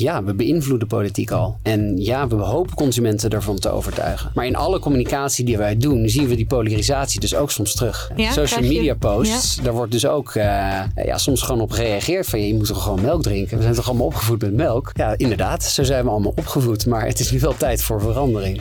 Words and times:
ja, 0.00 0.24
we 0.24 0.34
beïnvloeden 0.34 0.88
politiek 0.88 1.30
al. 1.30 1.58
En 1.62 1.96
ja, 1.96 2.28
we 2.28 2.34
hopen 2.34 2.74
consumenten 2.74 3.30
ervan 3.30 3.58
te 3.58 3.70
overtuigen. 3.70 4.30
Maar 4.34 4.46
in 4.46 4.56
alle 4.56 4.78
communicatie 4.78 5.44
die 5.44 5.56
wij 5.56 5.76
doen, 5.76 6.08
zien 6.08 6.28
we 6.28 6.34
die 6.34 6.46
polarisatie 6.46 7.20
dus 7.20 7.34
ook 7.34 7.50
soms 7.50 7.74
terug. 7.74 8.10
Ja, 8.16 8.32
Social 8.32 8.60
media 8.60 8.94
posts, 8.94 9.56
daar 9.56 9.72
wordt 9.72 9.92
dus 9.92 10.06
ook 10.06 10.34
eh, 10.34 10.44
ja, 11.04 11.18
soms 11.18 11.42
gewoon 11.42 11.60
op 11.60 11.70
gereageerd 11.70 12.26
van 12.26 12.46
je 12.46 12.54
moet 12.54 12.66
toch 12.66 12.82
gewoon 12.82 13.00
melk 13.00 13.22
drinken. 13.22 13.56
We 13.56 13.62
zijn 13.62 13.74
toch 13.74 13.88
allemaal 13.88 14.06
opgevoed 14.06 14.40
met 14.40 14.54
melk? 14.54 14.90
Ja, 14.94 15.14
inderdaad, 15.16 15.64
zo 15.64 15.82
zijn 15.82 16.04
we 16.04 16.10
allemaal 16.10 16.32
opgevoed. 16.36 16.86
Maar 16.86 17.06
het 17.06 17.20
is 17.20 17.30
nu 17.30 17.40
wel 17.40 17.56
tijd 17.56 17.82
voor 17.82 18.00
verandering. 18.00 18.60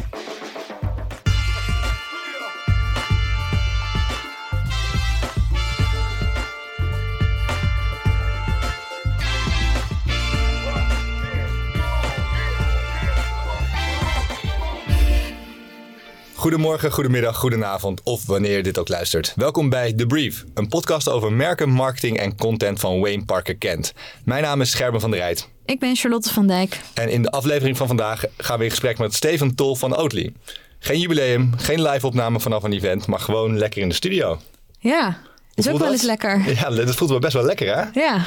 Goedemorgen, 16.50 16.92
goedemiddag, 16.92 17.38
goedenavond 17.38 18.02
of 18.04 18.26
wanneer 18.26 18.58
je 18.58 18.64
dit 18.64 18.78
ook 18.78 18.88
luistert. 18.88 19.34
Welkom 19.36 19.70
bij 19.70 19.94
The 19.94 20.06
Brief, 20.06 20.44
een 20.54 20.68
podcast 20.68 21.10
over 21.10 21.34
merken, 21.34 21.70
marketing 21.70 22.18
en 22.18 22.38
content 22.38 22.80
van 22.80 23.00
Wayne 23.00 23.26
Parker 23.26 23.56
Kent. 23.56 23.94
Mijn 24.26 24.44
naam 24.44 24.62
is 24.62 24.72
Scherben 24.72 25.02
van 25.02 25.12
der 25.12 25.20
Rijt 25.20 25.50
Ik 25.66 25.80
ben 25.80 25.96
Charlotte 25.96 26.34
van 26.34 26.48
Dijk. 26.48 26.80
en 26.94 27.10
in 27.10 27.22
de 27.22 27.32
aflevering 27.32 27.78
van 27.78 27.88
vandaag 27.88 28.24
gaan 28.38 28.58
we 28.58 28.64
in 28.64 28.70
gesprek 28.70 28.98
met 28.98 29.14
Steven 29.14 29.56
Tol 29.56 29.76
van 29.76 29.96
Oatly. 29.96 30.34
Geen 30.80 31.00
jubileum, 31.00 31.52
geen 31.58 31.82
live 31.82 32.08
opname 32.08 32.40
vanaf 32.40 32.64
een 32.64 32.74
event, 32.74 33.08
maar 33.08 33.20
gewoon 33.20 33.58
lekker 33.58 33.82
in 33.82 33.90
de 33.90 33.96
studio. 33.96 34.40
Ja, 34.80 35.18
is 35.54 35.70
ook 35.70 35.80
wel 35.80 35.92
eens 35.92 36.02
lekker. 36.02 36.42
Ja, 36.54 36.70
dat 36.70 36.96
voelt 36.96 37.10
wel 37.10 37.20
best 37.20 37.34
wel 37.34 37.46
lekker 37.46 37.76
hè? 37.76 38.00
Ja, 38.00 38.26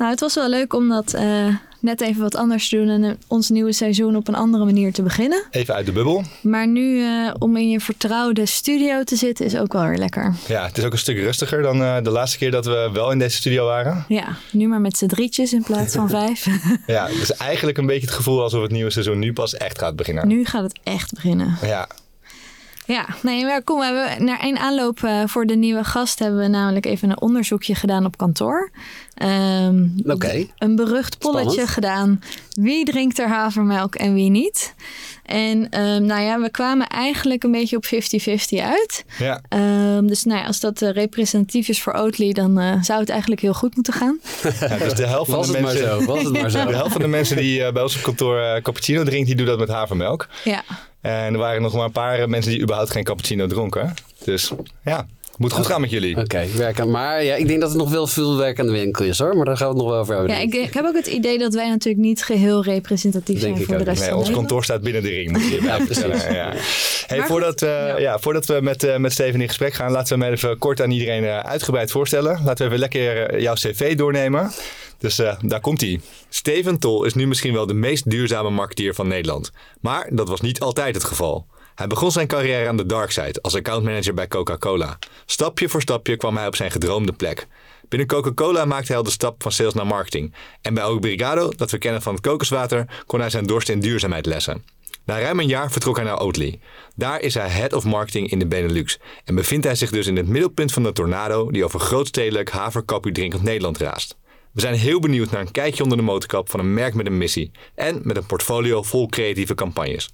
nou 0.00 0.12
het 0.12 0.20
was 0.20 0.34
wel 0.34 0.48
leuk 0.48 0.74
om 0.74 0.88
dat 0.88 1.14
eh, 1.14 1.46
net 1.80 2.00
even 2.00 2.22
wat 2.22 2.34
anders 2.36 2.68
te 2.68 2.76
doen 2.76 2.88
en 2.88 3.04
eh, 3.04 3.10
ons 3.26 3.48
nieuwe 3.48 3.72
seizoen 3.72 4.16
op 4.16 4.28
een 4.28 4.34
andere 4.34 4.64
manier 4.64 4.92
te 4.92 5.02
beginnen. 5.02 5.42
Even 5.50 5.74
uit 5.74 5.86
de 5.86 5.92
bubbel. 5.92 6.22
Maar 6.42 6.66
nu 6.66 7.02
eh, 7.04 7.34
om 7.38 7.56
in 7.56 7.70
je 7.70 7.80
vertrouwde 7.80 8.46
studio 8.46 9.04
te 9.04 9.16
zitten 9.16 9.44
is 9.46 9.56
ook 9.56 9.72
wel 9.72 9.86
weer 9.86 9.98
lekker. 9.98 10.34
Ja, 10.48 10.66
het 10.66 10.78
is 10.78 10.84
ook 10.84 10.92
een 10.92 10.98
stuk 10.98 11.16
rustiger 11.16 11.62
dan 11.62 11.78
de 12.04 12.10
laatste 12.10 12.38
keer 12.38 12.50
dat 12.50 12.64
we 12.64 12.90
wel 12.92 13.10
in 13.10 13.18
deze 13.18 13.36
studio 13.36 13.64
waren. 13.64 14.04
Ja, 14.08 14.36
nu 14.52 14.68
maar 14.68 14.80
met 14.80 14.96
z'n 14.96 15.06
drietjes 15.06 15.52
in 15.52 15.62
plaats 15.62 15.94
van 15.94 16.08
vijf. 16.18 16.46
Ja, 16.86 17.06
het 17.06 17.22
is 17.22 17.32
eigenlijk 17.32 17.78
een 17.78 17.86
beetje 17.86 18.06
het 18.06 18.16
gevoel 18.16 18.42
alsof 18.42 18.62
het 18.62 18.70
nieuwe 18.70 18.90
seizoen 18.90 19.18
nu 19.18 19.32
pas 19.32 19.54
echt 19.54 19.78
gaat 19.78 19.96
beginnen. 19.96 20.28
nu 20.28 20.44
gaat 20.44 20.62
het 20.62 20.78
echt 20.82 21.12
beginnen. 21.14 21.56
Ja, 21.62 21.88
Ja, 22.86 23.06
nee, 23.22 23.44
maar 23.44 23.62
kom, 23.62 23.78
we 23.78 23.84
hebben 23.84 24.24
naar 24.24 24.40
één 24.40 24.58
aanloop 24.58 24.98
voor 25.26 25.46
de 25.46 25.56
nieuwe 25.56 25.84
gast 25.84 26.18
hebben 26.18 26.40
we 26.40 26.48
namelijk 26.48 26.86
even 26.86 27.10
een 27.10 27.20
onderzoekje 27.20 27.74
gedaan 27.74 28.04
op 28.04 28.16
kantoor. 28.16 28.70
Ehm, 29.20 29.86
Oké. 30.04 30.46
Een 30.58 30.76
berucht 30.76 31.18
polletje 31.18 31.50
Spannend. 31.50 31.68
gedaan. 31.70 32.20
Wie 32.50 32.84
drinkt 32.84 33.18
er 33.18 33.28
havermelk 33.28 33.94
en 33.94 34.14
wie 34.14 34.30
niet? 34.30 34.74
En 35.24 35.68
ehm, 35.70 36.04
nou 36.04 36.20
ja, 36.22 36.40
we 36.40 36.50
kwamen 36.50 36.86
eigenlijk 36.86 37.42
een 37.44 37.50
beetje 37.50 37.76
op 37.76 37.84
50-50 37.86 37.88
uit. 38.62 39.04
ja. 39.18 39.40
Ehm, 39.48 40.06
dus 40.06 40.24
nou 40.24 40.40
ja, 40.40 40.46
als 40.46 40.60
dat 40.60 40.82
eh, 40.82 40.90
representatief 40.90 41.68
is 41.68 41.82
voor 41.82 41.92
Oatly, 41.92 42.32
dan 42.32 42.58
eh, 42.58 42.82
zou 42.82 43.00
het 43.00 43.08
eigenlijk 43.08 43.40
heel 43.40 43.54
goed 43.54 43.74
moeten 43.74 43.92
gaan. 43.92 44.18
ja 44.60 44.76
dus 44.76 44.94
de 44.94 45.06
helft 45.06 45.30
van 45.30 45.38
Was 45.38 45.46
de 45.46 45.52
het 45.52 45.62
maar 45.62 45.72
mensen... 45.74 46.00
zo, 46.00 46.04
was 46.06 46.22
het 46.22 46.32
maar 46.40 46.50
zo. 46.50 46.64
De 46.66 46.74
helft 46.74 46.92
van 46.92 47.00
de 47.00 47.08
mensen 47.08 47.36
die 47.36 47.62
eh, 47.64 47.72
bij 47.72 47.82
ons 47.82 47.96
op 47.96 48.02
kantoor 48.02 48.60
cappuccino 48.62 49.04
drinkt, 49.04 49.26
die 49.26 49.36
doet 49.36 49.46
dat 49.46 49.58
met 49.58 49.68
havermelk. 49.68 50.28
Ja, 50.44 50.62
En 51.00 51.32
er 51.32 51.38
waren 51.38 51.62
nog 51.62 51.74
maar 51.74 51.84
een 51.84 51.92
paar 51.92 52.28
mensen 52.28 52.52
die 52.52 52.62
überhaupt 52.62 52.90
geen 52.90 53.04
cappuccino 53.04 53.46
dronken. 53.46 53.94
Dus 54.24 54.52
ja, 54.84 55.06
moet 55.40 55.52
goed 55.52 55.66
gaan 55.66 55.80
met 55.80 55.90
jullie. 55.90 56.16
Oké, 56.16 56.46
werken. 56.56 56.90
Maar 56.90 57.24
ja, 57.24 57.34
ik 57.34 57.46
denk 57.46 57.60
dat 57.60 57.68
het 57.68 57.78
nog 57.78 57.90
wel 57.90 58.06
veel 58.06 58.36
werk 58.36 58.60
aan 58.60 58.66
de 58.66 58.72
winkel 58.72 59.04
is 59.04 59.18
hoor. 59.18 59.36
Maar 59.36 59.44
daar 59.44 59.56
gaan 59.56 59.68
we 59.68 59.74
het 59.74 59.82
nog 59.82 59.92
wel 59.92 60.00
over 60.00 60.14
hebben. 60.14 60.34
ja 60.34 60.40
ik, 60.40 60.54
ik 60.54 60.74
heb 60.74 60.84
ook 60.84 60.94
het 60.94 61.06
idee 61.06 61.38
dat 61.38 61.54
wij 61.54 61.68
natuurlijk 61.68 62.04
niet 62.04 62.24
geheel 62.24 62.62
representatief 62.62 63.40
Denk 63.40 63.56
zijn 63.56 63.60
ik 63.60 63.66
voor 63.66 63.78
de 63.78 63.84
rest 63.84 64.00
Nee, 64.00 64.10
van 64.10 64.18
ons 64.18 64.30
kantoor 64.30 64.64
staat 64.64 64.80
binnen 64.80 65.02
de 65.02 65.08
ring, 65.08 65.32
moet 65.32 65.42
je 65.42 65.54
je 65.60 65.62
Ja, 65.62 65.76
precies. 65.76 66.24
Ja. 66.24 66.52
Hey, 67.06 67.22
voordat, 67.22 67.60
we, 67.60 67.66
ja. 67.66 67.98
ja, 67.98 68.18
voordat 68.18 68.46
we 68.46 68.58
met, 68.62 68.84
eh, 68.84 68.96
met 68.96 69.12
Steven 69.12 69.40
in 69.40 69.48
gesprek 69.48 69.74
gaan, 69.74 69.90
laten 69.90 70.18
we 70.18 70.24
hem 70.24 70.32
even 70.32 70.58
kort 70.58 70.82
aan 70.82 70.90
iedereen 70.90 71.24
eh, 71.24 71.38
uitgebreid 71.38 71.90
voorstellen. 71.90 72.40
Laten 72.44 72.56
we 72.56 72.64
even 72.64 72.78
lekker 72.78 73.30
eh, 73.30 73.40
jouw 73.40 73.54
cv 73.54 73.96
doornemen. 73.96 74.50
Dus 75.00 75.18
eh, 75.18 75.36
daar 75.42 75.60
komt 75.60 75.80
hij. 75.80 76.00
Steven 76.28 76.78
Tol 76.78 77.04
is 77.04 77.14
nu 77.14 77.26
misschien 77.26 77.52
wel 77.52 77.66
de 77.66 77.74
meest 77.74 78.10
duurzame 78.10 78.50
marketeer 78.50 78.94
van 78.94 79.08
Nederland. 79.08 79.52
Maar 79.80 80.08
dat 80.10 80.28
was 80.28 80.40
niet 80.40 80.60
altijd 80.60 80.94
het 80.94 81.04
geval. 81.04 81.46
Hij 81.80 81.88
begon 81.88 82.12
zijn 82.12 82.26
carrière 82.26 82.68
aan 82.68 82.76
de 82.76 82.86
dark 82.86 83.10
side 83.10 83.38
als 83.42 83.54
accountmanager 83.54 84.14
bij 84.14 84.28
Coca-Cola. 84.28 84.98
Stapje 85.26 85.68
voor 85.68 85.80
stapje 85.80 86.16
kwam 86.16 86.36
hij 86.36 86.46
op 86.46 86.56
zijn 86.56 86.70
gedroomde 86.70 87.12
plek. 87.12 87.46
Binnen 87.88 88.08
Coca-Cola 88.08 88.64
maakte 88.64 88.86
hij 88.86 88.96
al 88.96 89.02
de 89.02 89.10
stap 89.10 89.42
van 89.42 89.52
sales 89.52 89.74
naar 89.74 89.86
marketing. 89.86 90.34
En 90.62 90.74
bij 90.74 90.84
Obrigado, 90.84 91.52
dat 91.56 91.70
we 91.70 91.78
kennen 91.78 92.02
van 92.02 92.14
het 92.14 92.22
kokoswater, 92.22 93.02
kon 93.06 93.20
hij 93.20 93.30
zijn 93.30 93.46
dorst 93.46 93.68
in 93.68 93.80
duurzaamheid 93.80 94.26
lessen. 94.26 94.64
Na 95.04 95.20
ruim 95.20 95.40
een 95.40 95.46
jaar 95.46 95.70
vertrok 95.70 95.96
hij 95.96 96.04
naar 96.04 96.20
Oatly. 96.20 96.60
Daar 96.94 97.20
is 97.20 97.34
hij 97.34 97.48
head 97.48 97.72
of 97.72 97.84
marketing 97.84 98.30
in 98.30 98.38
de 98.38 98.46
Benelux. 98.46 98.98
En 99.24 99.34
bevindt 99.34 99.64
hij 99.64 99.74
zich 99.74 99.90
dus 99.90 100.06
in 100.06 100.16
het 100.16 100.28
middelpunt 100.28 100.72
van 100.72 100.82
de 100.82 100.92
tornado 100.92 101.50
die 101.50 101.64
over 101.64 101.80
grootstedelijk 101.80 102.50
haverkappie 102.50 103.12
drinkend 103.12 103.42
Nederland 103.42 103.78
raast. 103.78 104.16
We 104.52 104.60
zijn 104.60 104.74
heel 104.74 105.00
benieuwd 105.00 105.30
naar 105.30 105.40
een 105.40 105.50
kijkje 105.50 105.82
onder 105.82 105.98
de 105.98 106.04
motorkap 106.04 106.50
van 106.50 106.60
een 106.60 106.74
merk 106.74 106.94
met 106.94 107.06
een 107.06 107.18
missie. 107.18 107.50
En 107.74 108.00
met 108.02 108.16
een 108.16 108.26
portfolio 108.26 108.82
vol 108.82 109.08
creatieve 109.08 109.54
campagnes. 109.54 110.10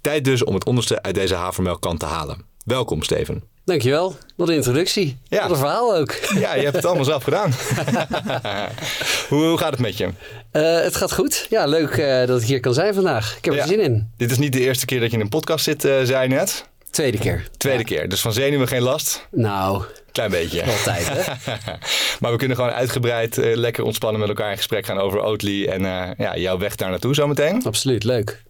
Tijd 0.00 0.24
dus 0.24 0.44
om 0.44 0.54
het 0.54 0.64
onderste 0.64 1.02
uit 1.02 1.14
deze 1.14 1.34
havermelkkant 1.34 2.00
te 2.00 2.06
halen. 2.06 2.44
Welkom 2.64 3.02
Steven. 3.02 3.42
Dankjewel. 3.64 4.16
Wat 4.36 4.48
een 4.48 4.54
introductie. 4.54 5.18
Ja. 5.24 5.40
Wat 5.40 5.50
een 5.50 5.56
verhaal 5.56 5.96
ook. 5.96 6.12
Ja, 6.34 6.54
je 6.54 6.62
hebt 6.62 6.76
het 6.76 6.84
allemaal 6.84 7.04
zelf 7.04 7.22
gedaan. 7.22 7.52
hoe, 9.28 9.44
hoe 9.44 9.58
gaat 9.58 9.70
het 9.70 9.80
met 9.80 9.96
je? 9.96 10.08
Eh, 10.50 10.80
het 10.80 10.96
gaat 10.96 11.12
goed. 11.12 11.46
Ja, 11.50 11.66
leuk 11.66 11.90
eh, 11.90 12.26
dat 12.26 12.40
ik 12.40 12.46
hier 12.46 12.60
kan 12.60 12.74
zijn 12.74 12.94
vandaag. 12.94 13.36
Ik 13.36 13.44
heb 13.44 13.54
er 13.54 13.66
zin 13.66 13.80
in. 13.80 14.10
Dit 14.16 14.30
is 14.30 14.38
niet 14.38 14.52
de 14.52 14.60
eerste 14.60 14.86
keer 14.86 15.00
dat 15.00 15.10
je 15.10 15.16
in 15.16 15.22
een 15.22 15.28
podcast 15.28 15.64
zit, 15.64 15.84
eh, 15.84 15.94
zei 16.02 16.28
je 16.28 16.34
net. 16.34 16.64
Tweede 16.90 17.18
keer. 17.18 17.48
Tweede 17.56 17.84
keer. 17.84 18.08
Dus 18.08 18.20
van 18.20 18.32
zenuwen 18.32 18.68
geen 18.68 18.82
last. 18.82 19.26
Nou, 19.30 19.84
Klein 20.12 20.30
beetje. 20.30 20.64
altijd 20.64 21.08
hè. 21.08 21.32
maar 22.20 22.30
we 22.30 22.38
kunnen 22.38 22.56
gewoon 22.56 22.72
uitgebreid 22.72 23.36
lekker 23.36 23.84
ontspannen 23.84 24.20
met 24.20 24.28
elkaar 24.28 24.50
in 24.50 24.56
gesprek 24.56 24.86
gaan 24.86 24.98
over 24.98 25.20
Oatly 25.22 25.66
en 25.66 25.82
ja, 26.18 26.36
jouw 26.36 26.58
weg 26.58 26.76
daar 26.76 26.90
naartoe 26.90 27.14
zometeen. 27.14 27.64
Absoluut, 27.64 28.04
leuk. 28.04 28.42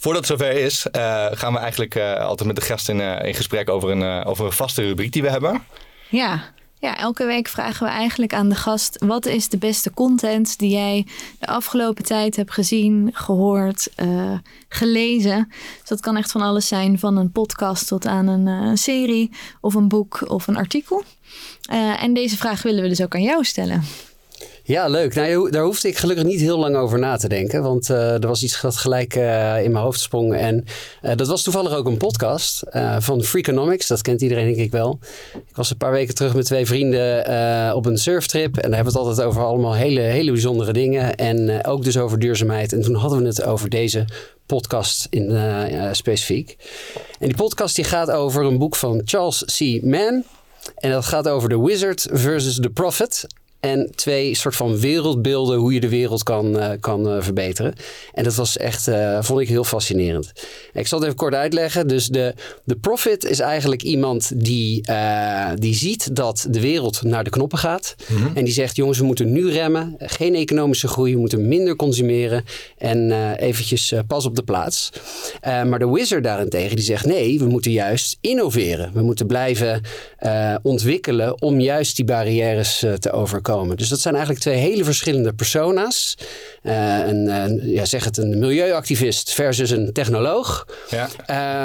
Voordat 0.00 0.28
het 0.28 0.38
zover 0.38 0.56
is, 0.56 0.86
eh, 0.86 1.26
gaan 1.30 1.52
we 1.52 1.58
eigenlijk 1.58 1.94
eh, 1.94 2.14
altijd 2.14 2.46
met 2.46 2.56
de 2.56 2.62
gast 2.62 2.88
in, 2.88 3.00
eh, 3.00 3.26
in 3.26 3.34
gesprek 3.34 3.70
over 3.70 3.90
een, 3.90 4.24
over 4.24 4.44
een 4.44 4.52
vaste 4.52 4.82
rubriek 4.82 5.12
die 5.12 5.22
we 5.22 5.30
hebben. 5.30 5.62
Ja. 6.08 6.42
ja, 6.78 6.96
elke 6.96 7.24
week 7.24 7.48
vragen 7.48 7.86
we 7.86 7.92
eigenlijk 7.92 8.34
aan 8.34 8.48
de 8.48 8.54
gast: 8.54 9.04
wat 9.04 9.26
is 9.26 9.48
de 9.48 9.58
beste 9.58 9.90
content 9.90 10.58
die 10.58 10.70
jij 10.70 11.06
de 11.38 11.46
afgelopen 11.46 12.04
tijd 12.04 12.36
hebt 12.36 12.52
gezien, 12.52 13.10
gehoord, 13.12 13.88
eh, 13.94 14.38
gelezen? 14.68 15.46
Dus 15.80 15.88
dat 15.88 16.00
kan 16.00 16.16
echt 16.16 16.30
van 16.30 16.40
alles 16.40 16.68
zijn, 16.68 16.98
van 16.98 17.16
een 17.16 17.32
podcast 17.32 17.86
tot 17.86 18.06
aan 18.06 18.26
een 18.26 18.78
serie 18.78 19.30
of 19.60 19.74
een 19.74 19.88
boek 19.88 20.30
of 20.30 20.46
een 20.46 20.56
artikel. 20.56 21.02
En 21.98 22.14
deze 22.14 22.36
vraag 22.36 22.62
willen 22.62 22.82
we 22.82 22.88
dus 22.88 23.02
ook 23.02 23.14
aan 23.14 23.22
jou 23.22 23.44
stellen. 23.44 23.84
Ja, 24.62 24.88
leuk. 24.88 25.14
Nou, 25.14 25.50
daar 25.50 25.64
hoefde 25.64 25.88
ik 25.88 25.96
gelukkig 25.96 26.24
niet 26.24 26.40
heel 26.40 26.58
lang 26.58 26.76
over 26.76 26.98
na 26.98 27.16
te 27.16 27.28
denken. 27.28 27.62
Want 27.62 27.90
eh, 27.90 28.12
er 28.12 28.26
was 28.26 28.42
iets 28.42 28.60
dat 28.60 28.76
gelijk 28.76 29.14
eh, 29.14 29.62
in 29.62 29.72
mijn 29.72 29.84
hoofd 29.84 30.00
sprong. 30.00 30.34
En 30.34 30.64
eh, 31.02 31.16
dat 31.16 31.26
was 31.26 31.42
toevallig 31.42 31.72
ook 31.72 31.86
een 31.86 31.96
podcast 31.96 32.62
van 32.98 33.22
Freakonomics. 33.22 33.86
Dat 33.86 34.02
kent 34.02 34.20
iedereen 34.20 34.46
denk 34.46 34.56
ik 34.56 34.70
wel. 34.70 34.98
Ik 35.48 35.56
was 35.56 35.70
een 35.70 35.76
paar 35.76 35.92
weken 35.92 36.14
terug 36.14 36.34
met 36.34 36.44
twee 36.44 36.66
vrienden 36.66 37.74
op 37.74 37.86
een 37.86 37.98
surftrip. 37.98 38.56
En 38.56 38.70
daar 38.70 38.74
hebben 38.74 38.92
we 38.92 38.98
het 38.98 39.08
altijd 39.08 39.26
over 39.26 39.42
allemaal 39.42 39.74
hele, 39.74 40.00
hele 40.00 40.32
bijzondere 40.32 40.72
dingen. 40.72 41.14
En 41.14 41.64
ook 41.66 41.84
dus 41.84 41.98
over 41.98 42.18
duurzaamheid. 42.18 42.72
En 42.72 42.82
toen 42.82 42.94
hadden 42.94 43.20
we 43.20 43.26
het 43.26 43.42
over 43.42 43.68
deze 43.68 44.04
podcast 44.46 45.06
in, 45.10 45.38
specifiek. 45.92 46.56
En 47.18 47.26
die 47.26 47.36
podcast 47.36 47.76
die 47.76 47.84
gaat 47.84 48.10
over 48.10 48.44
een 48.44 48.58
boek 48.58 48.76
van 48.76 49.02
Charles 49.04 49.44
C. 49.44 49.82
Mann. 49.82 50.24
En 50.76 50.90
dat 50.90 51.04
gaat 51.04 51.28
over 51.28 51.48
The 51.48 51.62
Wizard 51.64 52.08
versus 52.10 52.60
The 52.60 52.70
Prophet. 52.70 53.26
En 53.60 53.90
twee 53.94 54.34
soort 54.34 54.56
van 54.56 54.78
wereldbeelden 54.78 55.58
hoe 55.58 55.74
je 55.74 55.80
de 55.80 55.88
wereld 55.88 56.22
kan, 56.22 56.58
eh, 56.58 56.70
kan 56.80 57.08
eh, 57.08 57.22
verbeteren. 57.22 57.74
En 58.12 58.24
dat 58.24 58.34
was 58.34 58.56
echt, 58.56 58.88
eh, 58.88 59.18
vond 59.22 59.40
ik 59.40 59.48
heel 59.48 59.64
fascinerend. 59.64 60.32
Ik 60.72 60.86
zal 60.86 60.98
het 60.98 61.06
even 61.06 61.20
kort 61.20 61.34
uitleggen. 61.34 61.88
Dus 61.88 62.06
de, 62.06 62.34
de 62.64 62.76
prophet 62.76 63.24
is 63.24 63.40
eigenlijk 63.40 63.82
iemand 63.82 64.32
die, 64.44 64.84
die 65.54 65.74
ziet 65.74 66.16
dat 66.16 66.46
de 66.50 66.60
wereld 66.60 67.02
naar 67.02 67.24
de 67.24 67.30
knoppen 67.30 67.58
gaat. 67.58 67.94
En 68.34 68.44
die 68.44 68.52
zegt, 68.52 68.76
jongens, 68.76 68.98
we 68.98 69.04
moeten 69.04 69.32
nu 69.32 69.50
remmen. 69.50 69.94
Geen 69.98 70.34
economische 70.34 70.88
groei, 70.88 71.14
we 71.14 71.20
moeten 71.20 71.48
minder 71.48 71.76
consumeren. 71.76 72.44
En 72.78 73.12
eventjes 73.36 73.94
pas 74.06 74.26
op 74.26 74.36
de 74.36 74.42
plaats. 74.42 74.90
Maar 75.42 75.78
de 75.78 75.90
wizard 75.90 76.24
daarentegen, 76.24 76.76
die 76.76 76.84
zegt, 76.84 77.06
nee, 77.06 77.38
we 77.38 77.46
moeten 77.46 77.70
juist 77.70 78.18
innoveren. 78.20 78.90
We 78.92 79.02
moeten 79.02 79.26
blijven 79.26 79.82
ontwikkelen 80.62 81.42
om 81.42 81.60
juist 81.60 81.96
die 81.96 82.04
barrières 82.04 82.84
te 82.98 83.12
overkomen. 83.12 83.49
Dus 83.76 83.88
dat 83.88 84.00
zijn 84.00 84.14
eigenlijk 84.14 84.44
twee 84.44 84.56
hele 84.56 84.84
verschillende 84.84 85.32
persona's. 85.32 86.14
Eh, 86.62 86.98
een, 87.06 87.28
een- 87.28 87.70
ja, 87.70 87.84
zeg 87.84 88.04
het, 88.04 88.16
een 88.16 88.38
milieuactivist 88.38 89.32
versus 89.32 89.70
een 89.70 89.92
technoloog. 89.92 90.66
Ja, 90.90 91.08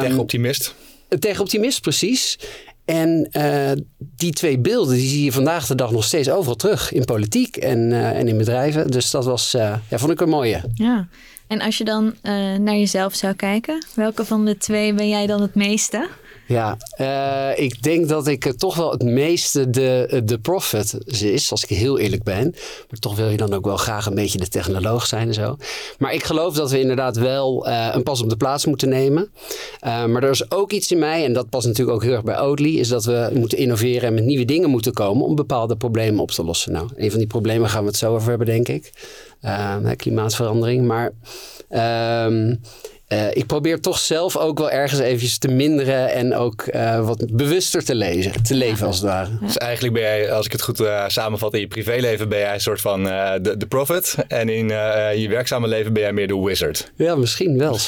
tech-optimist. 0.02 0.76
een 1.10 1.20
tech-optimist, 1.20 1.82
precies. 1.82 2.38
En 2.86 3.28
uh, 3.32 3.72
die 3.98 4.32
twee 4.32 4.60
beelden 4.60 4.96
die 4.96 5.08
zie 5.08 5.24
je 5.24 5.32
vandaag 5.32 5.68
de 5.68 5.76
dag 5.76 5.92
nog 5.92 6.04
steeds 6.04 6.30
overal 6.30 6.56
terug. 6.56 6.92
In 6.92 7.06
politiek 7.06 7.58
en, 7.58 7.80
uh, 7.92 8.10
en 8.10 8.28
in 8.28 8.38
bedrijven. 8.38 8.92
Dus 8.92 9.12
dat 9.12 9.26
was, 9.26 9.54
uh, 9.56 9.76
ja, 9.90 9.98
vond 9.98 10.12
ik 10.12 10.22
een 10.22 10.30
mooie. 10.30 10.62
Ja. 10.74 11.08
En 11.48 11.62
als 11.62 11.78
je 11.78 11.84
dan 11.84 12.16
naar 12.60 12.76
jezelf 12.76 13.16
zou 13.16 13.34
kijken, 13.34 13.86
welke 13.96 14.26
van 14.26 14.46
de 14.46 14.58
twee 14.58 14.94
ben 14.94 15.10
jij 15.10 15.28
dan 15.28 15.42
het 15.42 15.56
meeste? 15.56 16.08
Ja, 16.48 16.78
uh, 17.02 17.64
ik 17.64 17.84
denk 17.84 18.10
dat 18.10 18.28
ik 18.28 18.54
toch 18.58 18.76
wel 18.76 18.92
het 18.92 19.04
meeste 19.04 19.70
de, 19.70 20.22
de 20.26 20.40
profit 20.40 20.98
is, 21.22 21.52
als 21.52 21.64
ik 21.64 21.70
heel 21.70 22.00
eerlijk 22.00 22.24
ben. 22.24 22.56
Maar 22.90 23.00
toch 23.00 23.16
wil 23.16 23.30
je 23.30 23.38
dan 23.38 23.54
ook 23.54 23.66
wel 23.66 23.78
graag 23.78 24.06
een 24.06 24.16
beetje 24.16 24.38
de 24.38 24.48
technoloog 24.48 25.06
zijn 25.06 25.28
en 25.28 25.34
zo. 25.34 25.58
Maar 26.00 26.14
ik 26.14 26.24
geloof 26.24 26.56
dat 26.56 26.72
we 26.72 26.80
inderdaad 26.80 27.18
wel 27.18 27.68
een 27.68 28.04
pas 28.04 28.22
op 28.22 28.30
de 28.30 28.38
plaats 28.38 28.66
moeten 28.66 28.90
nemen. 28.90 29.32
Maar 29.82 30.24
er 30.24 30.30
is 30.30 30.52
ook 30.52 30.72
iets 30.72 30.92
in 30.92 31.00
mij, 31.00 31.26
en 31.26 31.34
dat 31.34 31.50
past 31.50 31.68
natuurlijk 31.68 31.96
ook 31.96 32.04
heel 32.04 32.14
erg 32.14 32.24
bij 32.24 32.40
Oatly, 32.40 32.78
is 32.78 32.88
dat 32.88 33.06
we 33.06 33.32
moeten 33.34 33.58
innoveren 33.58 34.08
en 34.08 34.14
met 34.14 34.26
nieuwe 34.26 34.46
dingen 34.46 34.70
moeten 34.70 34.94
komen 34.94 35.26
om 35.26 35.36
bepaalde 35.36 35.76
problemen 35.76 36.20
op 36.20 36.32
te 36.32 36.44
lossen. 36.44 36.72
Nou, 36.72 36.90
een 36.96 37.10
van 37.10 37.20
die 37.20 37.28
problemen 37.28 37.70
gaan 37.70 37.82
we 37.82 37.88
het 37.88 37.98
zo 37.98 38.14
over 38.14 38.30
hebben, 38.30 38.48
denk 38.48 38.68
ik. 38.68 38.92
klimaatverandering. 39.98 40.88
Maar. 40.88 41.12
Uh, 41.70 42.54
uh, 43.10 43.36
ik 43.36 43.46
probeer 43.46 43.80
toch 43.80 44.00
zelf 44.00 44.38
ook 44.38 44.57
wel 44.57 44.72
ergens 44.72 45.00
eventjes 45.00 45.38
te 45.38 45.48
minderen 45.48 46.12
en 46.12 46.36
ook 46.36 46.66
uh, 46.72 47.06
wat 47.06 47.25
bewuster 47.31 47.84
te 47.84 47.96
lezen, 47.96 48.44
te 48.44 48.56
leven 48.56 48.80
ja. 48.80 48.86
als 48.86 48.96
het 48.96 49.06
ware. 49.06 49.30
Dus 49.42 49.57
eigenlijk 49.57 49.94
ben 49.94 50.04
jij, 50.04 50.31
als 50.31 50.46
ik 50.46 50.52
het 50.52 50.62
goed 50.62 50.80
uh, 50.80 51.04
samenvat, 51.07 51.54
in 51.54 51.60
je 51.60 51.68
privéleven 51.68 52.30
ben 52.30 52.40
jij 52.40 52.54
een 52.54 52.62
soort 52.62 52.81
van 52.81 53.04
de, 53.04 53.56
de 53.57 53.66
prophet 53.66 54.16
en 54.28 54.50
in 54.50 54.68
je 55.19 55.25
werkzame 55.30 55.68
leven 55.68 55.94
ben 55.94 56.02
jij 56.02 56.13
meer 56.13 56.28
de 56.28 56.40
wizard. 56.40 56.92
Ja, 56.96 57.16
misschien 57.16 57.57
wel. 57.57 57.80
50-50, 57.80 57.84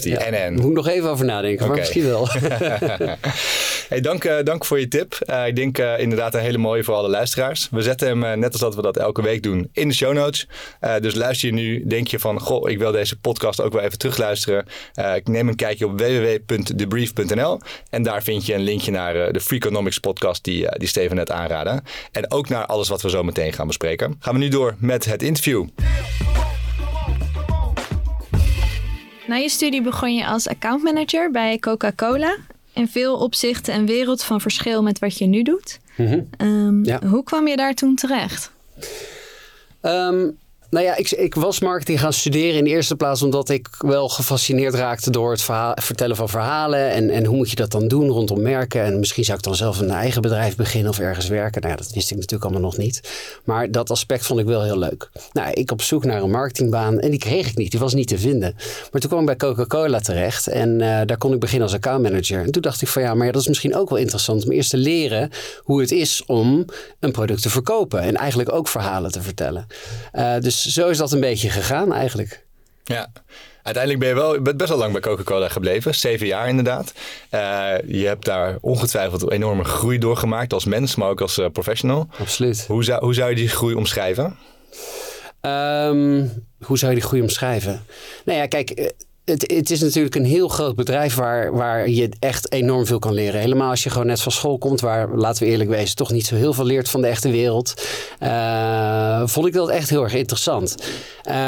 ja. 0.00 0.16
en 0.16 0.34
en. 0.34 0.54
Moet 0.54 0.64
ik 0.64 0.76
nog 0.76 0.88
even 0.88 1.10
over 1.10 1.24
nadenken, 1.24 1.64
okay. 1.64 1.68
maar 1.68 1.78
misschien 1.78 2.06
wel. 2.06 2.28
hey, 3.88 4.00
dank, 4.00 4.44
dank 4.44 4.64
voor 4.64 4.80
je 4.80 4.88
tip. 4.88 5.18
ik 5.46 5.56
denk 5.56 5.78
inderdaad 5.78 6.34
een 6.34 6.40
hele 6.40 6.58
mooie 6.58 6.84
voor 6.84 6.94
alle 6.94 7.08
luisteraars. 7.08 7.68
We 7.70 7.82
zetten 7.82 8.08
hem, 8.08 8.38
net 8.38 8.52
als 8.52 8.60
dat 8.60 8.74
we 8.74 8.82
dat 8.82 8.96
elke 8.96 9.22
week 9.22 9.42
doen, 9.42 9.68
in 9.72 9.88
de 9.88 9.94
show 9.94 10.12
notes. 10.12 10.48
dus 11.00 11.14
luister 11.14 11.48
je 11.48 11.54
nu, 11.54 11.86
denk 11.86 12.08
je 12.08 12.18
van, 12.18 12.40
goh, 12.40 12.70
ik 12.70 12.78
wil 12.78 12.92
deze 12.92 13.18
podcast 13.18 13.60
ook 13.60 13.72
wel 13.72 13.82
even 13.82 13.98
terugluisteren. 13.98 14.55
Uh, 14.94 15.14
ik 15.14 15.28
neem 15.28 15.48
een 15.48 15.56
kijkje 15.56 15.86
op 15.86 16.00
www.debrief.nl 16.00 17.60
en 17.90 18.02
daar 18.02 18.22
vind 18.22 18.46
je 18.46 18.54
een 18.54 18.62
linkje 18.62 18.90
naar 18.90 19.16
uh, 19.16 19.32
de 19.32 19.40
Freakonomics 19.40 19.98
podcast 19.98 20.44
die, 20.44 20.62
uh, 20.62 20.68
die 20.68 20.88
Steven 20.88 21.16
net 21.16 21.30
aanraadde. 21.30 21.82
En 22.12 22.32
ook 22.32 22.48
naar 22.48 22.66
alles 22.66 22.88
wat 22.88 23.02
we 23.02 23.10
zo 23.10 23.22
meteen 23.22 23.52
gaan 23.52 23.66
bespreken. 23.66 24.16
Gaan 24.18 24.34
we 24.34 24.40
nu 24.40 24.48
door 24.48 24.74
met 24.78 25.04
het 25.04 25.22
interview. 25.22 25.66
Na 29.26 29.36
je 29.36 29.48
studie 29.48 29.82
begon 29.82 30.14
je 30.14 30.26
als 30.26 30.48
accountmanager 30.48 31.30
bij 31.30 31.58
Coca-Cola. 31.58 32.36
In 32.72 32.88
veel 32.88 33.16
opzichten 33.16 33.74
een 33.74 33.86
wereld 33.86 34.22
van 34.22 34.40
verschil 34.40 34.82
met 34.82 34.98
wat 34.98 35.18
je 35.18 35.26
nu 35.26 35.42
doet. 35.42 35.78
Mm 35.96 36.06
-hmm. 36.06 36.48
um, 36.48 36.84
ja. 36.84 37.00
Hoe 37.06 37.24
kwam 37.24 37.48
je 37.48 37.56
daar 37.56 37.74
toen 37.74 37.94
terecht? 37.94 38.50
Um, 39.82 40.38
nou 40.76 40.88
ja, 40.88 40.96
ik, 40.96 41.10
ik, 41.10 41.34
was 41.34 41.60
marketing 41.60 42.00
gaan 42.00 42.12
studeren 42.12 42.58
in 42.58 42.64
de 42.64 42.70
eerste 42.70 42.96
plaats 42.96 43.22
omdat 43.22 43.48
ik 43.48 43.68
wel 43.78 44.08
gefascineerd 44.08 44.74
raakte 44.74 45.10
door 45.10 45.30
het 45.30 45.42
verhaal, 45.42 45.76
vertellen 45.80 46.16
van 46.16 46.28
verhalen. 46.28 46.90
En, 46.90 47.10
en 47.10 47.24
hoe 47.24 47.36
moet 47.36 47.50
je 47.50 47.56
dat 47.56 47.70
dan 47.70 47.88
doen 47.88 48.08
rondom 48.08 48.42
merken? 48.42 48.82
En 48.82 48.98
misschien 48.98 49.24
zou 49.24 49.38
ik 49.38 49.44
dan 49.44 49.54
zelf 49.54 49.80
een 49.80 49.90
eigen 49.90 50.22
bedrijf 50.22 50.56
beginnen 50.56 50.90
of 50.90 50.98
ergens 50.98 51.28
werken. 51.28 51.60
Nou 51.60 51.72
ja, 51.72 51.78
dat 51.82 51.92
wist 51.92 52.10
ik 52.10 52.16
natuurlijk 52.16 52.44
allemaal 52.44 52.70
nog 52.70 52.76
niet. 52.76 53.00
Maar 53.44 53.70
dat 53.70 53.90
aspect 53.90 54.26
vond 54.26 54.40
ik 54.40 54.46
wel 54.46 54.62
heel 54.62 54.78
leuk. 54.78 55.10
Nou, 55.32 55.52
ik 55.52 55.70
op 55.70 55.82
zoek 55.82 56.04
naar 56.04 56.22
een 56.22 56.30
marketingbaan 56.30 57.00
en 57.00 57.10
die 57.10 57.18
kreeg 57.18 57.48
ik 57.48 57.56
niet. 57.56 57.70
Die 57.70 57.80
was 57.80 57.94
niet 57.94 58.08
te 58.08 58.18
vinden. 58.18 58.54
Maar 58.92 59.00
toen 59.00 59.10
kwam 59.10 59.20
ik 59.20 59.26
bij 59.26 59.36
Coca-Cola 59.36 59.98
terecht 59.98 60.46
en 60.46 60.70
uh, 60.70 61.00
daar 61.06 61.18
kon 61.18 61.32
ik 61.32 61.40
beginnen 61.40 61.66
als 61.66 61.76
accountmanager. 61.76 62.42
En 62.42 62.52
toen 62.52 62.62
dacht 62.62 62.82
ik 62.82 62.88
van 62.88 63.02
ja, 63.02 63.14
maar 63.14 63.32
dat 63.32 63.40
is 63.40 63.48
misschien 63.48 63.76
ook 63.76 63.88
wel 63.88 63.98
interessant 63.98 64.44
om 64.44 64.50
eerst 64.50 64.70
te 64.70 64.76
leren 64.76 65.30
hoe 65.62 65.80
het 65.80 65.92
is 65.92 66.22
om 66.26 66.64
een 67.00 67.12
product 67.12 67.42
te 67.42 67.50
verkopen. 67.50 68.00
En 68.00 68.14
eigenlijk 68.14 68.52
ook 68.52 68.68
verhalen 68.68 69.12
te 69.12 69.22
vertellen. 69.22 69.66
Uh, 70.14 70.34
dus 70.40 70.65
zo 70.72 70.88
is 70.88 70.98
dat 70.98 71.12
een 71.12 71.20
beetje 71.20 71.50
gegaan 71.50 71.92
eigenlijk. 71.92 72.44
Ja, 72.84 73.12
uiteindelijk 73.62 74.04
ben 74.04 74.08
je 74.08 74.14
wel 74.14 74.42
bent 74.42 74.56
best 74.56 74.68
wel 74.68 74.78
lang 74.78 74.92
bij 74.92 75.00
Coca-Cola 75.00 75.48
gebleven. 75.48 75.94
Zeven 75.94 76.26
jaar 76.26 76.48
inderdaad. 76.48 76.92
Uh, 77.30 77.74
je 77.86 78.06
hebt 78.06 78.24
daar 78.24 78.56
ongetwijfeld 78.60 79.22
een 79.22 79.32
enorme 79.32 79.64
groei 79.64 79.98
doorgemaakt 79.98 80.52
als 80.52 80.64
mens, 80.64 80.94
maar 80.94 81.08
ook 81.08 81.20
als 81.20 81.38
uh, 81.38 81.46
professional. 81.52 82.08
Absoluut. 82.18 82.64
Hoe 82.66 82.84
zou, 82.84 83.04
hoe 83.04 83.14
zou 83.14 83.30
je 83.30 83.36
die 83.36 83.48
groei 83.48 83.74
omschrijven? 83.74 84.36
Um, 85.40 86.46
hoe 86.64 86.78
zou 86.78 86.92
je 86.92 86.98
die 86.98 87.06
groei 87.06 87.22
omschrijven? 87.22 87.84
Nou 88.24 88.38
ja, 88.38 88.46
kijk, 88.46 88.92
het, 89.26 89.52
het, 89.52 89.70
is 89.70 89.80
natuurlijk 89.80 90.14
een 90.14 90.24
heel 90.24 90.48
groot 90.48 90.74
bedrijf 90.74 91.14
waar, 91.14 91.52
waar 91.52 91.88
je 91.88 92.08
echt 92.18 92.52
enorm 92.52 92.86
veel 92.86 92.98
kan 92.98 93.14
leren. 93.14 93.40
Helemaal 93.40 93.70
als 93.70 93.82
je 93.82 93.90
gewoon 93.90 94.06
net 94.06 94.20
van 94.20 94.32
school 94.32 94.58
komt, 94.58 94.80
waar, 94.80 95.08
laten 95.16 95.42
we 95.42 95.48
eerlijk 95.48 95.70
wezen, 95.70 95.96
toch 95.96 96.12
niet 96.12 96.26
zo 96.26 96.34
heel 96.34 96.52
veel 96.52 96.64
leert 96.64 96.88
van 96.88 97.00
de 97.00 97.06
echte 97.06 97.30
wereld. 97.30 97.74
Uh, 98.22 99.22
vond 99.26 99.46
ik 99.46 99.52
dat 99.52 99.68
echt 99.68 99.90
heel 99.90 100.02
erg 100.02 100.14
interessant. 100.14 100.76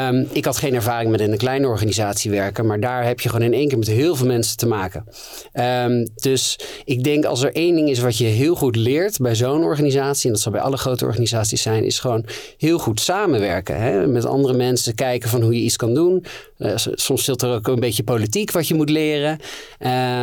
Um, 0.07 0.27
ik 0.31 0.45
had 0.45 0.57
geen 0.57 0.73
ervaring 0.75 1.11
met 1.11 1.21
in 1.21 1.31
een 1.31 1.37
kleine 1.37 1.67
organisatie 1.67 2.31
werken, 2.31 2.65
maar 2.65 2.79
daar 2.79 3.05
heb 3.05 3.19
je 3.19 3.29
gewoon 3.29 3.45
in 3.45 3.53
één 3.53 3.67
keer 3.67 3.77
met 3.77 3.87
heel 3.87 4.15
veel 4.15 4.27
mensen 4.27 4.57
te 4.57 4.67
maken. 4.67 5.05
Um, 5.53 6.07
dus 6.15 6.59
ik 6.85 7.03
denk 7.03 7.25
als 7.25 7.43
er 7.43 7.55
één 7.55 7.75
ding 7.75 7.89
is 7.89 7.99
wat 7.99 8.17
je 8.17 8.25
heel 8.25 8.55
goed 8.55 8.75
leert 8.75 9.17
bij 9.17 9.35
zo'n 9.35 9.63
organisatie, 9.63 10.25
en 10.25 10.33
dat 10.33 10.41
zal 10.41 10.51
bij 10.51 10.61
alle 10.61 10.77
grote 10.77 11.05
organisaties 11.05 11.61
zijn, 11.61 11.83
is 11.83 11.99
gewoon 11.99 12.25
heel 12.57 12.79
goed 12.79 12.99
samenwerken. 12.99 13.81
Hè? 13.81 14.07
Met 14.07 14.25
andere 14.25 14.53
mensen 14.53 14.95
kijken 14.95 15.29
van 15.29 15.41
hoe 15.41 15.53
je 15.53 15.61
iets 15.61 15.75
kan 15.75 15.93
doen. 15.93 16.25
Uh, 16.57 16.71
soms 16.75 17.23
zit 17.23 17.41
er 17.41 17.53
ook 17.53 17.67
een 17.73 17.79
beetje 17.79 18.03
politiek 18.03 18.51
wat 18.51 18.67
je 18.67 18.73
moet 18.73 18.89
leren. 18.89 19.39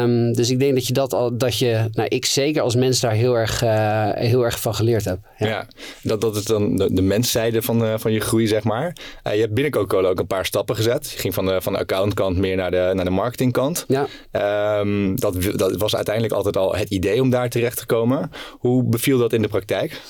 Um, 0.03 0.33
dus 0.33 0.51
ik 0.51 0.59
denk 0.59 0.75
dat 0.75 0.87
je 0.87 0.93
dat 0.93 1.13
al, 1.13 1.37
dat 1.37 1.59
je, 1.59 1.89
nou 1.93 2.09
ik 2.09 2.25
zeker 2.25 2.63
als 2.63 2.75
mens 2.75 3.01
daar 3.01 3.13
heel 3.13 3.39
erg, 3.39 3.63
uh, 3.63 4.11
heel 4.13 4.45
erg 4.45 4.61
van 4.61 4.75
geleerd 4.75 5.05
heb. 5.05 5.19
Ja, 5.39 5.47
ja 5.47 5.67
dat, 6.03 6.21
dat 6.21 6.37
is 6.37 6.45
dan 6.45 6.77
de, 6.77 6.93
de 6.93 7.03
menszijde 7.03 7.63
van, 7.63 7.85
uh, 7.85 7.95
van 7.97 8.13
je 8.13 8.21
groei, 8.21 8.47
zeg 8.47 8.65
maar. 8.65 8.97
Uh, 9.27 9.35
je 9.35 9.41
hebt 9.41 9.55
binnen 9.55 9.73
Coca-Cola 9.73 10.09
ook 10.09 10.19
een 10.19 10.27
paar 10.27 10.47
stappen 10.47 10.77
gezet. 10.77 11.11
Je 11.11 11.19
ging 11.19 11.35
van 11.35 11.47
de, 11.47 11.61
van 11.61 11.73
de 11.73 11.79
accountkant 11.79 12.37
meer 12.37 12.57
naar 12.57 12.71
de, 12.71 12.91
naar 12.95 13.05
de 13.05 13.11
marketingkant. 13.11 13.87
Ja. 13.89 14.79
Um, 14.81 15.21
dat, 15.21 15.37
dat 15.55 15.77
was 15.77 15.97
uiteindelijk 15.97 16.35
altijd 16.35 16.57
al 16.57 16.77
het 16.77 16.91
idee 16.91 17.23
om 17.23 17.31
daar 17.31 17.49
terecht 17.49 17.77
te 17.77 17.87
komen. 17.87 18.31
Hoe 18.51 18.85
beviel 18.85 19.19
dat 19.19 19.33
in 19.33 19.43
de 19.43 19.49
praktijk? 19.49 20.01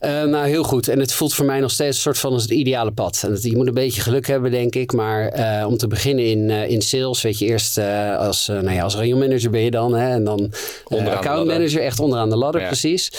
Uh, 0.00 0.22
nou, 0.22 0.46
heel 0.46 0.62
goed. 0.62 0.88
En 0.88 0.98
het 0.98 1.12
voelt 1.12 1.34
voor 1.34 1.46
mij 1.46 1.60
nog 1.60 1.70
steeds 1.70 1.96
een 1.96 2.02
soort 2.02 2.18
van 2.18 2.32
als 2.32 2.42
het 2.42 2.50
ideale 2.50 2.92
pad. 2.92 3.24
En 3.26 3.38
je 3.40 3.56
moet 3.56 3.66
een 3.66 3.74
beetje 3.74 4.00
geluk 4.00 4.26
hebben, 4.26 4.50
denk 4.50 4.74
ik. 4.74 4.92
Maar 4.92 5.38
uh, 5.38 5.66
om 5.66 5.76
te 5.76 5.86
beginnen 5.86 6.24
in, 6.24 6.38
uh, 6.38 6.70
in 6.70 6.82
sales, 6.82 7.22
weet 7.22 7.38
je, 7.38 7.46
eerst 7.46 7.78
als, 8.18 8.46
nou 8.46 8.70
ja, 8.70 8.82
als 8.82 8.96
manager 8.96 9.50
ben 9.50 9.60
je 9.60 9.70
dan. 9.70 9.94
Hè, 9.94 10.10
en 10.10 10.24
dan 10.24 10.52
account 10.88 11.46
manager, 11.46 11.82
echt 11.82 12.00
onderaan 12.00 12.30
de 12.30 12.36
ladder, 12.36 12.60
ja. 12.60 12.66
precies. 12.66 13.12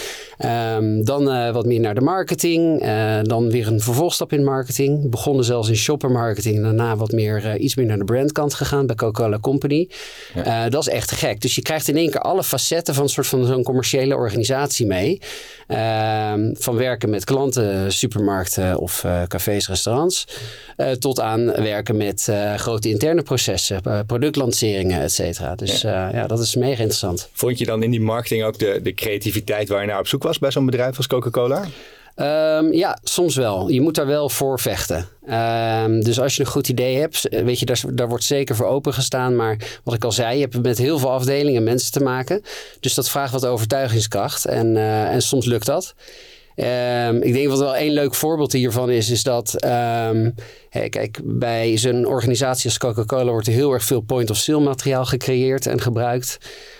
Um, 0.76 1.06
dan 1.06 1.52
wat 1.54 1.66
meer 1.66 1.80
naar 1.80 1.96
de 1.96 2.02
marketing. 2.02 2.84
dan 3.24 3.52
weer 3.52 3.68
een 3.68 3.82
vervolgstap 3.82 4.34
in 4.34 4.44
marketing. 4.44 5.10
Begonnen 5.10 5.46
zelfs 5.46 5.70
in 5.70 5.76
shopper 5.76 6.12
marketing. 6.12 6.62
Daarna 6.62 6.96
wat 6.96 7.12
meer, 7.12 7.58
iets 7.58 7.76
meer 7.76 7.86
naar 7.86 7.98
de 7.98 8.04
brandkant 8.04 8.54
gegaan 8.54 8.86
bij 8.86 8.96
Coca-Cola 8.96 9.40
Company. 9.40 9.90
Ja. 10.44 10.70
dat 10.70 10.88
is 10.88 10.94
echt 10.94 11.12
gek. 11.12 11.42
Dus 11.42 11.56
je 11.56 11.62
krijgt 11.62 11.88
in 11.88 11.98
één 11.98 12.10
keer 12.10 12.22
alle 12.22 12.44
facetten 12.44 12.94
van 12.94 13.04
een 13.04 13.10
soort 13.10 13.28
van 13.28 13.46
zo'n 13.46 13.64
commerciële 13.64 14.16
organisatie 14.16 14.86
mee. 14.86 15.20
Ehm, 15.68 16.54
van 16.70 16.78
werken 16.78 17.10
met 17.10 17.24
klanten, 17.24 17.94
supermarkten 17.94 18.78
of 18.78 19.04
uh, 19.04 19.24
cafés, 19.24 19.68
restaurants, 19.68 20.28
uh, 20.78 20.92
tot 20.92 21.20
aan 21.20 21.46
werken 21.46 21.98
met 21.98 22.28
uh, 22.30 22.56
grote 22.56 22.90
interne 22.90 23.22
processen, 23.22 23.82
productlanceringen, 24.06 25.02
et 25.02 25.12
cetera. 25.12 25.56
Dus 25.56 25.82
ja. 25.82 26.10
ja. 26.14 26.28
dat 26.28 26.40
is 26.40 26.56
mega 26.56 26.80
interessant. 26.80 27.30
Vond 27.34 27.58
je 27.58 27.66
dan 27.66 27.84
in 27.84 27.92
die 27.92 28.02
marketing 28.02 28.44
ook 28.44 28.60
de, 28.60 28.80
de 28.84 28.94
creativiteit 28.94 29.70
waar 29.70 29.82
je 29.82 29.88
naar 29.88 30.00
op 30.00 30.08
zoek 30.08 30.24
was 30.24 30.40
bij 30.40 30.52
zo'n 30.52 30.66
bedrijf 30.66 30.98
als 30.98 31.08
Coca-Cola? 31.08 31.66
Um, 32.16 32.74
ja, 32.74 32.98
soms 33.04 33.36
wel. 33.36 33.70
Je 33.70 33.82
moet 33.82 33.96
daar 33.96 34.08
wel 34.08 34.30
voor 34.30 34.60
vechten. 34.60 35.08
Um, 35.30 36.04
dus 36.04 36.20
als 36.20 36.36
je 36.36 36.42
een 36.42 36.50
goed 36.50 36.70
idee 36.70 36.98
hebt, 36.98 37.28
weet 37.30 37.60
je, 37.60 37.66
daar, 37.66 37.82
daar 37.94 38.08
wordt 38.08 38.24
zeker 38.24 38.56
voor 38.56 38.66
opengestaan. 38.66 39.36
Maar 39.36 39.58
wat 39.84 39.94
ik 39.94 40.04
al 40.04 40.12
zei, 40.12 40.36
je 40.36 40.42
hebt 40.42 40.62
met 40.62 40.78
heel 40.78 41.00
veel 41.00 41.12
afdelingen 41.12 41.64
mensen 41.64 41.92
te 41.92 42.00
maken. 42.00 42.42
Dus 42.80 42.94
dat 42.94 43.10
vraagt 43.10 43.32
wat 43.32 43.46
overtuigingskracht. 43.46 44.46
En, 44.46 44.76
uh, 44.76 45.14
en 45.14 45.22
soms 45.22 45.46
lukt 45.46 45.66
dat. 45.66 45.96
Um, 46.64 47.22
ik 47.22 47.34
denk 47.34 47.48
wat 47.48 47.60
wel 47.60 47.76
één 47.76 47.92
leuk 47.94 48.16
voorbeeld 48.16 48.52
hiervan 48.52 48.90
is, 48.90 49.10
is 49.10 49.24
dat 49.24 49.54
um, 49.64 50.34
hey, 50.70 50.90
kijk, 50.90 51.20
bij 51.24 51.78
zo'n 51.78 52.06
organisatie 52.06 52.70
als 52.70 52.78
Coca-Cola 52.78 53.32
wordt 53.32 53.48
er 53.48 53.54
heel 53.54 53.74
erg 53.74 53.84
veel 53.84 54.02
point-of-sale 54.02 54.60
materiaal 54.60 55.06
gecreëerd 55.06 55.66
en 55.66 55.82
gebruikt. 55.82 56.38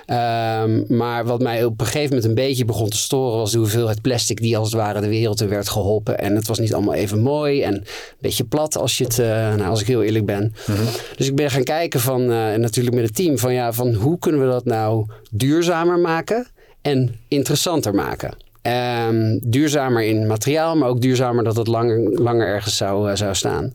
Um, 0.08 0.86
maar 0.88 1.26
wat 1.26 1.42
mij 1.42 1.64
op 1.64 1.80
een 1.80 1.86
gegeven 1.86 2.10
moment 2.10 2.26
een 2.26 2.46
beetje 2.46 2.66
begon 2.66 2.90
te 2.90 2.98
storen 2.98 3.38
was 3.38 3.52
de 3.52 3.58
hoeveelheid 3.58 4.02
plastic 4.02 4.42
die 4.42 4.58
als 4.58 4.72
het 4.72 4.82
ware 4.82 5.02
de 5.02 5.08
wereld 5.08 5.42
in 5.42 5.50
werd 5.50 5.70
geholpen. 5.70 6.20
En 6.20 6.36
het 6.36 6.48
was 6.48 6.60
niet 6.60 6.74
allemaal 6.74 6.94
even 6.94 7.20
mooi 7.20 7.62
en 7.62 7.74
een 7.74 7.86
beetje 8.20 8.44
plat 8.44 8.78
als 8.78 8.98
je 8.98 9.04
het, 9.04 9.18
uh, 9.18 9.28
nou, 9.28 9.70
als 9.70 9.82
ik 9.82 9.88
heel 9.88 10.04
eerlijk 10.04 10.26
ben. 10.26 10.54
Mm 10.68 10.76
-hmm. 10.76 10.86
Dus 11.16 11.28
ik 11.28 11.36
ben 11.36 11.52
gaan 11.52 11.64
kijken 11.64 12.00
van, 12.00 12.22
uh, 12.22 12.54
en 12.54 12.62
natuurlijk 12.62 12.96
met 12.96 13.06
het 13.06 13.16
team, 13.16 13.38
van 13.38 13.54
ja, 13.54 13.74
van 13.74 13.94
hoe 13.94 14.20
kunnen 14.20 14.42
we 14.42 14.52
dat 14.52 14.66
nou 14.66 15.06
duurzamer 15.32 16.00
maken 16.00 16.48
en 16.82 17.16
interessanter 17.28 17.96
maken. 17.96 18.48
Um, 18.62 19.40
duurzamer 19.46 20.04
in 20.04 20.28
materiaal, 20.28 20.76
maar 20.76 20.90
ook 20.90 21.02
duurzamer 21.02 21.44
dat 21.44 21.56
het 21.56 21.68
langer, 21.68 22.00
langer 22.00 22.48
ergens 22.48 22.78
zou, 22.78 23.10
uh, 23.10 23.16
zou 23.16 23.36
staan. 23.36 23.74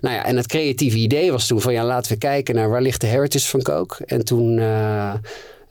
Nou 0.00 0.14
ja, 0.14 0.24
en 0.24 0.36
het 0.36 0.46
creatieve 0.46 0.96
idee 0.96 1.32
was 1.32 1.46
toen 1.46 1.60
van 1.60 1.72
ja, 1.72 1.84
laten 1.84 2.12
we 2.12 2.18
kijken 2.18 2.54
naar 2.54 2.70
waar 2.70 2.82
ligt 2.82 3.00
de 3.00 3.06
heritage 3.06 3.48
van 3.48 3.62
Coke. 3.62 4.04
En 4.04 4.24
toen 4.24 4.58
uh, 4.58 5.14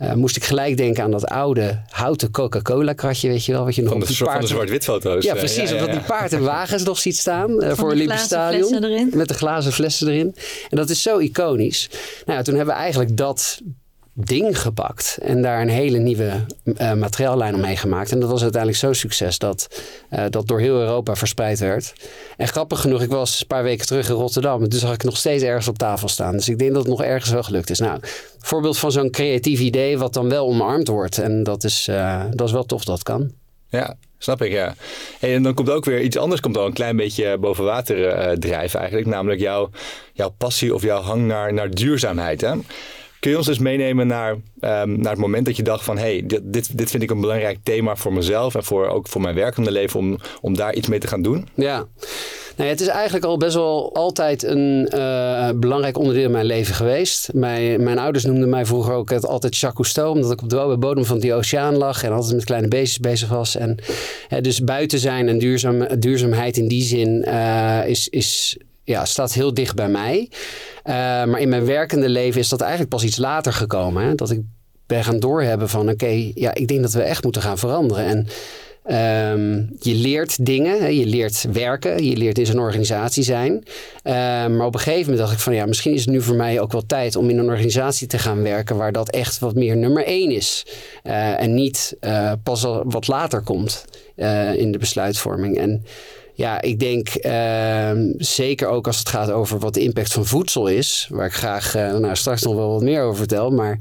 uh, 0.01 0.13
moest 0.13 0.35
ik 0.35 0.43
gelijk 0.43 0.77
denken 0.77 1.03
aan 1.03 1.11
dat 1.11 1.25
oude 1.25 1.81
houten 1.89 2.31
Coca-Cola 2.31 2.93
kratje, 2.93 3.27
weet 3.27 3.45
je 3.45 3.51
wel, 3.51 3.65
wat 3.65 3.75
je 3.75 3.81
nog 3.81 3.91
van 3.91 4.01
op 4.01 4.07
de, 4.07 4.13
die 4.13 4.23
paard... 4.23 4.37
van 4.37 4.41
de 4.41 4.53
zwart-wit 4.53 4.83
foto's. 4.83 5.23
Ja, 5.23 5.33
precies. 5.33 5.55
Ja, 5.55 5.63
ja, 5.63 5.69
ja. 5.69 5.75
Omdat 5.75 5.91
die 5.91 6.05
paard 6.05 6.33
en 6.33 6.43
wagens 6.55 6.83
nog 6.83 6.99
ziet 6.99 7.17
staan 7.17 7.63
uh, 7.63 7.71
voor 7.71 7.91
Olympisch 7.91 8.21
Stadion. 8.21 8.83
Erin. 8.83 9.11
Met 9.13 9.27
de 9.27 9.33
glazen 9.33 9.71
flessen 9.71 10.07
erin. 10.07 10.35
En 10.69 10.77
dat 10.77 10.89
is 10.89 11.01
zo 11.01 11.17
iconisch. 11.17 11.89
Nou 12.25 12.37
ja, 12.37 12.43
toen 12.43 12.55
hebben 12.55 12.73
we 12.73 12.79
eigenlijk 12.79 13.17
dat 13.17 13.61
ding 14.13 14.61
gepakt 14.61 15.17
en 15.21 15.41
daar 15.41 15.61
een 15.61 15.69
hele 15.69 15.97
nieuwe 15.97 16.45
uh, 16.65 16.93
materiaallijn 16.93 17.55
omheen 17.55 17.77
gemaakt. 17.77 18.11
En 18.11 18.19
dat 18.19 18.29
was 18.29 18.41
uiteindelijk 18.41 18.81
zo'n 18.81 18.93
succes 18.93 19.37
dat 19.37 19.67
uh, 20.11 20.23
dat 20.29 20.47
door 20.47 20.59
heel 20.59 20.79
Europa 20.79 21.15
verspreid 21.15 21.59
werd. 21.59 21.93
En 22.37 22.47
grappig 22.47 22.81
genoeg, 22.81 23.01
ik 23.01 23.09
was 23.09 23.41
een 23.41 23.47
paar 23.47 23.63
weken 23.63 23.85
terug 23.85 24.09
in 24.09 24.15
Rotterdam 24.15 24.63
en 24.63 24.69
toen 24.69 24.79
zag 24.79 24.93
ik 24.93 25.03
nog 25.03 25.17
steeds 25.17 25.43
ergens 25.43 25.67
op 25.67 25.77
tafel 25.77 26.07
staan. 26.07 26.31
Dus 26.31 26.49
ik 26.49 26.57
denk 26.57 26.71
dat 26.71 26.81
het 26.81 26.91
nog 26.91 27.03
ergens 27.03 27.31
wel 27.31 27.43
gelukt 27.43 27.69
is. 27.69 27.79
Nou, 27.79 27.99
voorbeeld 28.39 28.77
van 28.77 28.91
zo'n 28.91 29.11
creatief 29.11 29.59
idee 29.59 29.97
wat 29.97 30.13
dan 30.13 30.29
wel 30.29 30.47
omarmd 30.47 30.87
wordt. 30.87 31.17
En 31.17 31.43
dat 31.43 31.63
is, 31.63 31.87
uh, 31.89 32.23
dat 32.31 32.47
is 32.47 32.53
wel 32.53 32.63
tof 32.63 32.83
dat 32.83 33.03
kan. 33.03 33.31
Ja, 33.69 33.95
snap 34.17 34.41
ik, 34.41 34.51
ja. 34.51 34.75
En 35.19 35.43
dan 35.43 35.53
komt 35.53 35.69
ook 35.69 35.85
weer 35.85 36.01
iets 36.01 36.17
anders 36.17 36.41
komt 36.41 36.57
al 36.57 36.65
een 36.65 36.73
klein 36.73 36.95
beetje 36.95 37.37
boven 37.37 37.63
water 37.63 38.39
drijven 38.39 38.79
eigenlijk. 38.79 39.09
Namelijk 39.09 39.41
jouw, 39.41 39.69
jouw 40.13 40.29
passie 40.29 40.73
of 40.73 40.81
jouw 40.81 41.01
hang 41.01 41.25
naar, 41.27 41.53
naar 41.53 41.69
duurzaamheid, 41.69 42.41
hè? 42.41 42.53
Kun 43.23 43.31
je 43.31 43.37
ons 43.37 43.47
eens 43.47 43.59
meenemen 43.59 44.07
naar, 44.07 44.31
um, 44.31 44.99
naar 44.99 45.11
het 45.11 45.17
moment 45.17 45.45
dat 45.45 45.55
je 45.55 45.63
dacht 45.63 45.83
van... 45.83 45.97
hey, 45.97 46.23
dit, 46.25 46.77
dit, 46.77 46.89
vind 46.89 47.03
ik 47.03 47.11
een 47.11 47.21
belangrijk 47.21 47.59
thema 47.63 47.95
voor 47.95 48.13
mezelf... 48.13 48.55
en 48.55 48.63
voor, 48.63 48.87
ook 48.87 49.07
voor 49.07 49.21
mijn 49.21 49.35
werkende 49.35 49.71
leven 49.71 49.99
om, 49.99 50.17
om 50.41 50.55
daar 50.55 50.73
iets 50.73 50.87
mee 50.87 50.99
te 50.99 51.07
gaan 51.07 51.21
doen? 51.21 51.47
Ja, 51.55 51.87
het 52.55 52.81
is 52.81 52.87
eigenlijk 52.87 53.25
al 53.25 53.37
best 53.37 53.55
wel 53.55 53.95
altijd 53.95 54.43
een 54.43 54.89
uh, 54.93 55.49
belangrijk 55.55 55.97
onderdeel 55.97 56.25
in 56.25 56.31
mijn 56.31 56.45
leven 56.45 56.75
geweest. 56.75 57.33
Mijn, 57.33 57.83
mijn 57.83 57.99
ouders 57.99 58.25
noemden 58.25 58.49
mij 58.49 58.65
vroeger 58.65 58.93
ook 58.93 59.09
het, 59.09 59.25
altijd 59.25 59.57
Jacques 59.57 59.93
Cousteau... 59.93 60.15
omdat 60.15 60.31
ik 60.31 60.41
op 60.41 60.49
de 60.49 60.77
bodem 60.79 61.05
van 61.05 61.19
die 61.19 61.33
oceaan 61.33 61.77
lag... 61.77 62.03
en 62.03 62.11
altijd 62.11 62.35
met 62.35 62.45
kleine 62.45 62.67
beestjes 62.67 62.99
bezig 62.99 63.29
was. 63.29 63.55
En 63.55 63.77
dus 64.41 64.63
buiten 64.63 64.99
zijn 64.99 65.27
en 65.27 65.37
duurzaam, 65.37 65.99
duurzaamheid 65.99 66.57
in 66.57 66.67
die 66.67 66.83
zin 66.83 67.25
uh, 67.27 67.87
is... 67.87 68.09
is 68.09 68.57
ja, 68.83 69.05
staat 69.05 69.33
heel 69.33 69.53
dicht 69.53 69.75
bij 69.75 69.89
mij. 69.89 70.29
Uh, 70.85 70.93
maar 70.93 71.39
in 71.39 71.49
mijn 71.49 71.65
werkende 71.65 72.09
leven 72.09 72.41
is 72.41 72.49
dat 72.49 72.61
eigenlijk 72.61 72.91
pas 72.91 73.03
iets 73.03 73.17
later 73.17 73.53
gekomen. 73.53 74.03
Hè? 74.03 74.15
Dat 74.15 74.31
ik 74.31 74.41
ben 74.85 75.03
gaan 75.03 75.19
doorhebben 75.19 75.69
van 75.69 75.89
oké, 75.89 76.31
ja, 76.33 76.53
ik 76.53 76.67
denk 76.67 76.81
dat 76.81 76.93
we 76.93 77.01
echt 77.01 77.23
moeten 77.23 77.41
gaan 77.41 77.57
veranderen. 77.57 78.05
En 78.05 78.27
um, 79.31 79.75
je 79.79 79.95
leert 79.95 80.45
dingen, 80.45 80.79
hè? 80.81 80.87
je 80.87 81.05
leert 81.05 81.45
werken, 81.51 82.05
je 82.05 82.17
leert 82.17 82.37
in 82.37 82.45
zo'n 82.45 82.59
organisatie 82.59 83.23
zijn. 83.23 83.53
Uh, 83.53 84.13
maar 84.47 84.65
op 84.65 84.73
een 84.73 84.79
gegeven 84.79 85.01
moment 85.01 85.19
dacht 85.19 85.33
ik 85.33 85.39
van 85.39 85.53
ja, 85.53 85.65
misschien 85.65 85.93
is 85.93 86.01
het 86.01 86.09
nu 86.09 86.21
voor 86.21 86.35
mij 86.35 86.59
ook 86.59 86.71
wel 86.71 86.85
tijd 86.85 87.15
om 87.15 87.29
in 87.29 87.37
een 87.37 87.49
organisatie 87.49 88.07
te 88.07 88.19
gaan 88.19 88.41
werken 88.41 88.77
waar 88.77 88.91
dat 88.91 89.09
echt 89.09 89.39
wat 89.39 89.55
meer 89.55 89.77
nummer 89.77 90.05
één 90.05 90.31
is. 90.31 90.65
Uh, 91.03 91.41
en 91.41 91.53
niet 91.53 91.97
pas 92.43 92.65
al 92.65 92.83
wat 92.85 93.07
later 93.07 93.41
komt 93.41 93.85
in 94.55 94.71
de 94.71 94.77
besluitvorming. 94.77 95.57
En 95.57 95.85
ja, 96.33 96.61
ik 96.61 96.79
denk 96.79 97.25
uh, 97.25 97.91
zeker 98.17 98.67
ook 98.67 98.87
als 98.87 98.99
het 98.99 99.09
gaat 99.09 99.31
over 99.31 99.59
wat 99.59 99.73
de 99.73 99.79
impact 99.79 100.13
van 100.13 100.25
voedsel 100.25 100.67
is, 100.67 101.07
waar 101.11 101.25
ik 101.25 101.33
graag 101.33 101.75
uh, 101.75 101.97
nou, 101.97 102.15
straks 102.15 102.41
nog 102.41 102.55
wel 102.55 102.71
wat 102.71 102.81
meer 102.81 103.01
over 103.01 103.17
vertel, 103.17 103.51
maar 103.51 103.77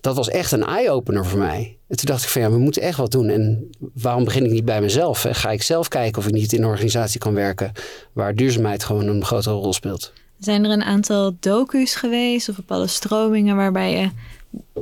dat 0.00 0.16
was 0.16 0.28
echt 0.28 0.52
een 0.52 0.64
eye-opener 0.64 1.26
voor 1.26 1.38
mij. 1.38 1.78
En 1.88 1.96
toen 1.96 2.06
dacht 2.06 2.22
ik 2.22 2.28
van 2.28 2.42
ja, 2.42 2.50
we 2.50 2.58
moeten 2.58 2.82
echt 2.82 2.98
wat 2.98 3.10
doen. 3.10 3.28
En 3.28 3.70
waarom 3.94 4.24
begin 4.24 4.44
ik 4.44 4.50
niet 4.50 4.64
bij 4.64 4.80
mezelf? 4.80 5.22
Hè? 5.22 5.34
Ga 5.34 5.50
ik 5.50 5.62
zelf 5.62 5.88
kijken 5.88 6.18
of 6.18 6.26
ik 6.26 6.32
niet 6.32 6.52
in 6.52 6.62
een 6.62 6.68
organisatie 6.68 7.20
kan 7.20 7.34
werken 7.34 7.72
waar 8.12 8.34
duurzaamheid 8.34 8.84
gewoon 8.84 9.06
een 9.06 9.24
grotere 9.24 9.54
rol 9.54 9.72
speelt? 9.72 10.12
Zijn 10.38 10.64
er 10.64 10.70
een 10.70 10.82
aantal 10.82 11.36
docu's 11.40 11.94
geweest 11.94 12.48
of 12.48 12.56
bepaalde 12.56 12.86
stromingen 12.86 13.56
waarbij 13.56 13.90
je 13.90 14.10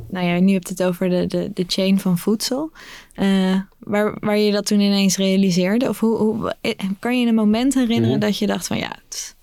nou 0.09 0.26
ja, 0.26 0.38
nu 0.38 0.52
hebt 0.52 0.69
het 0.69 0.83
over 0.83 1.09
de, 1.09 1.26
de, 1.26 1.50
de 1.54 1.64
chain 1.66 2.00
van 2.00 2.19
voedsel. 2.19 2.71
Uh, 3.16 3.57
waar, 3.85 4.17
waar 4.21 4.38
je 4.38 4.53
dat 4.53 4.67
toen 4.67 4.81
ineens 4.81 5.17
realiseerde? 5.17 5.88
Of 5.88 6.00
hoe, 6.00 6.17
hoe 6.17 6.55
kan 6.99 7.21
je 7.21 7.26
een 7.26 7.35
moment 7.35 7.75
herinneren 7.75 8.19
Mhm. 8.19 8.26
dat 8.26 8.38
je 8.38 8.47
dacht 8.47 8.67
van 8.67 8.76
ja, 8.79 8.97
het, 9.05 9.35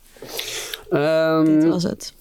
Um, 0.93 1.45
dit 1.59 1.69
was 1.69 1.83
het? 1.83 2.13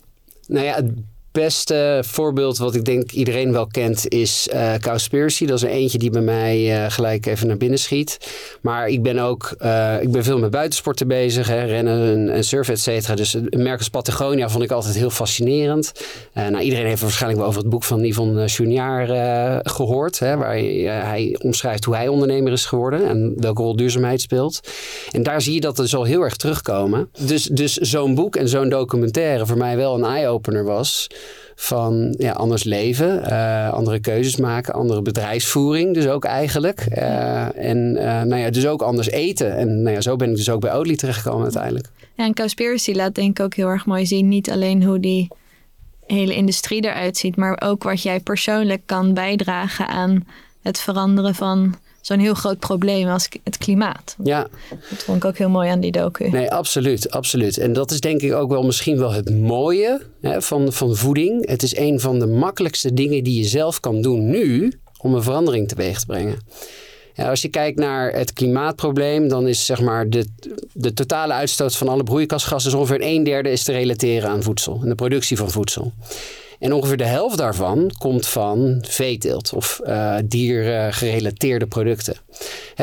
Nou 0.48 0.64
ja, 0.64 0.74
het 0.74 0.90
beste 1.32 2.02
voorbeeld 2.06 2.58
wat 2.58 2.74
ik 2.74 2.84
denk 2.84 3.10
iedereen 3.10 3.52
wel 3.52 3.66
kent 3.66 4.08
is 4.08 4.48
uh, 4.52 4.74
Cowspiracy. 4.74 5.46
Dat 5.46 5.56
is 5.56 5.62
er 5.62 5.70
eentje 5.70 5.98
die 5.98 6.10
bij 6.10 6.22
mij 6.22 6.84
uh, 6.84 6.90
gelijk 6.90 7.26
even 7.26 7.46
naar 7.46 7.56
binnen 7.56 7.78
schiet. 7.78 8.18
Maar 8.60 8.88
ik 8.88 9.02
ben 9.02 9.18
ook 9.18 9.54
uh, 9.58 10.02
ik 10.02 10.10
ben 10.10 10.24
veel 10.24 10.38
met 10.38 10.50
buitensporten 10.50 11.08
bezig. 11.08 11.48
Hè, 11.48 11.64
rennen 11.64 12.12
en, 12.12 12.34
en 12.34 12.44
surfen, 12.44 12.74
et 12.74 12.80
cetera. 12.80 13.14
Dus 13.14 13.34
een 13.34 13.62
merk 13.62 13.90
Patagonia 13.90 14.48
vond 14.48 14.64
ik 14.64 14.70
altijd 14.70 14.94
heel 14.94 15.10
fascinerend. 15.10 15.92
nou, 16.32 16.58
iedereen 16.58 16.86
heeft 16.86 17.02
waarschijnlijk 17.02 17.40
wel 17.40 17.48
over 17.48 17.60
het 17.60 17.70
boek 17.70 17.84
van 17.84 18.04
Yvonne 18.04 18.46
Junior 18.46 19.06
gehoord. 19.62 20.18
Hè, 20.18 20.36
waar 20.36 20.54
hij 20.54 21.36
omschrijft 21.42 21.84
hoe 21.84 21.94
hij 21.94 22.08
ondernemer 22.08 22.52
is 22.52 22.64
geworden. 22.64 23.08
En 23.08 23.34
welke 23.36 23.62
rol 23.62 23.76
duurzaamheid 23.76 24.20
speelt. 24.20 24.60
En 25.10 25.22
daar 25.22 25.42
zie 25.42 25.54
je 25.54 25.60
dat 25.60 25.76
dus 25.76 25.94
al 25.94 26.04
heel 26.04 26.22
erg 26.22 26.36
terugkomen. 26.36 27.10
Dus, 27.18 27.42
dus 27.42 27.76
zo'n 27.76 28.14
boek 28.14 28.36
en 28.36 28.48
zo'n 28.48 28.68
documentaire 28.68 29.46
voor 29.46 29.56
mij 29.56 29.76
wel 29.76 29.94
een 29.94 30.04
eye-opener 30.04 30.64
was 30.64 31.06
van 31.54 32.14
ja, 32.18 32.32
anders 32.32 32.64
leven, 32.64 33.22
uh, 33.28 33.72
andere 33.72 34.00
keuzes 34.00 34.36
maken, 34.36 34.74
andere 34.74 35.02
bedrijfsvoering 35.02 35.94
dus 35.94 36.06
ook 36.06 36.24
eigenlijk. 36.24 36.86
Uh, 36.98 37.58
en 37.58 37.96
uh, 37.96 38.02
nou 38.02 38.36
ja, 38.36 38.50
dus 38.50 38.66
ook 38.66 38.82
anders 38.82 39.10
eten. 39.10 39.56
En 39.56 39.82
nou 39.82 39.94
ja, 39.94 40.00
zo 40.00 40.16
ben 40.16 40.30
ik 40.30 40.36
dus 40.36 40.50
ook 40.50 40.60
bij 40.60 40.74
Oatly 40.74 40.96
terechtgekomen 40.96 41.42
uiteindelijk. 41.42 41.88
Ja, 42.14 42.24
en 42.24 42.34
Cowspiracy 42.34 42.92
laat 42.92 43.14
denk 43.14 43.38
ik 43.38 43.44
ook 43.44 43.54
heel 43.54 43.68
erg 43.68 43.86
mooi 43.86 44.06
zien. 44.06 44.28
Niet 44.28 44.50
alleen 44.50 44.84
hoe 44.84 45.00
die 45.00 45.28
hele 46.06 46.34
industrie 46.34 46.84
eruit 46.84 47.16
ziet, 47.16 47.36
maar 47.36 47.60
ook 47.64 47.82
wat 47.82 48.02
jij 48.02 48.20
persoonlijk 48.20 48.82
kan 48.86 49.14
bijdragen 49.14 49.88
aan 49.88 50.26
het 50.62 50.80
veranderen 50.80 51.34
van 51.34 51.74
zo'n 52.00 52.18
heel 52.18 52.34
groot 52.34 52.58
probleem 52.58 53.08
als 53.08 53.28
het 53.44 53.58
klimaat. 53.58 54.16
Ja. 54.24 54.48
Dat 54.90 55.02
vond 55.02 55.16
ik 55.16 55.24
ook 55.24 55.38
heel 55.38 55.48
mooi 55.48 55.68
aan 55.70 55.80
die 55.80 55.92
docu. 55.92 56.28
Nee, 56.28 56.50
absoluut, 56.50 57.10
absoluut. 57.10 57.58
En 57.58 57.72
dat 57.72 57.90
is 57.90 58.00
denk 58.00 58.20
ik 58.20 58.32
ook 58.32 58.50
wel 58.50 58.62
misschien 58.62 58.98
wel 58.98 59.12
het 59.12 59.40
mooie 59.40 60.00
hè, 60.20 60.42
van, 60.42 60.72
van 60.72 60.96
voeding. 60.96 61.48
Het 61.48 61.62
is 61.62 61.76
een 61.76 62.00
van 62.00 62.18
de 62.18 62.26
makkelijkste 62.26 62.94
dingen 62.94 63.24
die 63.24 63.42
je 63.42 63.48
zelf 63.48 63.80
kan 63.80 64.02
doen 64.02 64.30
nu 64.30 64.72
om 64.98 65.14
een 65.14 65.22
verandering 65.22 65.68
teweeg 65.68 66.00
te 66.00 66.06
brengen. 66.06 66.38
Ja, 67.14 67.28
als 67.28 67.42
je 67.42 67.48
kijkt 67.48 67.78
naar 67.78 68.12
het 68.12 68.32
klimaatprobleem, 68.32 69.28
dan 69.28 69.48
is 69.48 69.66
zeg 69.66 69.80
maar 69.80 70.08
de, 70.08 70.26
de 70.72 70.92
totale 70.92 71.32
uitstoot 71.32 71.76
van 71.76 71.88
alle 71.88 72.02
broeikasgassen 72.02 72.78
ongeveer 72.78 73.02
een 73.02 73.24
derde 73.24 73.50
is 73.50 73.62
te 73.62 73.72
relateren 73.72 74.30
aan 74.30 74.42
voedsel 74.42 74.78
en 74.82 74.88
de 74.88 74.94
productie 74.94 75.36
van 75.36 75.50
voedsel. 75.50 75.92
En 76.60 76.72
ongeveer 76.72 76.96
de 76.96 77.04
helft 77.04 77.38
daarvan 77.38 77.92
komt 77.98 78.26
van 78.26 78.84
veeteelt 78.88 79.52
of 79.52 79.80
uh, 79.84 80.16
diergerelateerde 80.24 81.66
producten. 81.66 82.16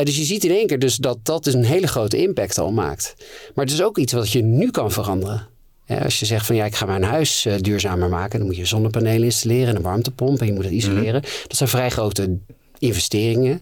Dus 0.04 0.18
je 0.18 0.24
ziet 0.24 0.44
in 0.44 0.52
één 0.52 0.68
keer 0.68 0.80
dus 0.80 0.96
dat 0.96 1.18
dat 1.24 1.44
dus 1.44 1.54
een 1.54 1.66
hele 1.66 1.88
grote 1.88 2.18
impact 2.18 2.58
al 2.58 2.72
maakt. 2.72 3.16
Maar 3.54 3.66
het 3.66 3.74
is 3.74 3.82
ook 3.82 3.98
iets 3.98 4.14
wat 4.14 4.32
je 4.32 4.44
nu 4.44 4.72
kan 4.72 4.92
veranderen. 4.92 5.48
Ja, 5.86 5.98
als 5.98 6.20
je 6.20 6.26
zegt 6.26 6.46
van 6.46 6.56
ja, 6.56 6.66
ik 6.66 6.76
ga 6.76 6.86
mijn 6.86 7.04
huis 7.04 7.46
uh, 7.46 7.54
duurzamer 7.60 8.10
maken, 8.10 8.40
dan 8.40 8.48
moet 8.48 8.58
je 8.58 8.66
zonnepanelen 8.66 9.24
installeren 9.24 9.68
en 9.68 9.76
een 9.76 9.82
warmtepomp 9.82 10.40
en 10.40 10.46
je 10.46 10.54
moet 10.54 10.64
het 10.64 10.74
isoleren. 10.74 11.22
Mm. 11.24 11.30
Dat 11.48 11.58
zijn 11.58 11.70
vrij 11.70 11.90
grote 11.90 12.38
investeringen. 12.80 13.62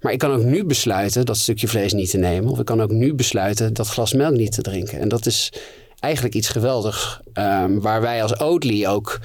Maar 0.00 0.12
ik 0.12 0.18
kan 0.18 0.32
ook 0.32 0.44
nu 0.44 0.64
besluiten 0.64 1.26
dat 1.26 1.36
stukje 1.36 1.68
vlees 1.68 1.92
niet 1.92 2.10
te 2.10 2.18
nemen. 2.18 2.50
Of 2.50 2.58
ik 2.58 2.64
kan 2.64 2.82
ook 2.82 2.90
nu 2.90 3.14
besluiten 3.14 3.74
dat 3.74 3.88
glas 3.88 4.12
melk 4.12 4.36
niet 4.36 4.52
te 4.52 4.62
drinken. 4.62 5.00
En 5.00 5.08
dat 5.08 5.26
is 5.26 5.52
eigenlijk 6.00 6.34
iets 6.34 6.48
geweldigs. 6.48 7.20
Um, 7.34 7.80
waar 7.80 8.00
wij 8.00 8.22
als 8.22 8.38
Oatly 8.38 8.86
ook 8.86 9.20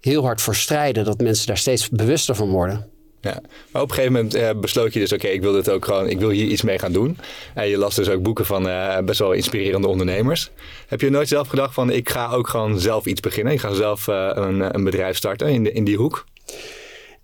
heel 0.00 0.22
hard 0.22 0.40
voor 0.40 0.54
strijden. 0.54 1.04
Dat 1.04 1.20
mensen 1.20 1.46
daar 1.46 1.58
steeds 1.58 1.88
bewuster 1.88 2.34
van 2.34 2.48
worden. 2.48 2.86
Ja, 3.20 3.40
maar 3.72 3.82
op 3.82 3.88
een 3.88 3.94
gegeven 3.94 4.12
moment 4.12 4.36
uh, 4.36 4.50
besloot 4.60 4.92
je 4.92 5.00
dus, 5.00 5.12
oké, 5.12 5.24
okay, 5.24 5.36
ik 5.36 5.42
wil 5.42 5.52
dit 5.52 5.70
ook 5.70 5.84
gewoon, 5.84 6.08
ik 6.08 6.18
wil 6.18 6.28
hier 6.28 6.46
iets 6.46 6.62
mee 6.62 6.78
gaan 6.78 6.92
doen. 6.92 7.18
En 7.54 7.68
je 7.68 7.78
las 7.78 7.94
dus 7.94 8.08
ook 8.08 8.22
boeken 8.22 8.46
van 8.46 8.68
uh, 8.68 8.98
best 8.98 9.18
wel 9.18 9.32
inspirerende 9.32 9.88
ondernemers. 9.88 10.50
Heb 10.86 11.00
je 11.00 11.10
nooit 11.10 11.28
zelf 11.28 11.48
gedacht 11.48 11.74
van, 11.74 11.90
ik 11.90 12.08
ga 12.08 12.30
ook 12.30 12.48
gewoon 12.48 12.80
zelf 12.80 13.06
iets 13.06 13.20
beginnen? 13.20 13.52
Ik 13.52 13.60
ga 13.60 13.74
zelf 13.74 14.06
uh, 14.06 14.30
een, 14.34 14.74
een 14.74 14.84
bedrijf 14.84 15.16
starten 15.16 15.48
in, 15.48 15.64
de, 15.64 15.72
in 15.72 15.84
die 15.84 15.96
hoek? 15.96 16.26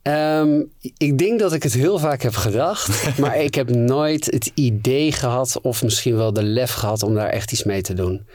Um, 0.02 0.71
ik 0.97 1.19
denk 1.19 1.38
dat 1.38 1.52
ik 1.52 1.62
het 1.62 1.75
heel 1.75 1.99
vaak 1.99 2.23
heb 2.23 2.35
gedacht, 2.35 3.04
maar 3.19 3.40
ik 3.40 3.54
heb 3.54 3.71
nooit 3.71 4.25
het 4.25 4.50
idee 4.54 5.12
gehad 5.12 5.59
of 5.62 5.83
misschien 5.83 6.16
wel 6.16 6.33
de 6.33 6.43
lef 6.43 6.73
gehad 6.73 7.02
om 7.02 7.14
daar 7.14 7.28
echt 7.28 7.52
iets 7.52 7.64
mee 7.64 7.83
te 7.83 7.95
doen. 7.95 8.26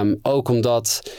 Um, 0.00 0.18
ook 0.22 0.48
omdat, 0.48 1.10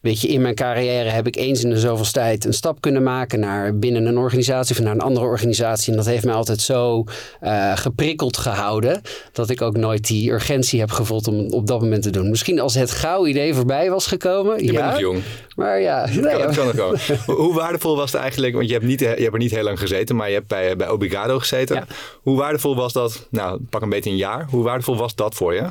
weet 0.00 0.20
je, 0.20 0.28
in 0.28 0.40
mijn 0.40 0.54
carrière 0.54 1.08
heb 1.08 1.26
ik 1.26 1.36
eens 1.36 1.64
in 1.64 1.70
de 1.70 1.78
zoveel 1.78 2.10
tijd 2.12 2.44
een 2.44 2.52
stap 2.52 2.80
kunnen 2.80 3.02
maken 3.02 3.40
naar 3.40 3.78
binnen 3.78 4.06
een 4.06 4.18
organisatie 4.18 4.76
of 4.76 4.82
naar 4.82 4.94
een 4.94 5.00
andere 5.00 5.26
organisatie. 5.26 5.90
En 5.90 5.96
dat 5.96 6.06
heeft 6.06 6.24
mij 6.24 6.34
altijd 6.34 6.60
zo 6.60 7.04
uh, 7.42 7.76
geprikkeld 7.76 8.36
gehouden 8.36 9.00
dat 9.32 9.50
ik 9.50 9.62
ook 9.62 9.76
nooit 9.76 10.06
die 10.06 10.30
urgentie 10.30 10.80
heb 10.80 10.90
gevoeld 10.90 11.28
om 11.28 11.52
op 11.52 11.66
dat 11.66 11.80
moment 11.80 12.02
te 12.02 12.10
doen. 12.10 12.30
Misschien 12.30 12.60
als 12.60 12.74
het 12.74 12.90
gauw 12.90 13.26
idee 13.26 13.54
voorbij 13.54 13.90
was 13.90 14.06
gekomen. 14.06 14.64
Je 14.64 14.72
ja, 14.72 14.80
bent 14.80 14.90
nog 14.90 15.00
jong. 15.00 15.22
Maar 15.56 15.80
ja, 15.80 16.06
nee, 16.06 16.54
kan, 16.54 16.74
komen. 16.74 17.00
Hoe 17.26 17.54
waardevol 17.54 17.96
was 17.96 18.12
het 18.12 18.20
eigenlijk, 18.20 18.54
want 18.54 18.66
je 18.66 18.72
hebt, 18.72 18.84
niet, 18.84 19.00
je 19.00 19.06
hebt 19.06 19.32
er 19.32 19.38
niet 19.38 19.50
heel 19.50 19.62
lang 19.62 19.78
gezeten, 19.78 20.16
maar 20.16 20.28
je 20.28 20.34
hebt 20.34 20.46
bij, 20.46 20.76
bij 20.76 20.88
Obligado 20.88 21.38
gezeten. 21.38 21.76
Ja. 21.76 21.86
Hoe 22.22 22.36
waardevol 22.36 22.76
was 22.76 22.92
dat, 22.92 23.26
nou 23.30 23.60
pak 23.70 23.82
een 23.82 23.88
beetje 23.88 24.10
een 24.10 24.16
jaar, 24.16 24.46
hoe 24.50 24.62
waardevol 24.62 24.96
was 24.96 25.14
dat 25.14 25.34
voor 25.34 25.54
je? 25.54 25.64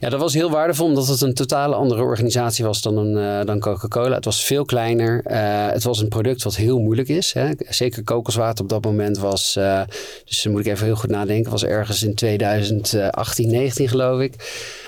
Ja, 0.00 0.08
dat 0.08 0.20
was 0.20 0.34
heel 0.34 0.50
waardevol 0.50 0.86
omdat 0.86 1.06
het 1.06 1.20
een 1.20 1.34
totale 1.34 1.74
andere 1.74 2.02
organisatie 2.02 2.64
was 2.64 2.82
dan, 2.82 2.96
een, 2.96 3.16
uh, 3.16 3.44
dan 3.44 3.55
dan 3.60 3.72
Coca-Cola. 3.72 4.14
Het 4.14 4.24
was 4.24 4.44
veel 4.44 4.64
kleiner. 4.64 5.22
Uh, 5.26 5.70
het 5.70 5.82
was 5.82 6.00
een 6.00 6.08
product 6.08 6.42
wat 6.42 6.56
heel 6.56 6.78
moeilijk 6.78 7.08
is. 7.08 7.32
Hè. 7.32 7.50
Zeker 7.68 8.04
kokoswater 8.04 8.64
op 8.64 8.70
dat 8.70 8.84
moment 8.84 9.18
was, 9.18 9.56
uh, 9.58 9.82
dus 10.24 10.42
dan 10.42 10.52
moet 10.52 10.66
ik 10.66 10.72
even 10.72 10.86
heel 10.86 10.96
goed 10.96 11.10
nadenken, 11.10 11.50
was 11.50 11.64
ergens 11.64 12.02
in 12.02 12.14
2018, 12.14 13.50
19 13.50 13.88
geloof 13.88 14.20
ik. 14.20 14.34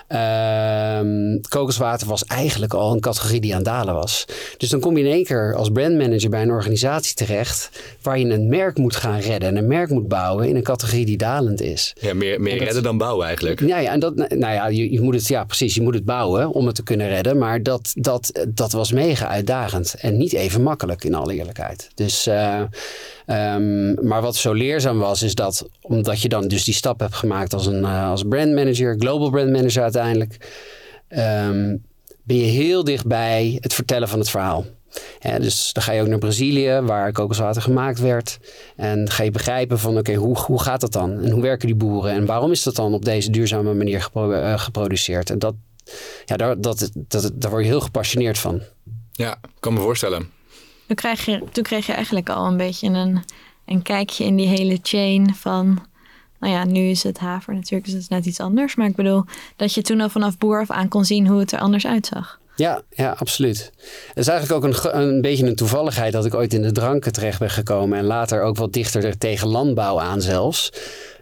Uh, 0.08 1.38
kokoswater 1.48 2.06
was 2.06 2.24
eigenlijk 2.24 2.74
al 2.74 2.92
een 2.92 3.00
categorie 3.00 3.40
die 3.40 3.54
aan 3.54 3.62
dalen 3.62 3.94
was. 3.94 4.24
Dus 4.56 4.68
dan 4.68 4.80
kom 4.80 4.96
je 4.96 5.04
in 5.04 5.12
één 5.12 5.24
keer 5.24 5.54
als 5.54 5.68
brandmanager 5.68 6.30
bij 6.30 6.42
een 6.42 6.50
organisatie 6.50 7.14
terecht 7.14 7.70
waar 8.02 8.18
je 8.18 8.24
een 8.24 8.48
merk 8.48 8.78
moet 8.78 8.96
gaan 8.96 9.18
redden 9.18 9.48
en 9.48 9.56
een 9.56 9.66
merk 9.66 9.90
moet 9.90 10.08
bouwen 10.08 10.48
in 10.48 10.56
een 10.56 10.62
categorie 10.62 11.04
die 11.04 11.16
dalend 11.16 11.60
is. 11.60 11.94
Ja, 12.00 12.14
meer, 12.14 12.40
meer 12.40 12.58
redden 12.58 12.82
dan 12.82 12.98
bouwen 12.98 13.26
eigenlijk. 13.26 13.60
Ja, 13.60 13.78
ja 13.78 13.92
en 13.92 14.00
dat, 14.00 14.16
nou 14.16 14.54
ja, 14.54 14.66
je, 14.66 14.92
je, 14.92 15.00
moet 15.00 15.14
het, 15.14 15.28
ja, 15.28 15.44
precies, 15.44 15.74
je 15.74 15.82
moet 15.82 15.94
het 15.94 16.04
bouwen 16.04 16.50
om 16.50 16.66
het 16.66 16.74
te 16.74 16.82
kunnen 16.82 17.08
redden, 17.08 17.38
maar 17.38 17.62
dat, 17.62 17.92
dat, 17.94 18.46
dat 18.48 18.72
was 18.72 18.92
mega 18.92 19.28
uitdagend 19.28 19.94
en 20.00 20.16
niet 20.16 20.32
even 20.32 20.62
makkelijk 20.62 21.04
in 21.04 21.14
alle 21.14 21.34
eerlijkheid. 21.34 21.88
Dus, 21.94 22.26
uh, 22.26 22.60
um, 23.26 24.06
maar 24.08 24.22
wat 24.22 24.36
zo 24.36 24.52
leerzaam 24.52 24.98
was, 24.98 25.22
is 25.22 25.34
dat 25.34 25.68
omdat 25.80 26.22
je 26.22 26.28
dan 26.28 26.48
dus 26.48 26.64
die 26.64 26.74
stap 26.74 27.00
hebt 27.00 27.14
gemaakt 27.14 27.54
als 27.54 27.66
een 27.66 27.80
uh, 27.80 28.10
als 28.10 28.22
brandmanager, 28.28 28.96
global 28.98 29.30
brandmanager 29.30 29.82
uiteindelijk, 29.98 30.50
um, 31.08 31.84
ben 32.22 32.36
je 32.36 32.44
heel 32.44 32.84
dichtbij 32.84 33.58
het 33.60 33.74
vertellen 33.74 34.08
van 34.08 34.18
het 34.18 34.30
verhaal. 34.30 34.64
Ja, 35.20 35.38
dus 35.38 35.72
dan 35.72 35.82
ga 35.82 35.92
je 35.92 36.00
ook 36.00 36.08
naar 36.08 36.18
Brazilië, 36.18 36.80
waar 36.82 37.12
kokoswater 37.12 37.62
gemaakt 37.62 37.98
werd. 37.98 38.38
En 38.76 39.10
ga 39.10 39.22
je 39.22 39.30
begrijpen 39.30 39.78
van 39.78 39.98
oké, 39.98 40.14
hoe, 40.14 40.38
hoe 40.38 40.62
gaat 40.62 40.80
dat 40.80 40.92
dan? 40.92 41.22
En 41.22 41.30
hoe 41.30 41.42
werken 41.42 41.66
die 41.66 41.76
boeren? 41.76 42.12
En 42.12 42.26
waarom 42.26 42.50
is 42.50 42.62
dat 42.62 42.74
dan 42.74 42.94
op 42.94 43.04
deze 43.04 43.30
duurzame 43.30 43.74
manier 43.74 44.02
gepro 44.02 44.32
uh, 44.32 44.58
geproduceerd? 44.58 45.30
En 45.30 45.38
dat, 45.38 45.54
ja, 46.24 46.36
daar, 46.36 46.60
dat, 46.60 46.90
dat, 46.94 47.30
daar 47.34 47.50
word 47.50 47.62
je 47.62 47.68
heel 47.68 47.80
gepassioneerd 47.80 48.38
van. 48.38 48.60
Ja, 49.12 49.40
kan 49.60 49.72
me 49.72 49.80
voorstellen. 49.80 50.30
Toen 50.86 50.96
kreeg 50.96 51.24
je, 51.24 51.42
toen 51.52 51.64
kreeg 51.64 51.86
je 51.86 51.92
eigenlijk 51.92 52.28
al 52.28 52.46
een 52.46 52.56
beetje 52.56 52.88
een, 52.88 53.24
een 53.66 53.82
kijkje 53.82 54.24
in 54.24 54.36
die 54.36 54.48
hele 54.48 54.78
chain 54.82 55.34
van... 55.34 55.86
Nou 56.40 56.52
ja, 56.52 56.64
nu 56.64 56.80
is 56.80 57.02
het 57.02 57.18
haver 57.18 57.54
natuurlijk, 57.54 57.84
dus 57.84 57.94
is 57.94 58.08
net 58.08 58.26
iets 58.26 58.40
anders. 58.40 58.74
Maar 58.74 58.86
ik 58.86 58.96
bedoel, 58.96 59.24
dat 59.56 59.74
je 59.74 59.82
toen 59.82 60.00
al 60.00 60.08
vanaf 60.08 60.38
boer 60.38 60.60
af 60.60 60.70
aan 60.70 60.88
kon 60.88 61.04
zien 61.04 61.26
hoe 61.26 61.40
het 61.40 61.52
er 61.52 61.58
anders 61.58 61.86
uitzag. 61.86 62.40
Ja, 62.56 62.82
ja, 62.90 63.10
absoluut. 63.18 63.72
Het 64.08 64.16
is 64.16 64.28
eigenlijk 64.28 64.64
ook 64.64 64.92
een, 64.94 65.00
een 65.00 65.20
beetje 65.20 65.46
een 65.46 65.54
toevalligheid 65.54 66.12
dat 66.12 66.24
ik 66.24 66.34
ooit 66.34 66.54
in 66.54 66.62
de 66.62 66.72
dranken 66.72 67.12
terecht 67.12 67.38
ben 67.38 67.50
gekomen. 67.50 67.98
En 67.98 68.04
later 68.04 68.42
ook 68.42 68.56
wat 68.56 68.72
dichter 68.72 69.18
tegen 69.18 69.48
landbouw 69.48 70.00
aan 70.00 70.20
zelfs. 70.20 70.72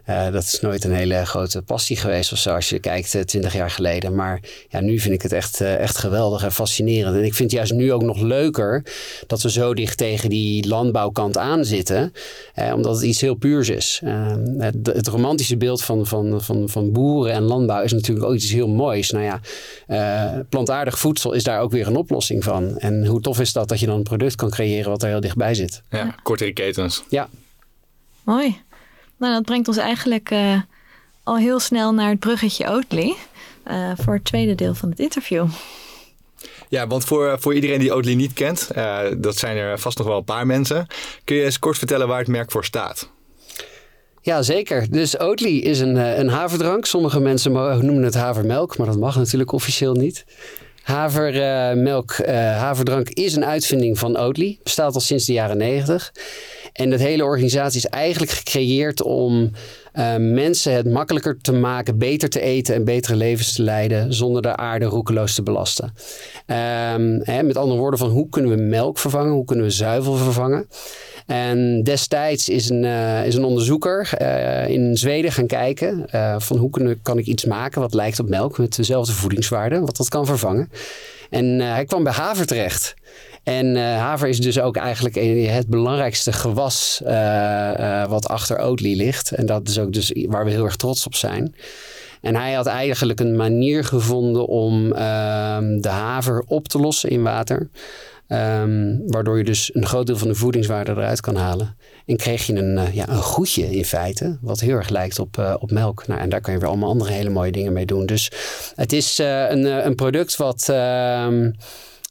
Uh, 0.09 0.31
dat 0.31 0.43
is 0.43 0.59
nooit 0.59 0.83
een 0.83 0.93
hele 0.93 1.25
grote 1.25 1.61
passie 1.61 1.97
geweest 1.97 2.31
of 2.31 2.37
zo 2.37 2.53
als 2.53 2.69
je 2.69 2.79
kijkt 2.79 3.13
uh, 3.13 3.21
twintig 3.21 3.53
jaar 3.53 3.71
geleden. 3.71 4.15
Maar 4.15 4.39
ja, 4.69 4.79
nu 4.79 4.99
vind 4.99 5.13
ik 5.13 5.21
het 5.21 5.31
echt, 5.31 5.61
uh, 5.61 5.75
echt 5.75 5.97
geweldig 5.97 6.43
en 6.43 6.51
fascinerend. 6.51 7.15
En 7.15 7.23
ik 7.23 7.33
vind 7.33 7.51
het 7.51 7.59
juist 7.59 7.73
nu 7.73 7.93
ook 7.93 8.03
nog 8.03 8.21
leuker 8.21 8.83
dat 9.27 9.41
we 9.41 9.51
zo 9.51 9.73
dicht 9.73 9.97
tegen 9.97 10.29
die 10.29 10.67
landbouwkant 10.67 11.37
aan 11.37 11.65
zitten. 11.65 12.13
omdat 12.73 12.95
het 12.95 13.03
iets 13.03 13.21
heel 13.21 13.35
puurs 13.35 13.69
is. 13.69 14.01
Het, 14.57 14.75
het, 14.83 15.07
romantische 15.07 15.57
beeld 15.57 15.83
van, 15.83 16.05
van, 16.05 16.41
van, 16.41 16.69
van 16.69 16.91
boeren 16.91 17.33
en 17.33 17.41
landbouw 17.41 17.81
is 17.81 17.91
natuurlijk 17.91 18.25
ook 18.27 18.35
iets 18.35 18.51
heel 18.51 18.67
moois. 18.67 19.11
Nou 19.11 19.39
ja, 19.87 20.43
plantaardig 20.49 20.99
voedsel 20.99 21.33
is 21.33 21.43
daar 21.43 21.61
ook 21.61 21.71
weer 21.71 21.87
een 21.87 21.95
oplossing 21.95 22.43
van. 22.43 22.77
En 22.77 23.05
hoe 23.05 23.21
tof 23.21 23.39
is 23.39 23.53
dat 23.53 23.69
dat 23.69 23.79
je 23.79 23.85
dan 23.85 23.95
een 23.95 24.03
product 24.03 24.35
kan 24.35 24.49
creëren 24.49 24.89
wat 24.89 25.03
er 25.03 25.09
heel 25.09 25.19
dichtbij 25.19 25.53
zit. 25.53 25.81
Ja, 25.89 26.15
kortere 26.23 26.53
ketens. 26.53 27.03
Ja. 27.09 27.29
Mooi. 28.23 28.65
Nou, 29.17 29.33
dat 29.33 29.43
brengt 29.43 29.67
ons 29.67 29.77
eigenlijk 29.77 30.31
uh, 30.31 30.61
al 31.23 31.37
heel 31.37 31.59
snel 31.59 31.93
naar 31.93 32.09
het 32.09 32.19
bruggetje 32.19 32.69
Oatly. 32.69 33.13
Uh, 33.67 33.91
voor 33.97 34.13
het 34.13 34.23
tweede 34.23 34.55
deel 34.55 34.73
van 34.73 34.89
het 34.89 34.99
interview. 34.99 35.47
Ja, 36.69 36.87
want 36.87 37.05
voor, 37.05 37.39
voor 37.39 37.53
iedereen 37.53 37.79
die 37.79 37.93
Oatly 37.93 38.13
niet 38.13 38.33
kent, 38.33 38.69
uh, 38.75 38.99
dat 39.17 39.37
zijn 39.37 39.57
er 39.57 39.79
vast 39.79 39.97
nog 39.97 40.07
wel 40.07 40.17
een 40.17 40.23
paar 40.23 40.45
mensen. 40.45 40.87
Kun 41.23 41.35
je 41.35 41.43
eens 41.43 41.59
kort 41.59 41.77
vertellen 41.77 42.07
waar 42.07 42.19
het 42.19 42.27
merk 42.27 42.51
voor 42.51 42.65
staat? 42.65 43.09
Ja, 44.21 44.41
zeker. 44.41 44.91
Dus 44.91 45.19
Oatly 45.19 45.57
is 45.57 45.79
een, 45.79 45.95
een 46.19 46.29
haverdrank. 46.29 46.85
Sommige 46.85 47.19
mensen 47.19 47.51
noemen 47.51 48.03
het 48.03 48.13
havermelk, 48.13 48.77
maar 48.77 48.87
dat 48.87 48.97
mag 48.97 49.15
natuurlijk 49.15 49.51
officieel 49.51 49.93
niet. 49.93 50.25
Havermelk, 50.87 52.17
uh, 52.17 52.35
haverdrank 52.57 53.09
is 53.09 53.35
een 53.35 53.45
uitvinding 53.45 53.99
van 53.99 54.17
Oatly. 54.17 54.59
Bestaat 54.63 54.93
al 54.93 54.99
sinds 54.99 55.25
de 55.25 55.33
jaren 55.33 55.57
90. 55.57 56.13
En 56.73 56.89
dat 56.89 56.99
hele 56.99 57.23
organisatie 57.23 57.77
is 57.77 57.85
eigenlijk 57.85 58.31
gecreëerd 58.31 59.01
om 59.01 59.51
uh, 59.93 60.15
mensen 60.15 60.73
het 60.73 60.91
makkelijker 60.91 61.37
te 61.41 61.51
maken, 61.51 61.97
beter 61.97 62.29
te 62.29 62.39
eten 62.39 62.75
en 62.75 62.83
betere 62.83 63.15
levens 63.15 63.53
te 63.53 63.63
leiden 63.63 64.13
zonder 64.13 64.41
de 64.41 64.55
aarde 64.55 64.85
roekeloos 64.85 65.35
te 65.35 65.43
belasten. 65.43 65.85
Um, 65.85 67.21
hè, 67.23 67.43
met 67.43 67.57
andere 67.57 67.79
woorden, 67.79 67.99
van 67.99 68.09
hoe 68.09 68.29
kunnen 68.29 68.51
we 68.51 68.61
melk 68.61 68.97
vervangen? 68.97 69.31
Hoe 69.31 69.45
kunnen 69.45 69.65
we 69.65 69.71
zuivel 69.71 70.15
vervangen? 70.15 70.67
En 71.27 71.83
destijds 71.83 72.49
is 72.49 72.69
een, 72.69 72.83
uh, 72.83 73.25
is 73.25 73.35
een 73.35 73.43
onderzoeker 73.43 74.09
uh, 74.21 74.67
in 74.67 74.97
Zweden 74.97 75.31
gaan 75.31 75.47
kijken 75.47 76.05
uh, 76.15 76.35
van 76.39 76.57
hoe 76.57 76.69
kan, 76.69 76.95
kan 77.01 77.17
ik 77.17 77.25
iets 77.25 77.45
maken 77.45 77.81
wat 77.81 77.93
lijkt 77.93 78.19
op 78.19 78.29
melk 78.29 78.57
met 78.57 78.75
dezelfde 78.75 79.13
voedingswaarde, 79.13 79.79
wat 79.79 79.97
dat 79.97 80.09
kan 80.09 80.25
vervangen. 80.25 80.71
En 81.29 81.45
hij 81.45 81.85
kwam 81.85 82.03
bij 82.03 82.13
haver 82.13 82.45
terecht. 82.45 82.95
En 83.43 83.65
uh, 83.65 83.81
haver 83.81 84.27
is 84.27 84.39
dus 84.39 84.59
ook 84.59 84.77
eigenlijk 84.77 85.15
het 85.51 85.67
belangrijkste 85.67 86.33
gewas 86.33 87.01
wat 88.07 88.27
achter 88.27 88.59
Oatly 88.59 88.95
ligt. 88.95 89.31
En 89.31 89.45
dat 89.45 89.67
is 89.67 89.79
ook 89.79 89.93
dus 89.93 90.13
waar 90.27 90.45
we 90.45 90.51
heel 90.51 90.65
erg 90.65 90.75
trots 90.75 91.05
op 91.05 91.15
zijn. 91.15 91.55
En 92.21 92.35
hij 92.35 92.53
had 92.53 92.65
eigenlijk 92.65 93.19
een 93.19 93.35
manier 93.35 93.83
gevonden 93.83 94.47
om 94.47 94.93
ehm, 94.93 95.79
de 95.81 95.89
haver 95.89 96.43
op 96.47 96.67
te 96.67 96.79
lossen 96.79 97.09
in 97.09 97.23
water. 97.23 97.69
Um, 98.29 99.01
waardoor 99.05 99.37
je 99.37 99.43
dus 99.43 99.69
een 99.73 99.85
groot 99.85 100.07
deel 100.07 100.17
van 100.17 100.27
de 100.27 100.35
voedingswaarde 100.35 100.91
eruit 100.91 101.21
kan 101.21 101.35
halen. 101.35 101.77
En 102.05 102.17
kreeg 102.17 102.45
je 102.45 102.55
een, 102.55 102.93
ja, 102.93 103.09
een 103.09 103.21
goedje 103.21 103.75
in 103.75 103.85
feite, 103.85 104.37
wat 104.41 104.59
heel 104.59 104.75
erg 104.75 104.89
lijkt 104.89 105.19
op, 105.19 105.57
op 105.59 105.71
melk. 105.71 106.07
Nou, 106.07 106.21
en 106.21 106.29
daar 106.29 106.41
kan 106.41 106.53
je 106.53 106.59
weer 106.59 106.69
allemaal 106.69 106.89
andere 106.89 107.11
hele 107.11 107.29
mooie 107.29 107.51
dingen 107.51 107.73
mee 107.73 107.85
doen. 107.85 108.05
Dus 108.05 108.31
het 108.75 108.93
is 108.93 109.17
een, 109.17 109.85
een 109.85 109.95
product 109.95 110.35
wat... 110.35 110.67
Uh, 110.71 111.27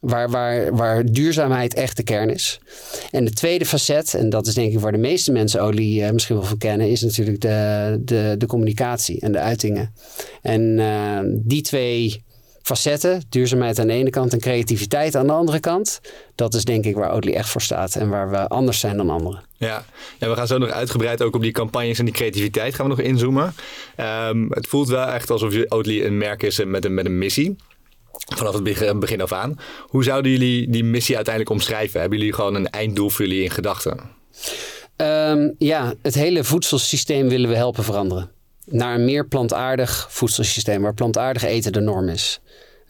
Waar, 0.00 0.30
waar, 0.30 0.76
waar 0.76 1.04
duurzaamheid 1.04 1.74
echt 1.74 1.96
de 1.96 2.02
kern 2.02 2.30
is. 2.30 2.60
En 3.10 3.24
de 3.24 3.30
tweede 3.30 3.66
facet, 3.66 4.14
en 4.14 4.30
dat 4.30 4.46
is 4.46 4.54
denk 4.54 4.72
ik 4.72 4.80
waar 4.80 4.92
de 4.92 4.98
meeste 4.98 5.32
mensen 5.32 5.62
olie 5.62 6.12
misschien 6.12 6.36
wel 6.36 6.44
van 6.44 6.58
kennen, 6.58 6.90
is 6.90 7.02
natuurlijk 7.02 7.40
de, 7.40 7.98
de, 8.00 8.34
de 8.38 8.46
communicatie 8.46 9.20
en 9.20 9.32
de 9.32 9.38
uitingen. 9.38 9.94
En 10.42 11.42
die 11.44 11.62
twee 11.62 12.24
facetten, 12.66 13.22
duurzaamheid 13.28 13.78
aan 13.78 13.86
de 13.86 13.92
ene 13.92 14.10
kant 14.10 14.32
en 14.32 14.40
creativiteit 14.40 15.16
aan 15.16 15.26
de 15.26 15.32
andere 15.32 15.60
kant, 15.60 16.00
dat 16.34 16.54
is 16.54 16.64
denk 16.64 16.84
ik 16.84 16.94
waar 16.94 17.12
Oatly 17.12 17.32
echt 17.32 17.48
voor 17.48 17.60
staat 17.60 17.94
en 17.94 18.08
waar 18.08 18.30
we 18.30 18.48
anders 18.48 18.80
zijn 18.80 18.96
dan 18.96 19.10
anderen. 19.10 19.42
Ja. 19.56 19.84
ja, 20.18 20.28
we 20.28 20.36
gaan 20.36 20.46
zo 20.46 20.58
nog 20.58 20.70
uitgebreid 20.70 21.22
ook 21.22 21.34
op 21.34 21.42
die 21.42 21.52
campagnes 21.52 21.98
en 21.98 22.04
die 22.04 22.14
creativiteit 22.14 22.74
gaan 22.74 22.88
we 22.88 22.96
nog 22.96 23.00
inzoomen. 23.06 23.54
Um, 24.28 24.46
het 24.50 24.66
voelt 24.66 24.88
wel 24.88 25.06
echt 25.06 25.30
alsof 25.30 25.54
Oatly 25.68 26.04
een 26.04 26.18
merk 26.18 26.42
is 26.42 26.64
met 26.64 26.84
een, 26.84 26.94
met 26.94 27.06
een 27.06 27.18
missie 27.18 27.56
vanaf 28.34 28.54
het 28.54 28.62
begin, 28.62 29.00
begin 29.00 29.20
af 29.20 29.32
aan. 29.32 29.58
Hoe 29.80 30.04
zouden 30.04 30.30
jullie 30.30 30.70
die 30.70 30.84
missie 30.84 31.16
uiteindelijk 31.16 31.54
omschrijven? 31.54 32.00
Hebben 32.00 32.18
jullie 32.18 32.34
gewoon 32.34 32.54
een 32.54 32.70
einddoel 32.70 33.10
voor 33.10 33.26
jullie 33.26 33.42
in 33.42 33.50
gedachten? 33.50 34.00
Um, 34.96 35.54
ja, 35.58 35.94
het 36.02 36.14
hele 36.14 36.44
voedselsysteem 36.44 37.28
willen 37.28 37.48
we 37.48 37.56
helpen 37.56 37.84
veranderen. 37.84 38.30
Naar 38.70 38.94
een 38.94 39.04
meer 39.04 39.26
plantaardig 39.26 40.06
voedselsysteem, 40.10 40.82
waar 40.82 40.94
plantaardig 40.94 41.42
eten 41.42 41.72
de 41.72 41.80
norm 41.80 42.08
is. 42.08 42.40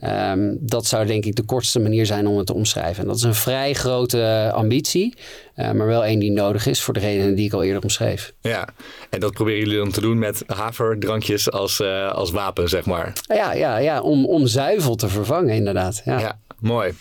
Um, 0.05 0.59
dat 0.61 0.87
zou 0.87 1.07
denk 1.07 1.25
ik 1.25 1.37
de 1.37 1.43
kortste 1.43 1.79
manier 1.79 2.07
zijn 2.07 2.27
om 2.27 2.37
het 2.37 2.47
te 2.47 2.55
omschrijven. 2.55 3.03
En 3.03 3.09
dat 3.09 3.17
is 3.17 3.23
een 3.23 3.35
vrij 3.35 3.73
grote 3.73 4.51
ambitie, 4.55 5.15
uh, 5.57 5.71
maar 5.71 5.87
wel 5.87 6.05
één 6.05 6.19
die 6.19 6.31
nodig 6.31 6.67
is 6.67 6.83
voor 6.83 6.95
de 6.95 7.01
redenen 7.01 7.35
die 7.35 7.47
ik 7.47 7.53
al 7.53 7.63
eerder 7.63 7.83
omschreef. 7.83 8.33
Ja, 8.41 8.69
en 9.11 9.21
dat 9.21 9.33
proberen 9.33 9.59
jullie 9.59 9.79
dan 9.79 9.91
te 9.91 10.01
doen 10.01 10.19
met 10.19 10.43
haverdrankjes 10.47 11.51
als, 11.51 11.81
uh, 11.81 12.13
als 12.13 12.31
wapen, 12.31 12.69
zeg 12.69 12.87
maar. 12.87 13.13
Ja, 13.23 13.53
ja, 13.53 13.77
ja 13.77 14.01
om, 14.01 14.27
om 14.27 14.47
zuivel 14.47 14.95
te 14.95 15.09
vervangen, 15.09 15.55
inderdaad. 15.55 16.03
Ja, 16.05 16.19
ja 16.19 16.39
mooi. 16.59 16.95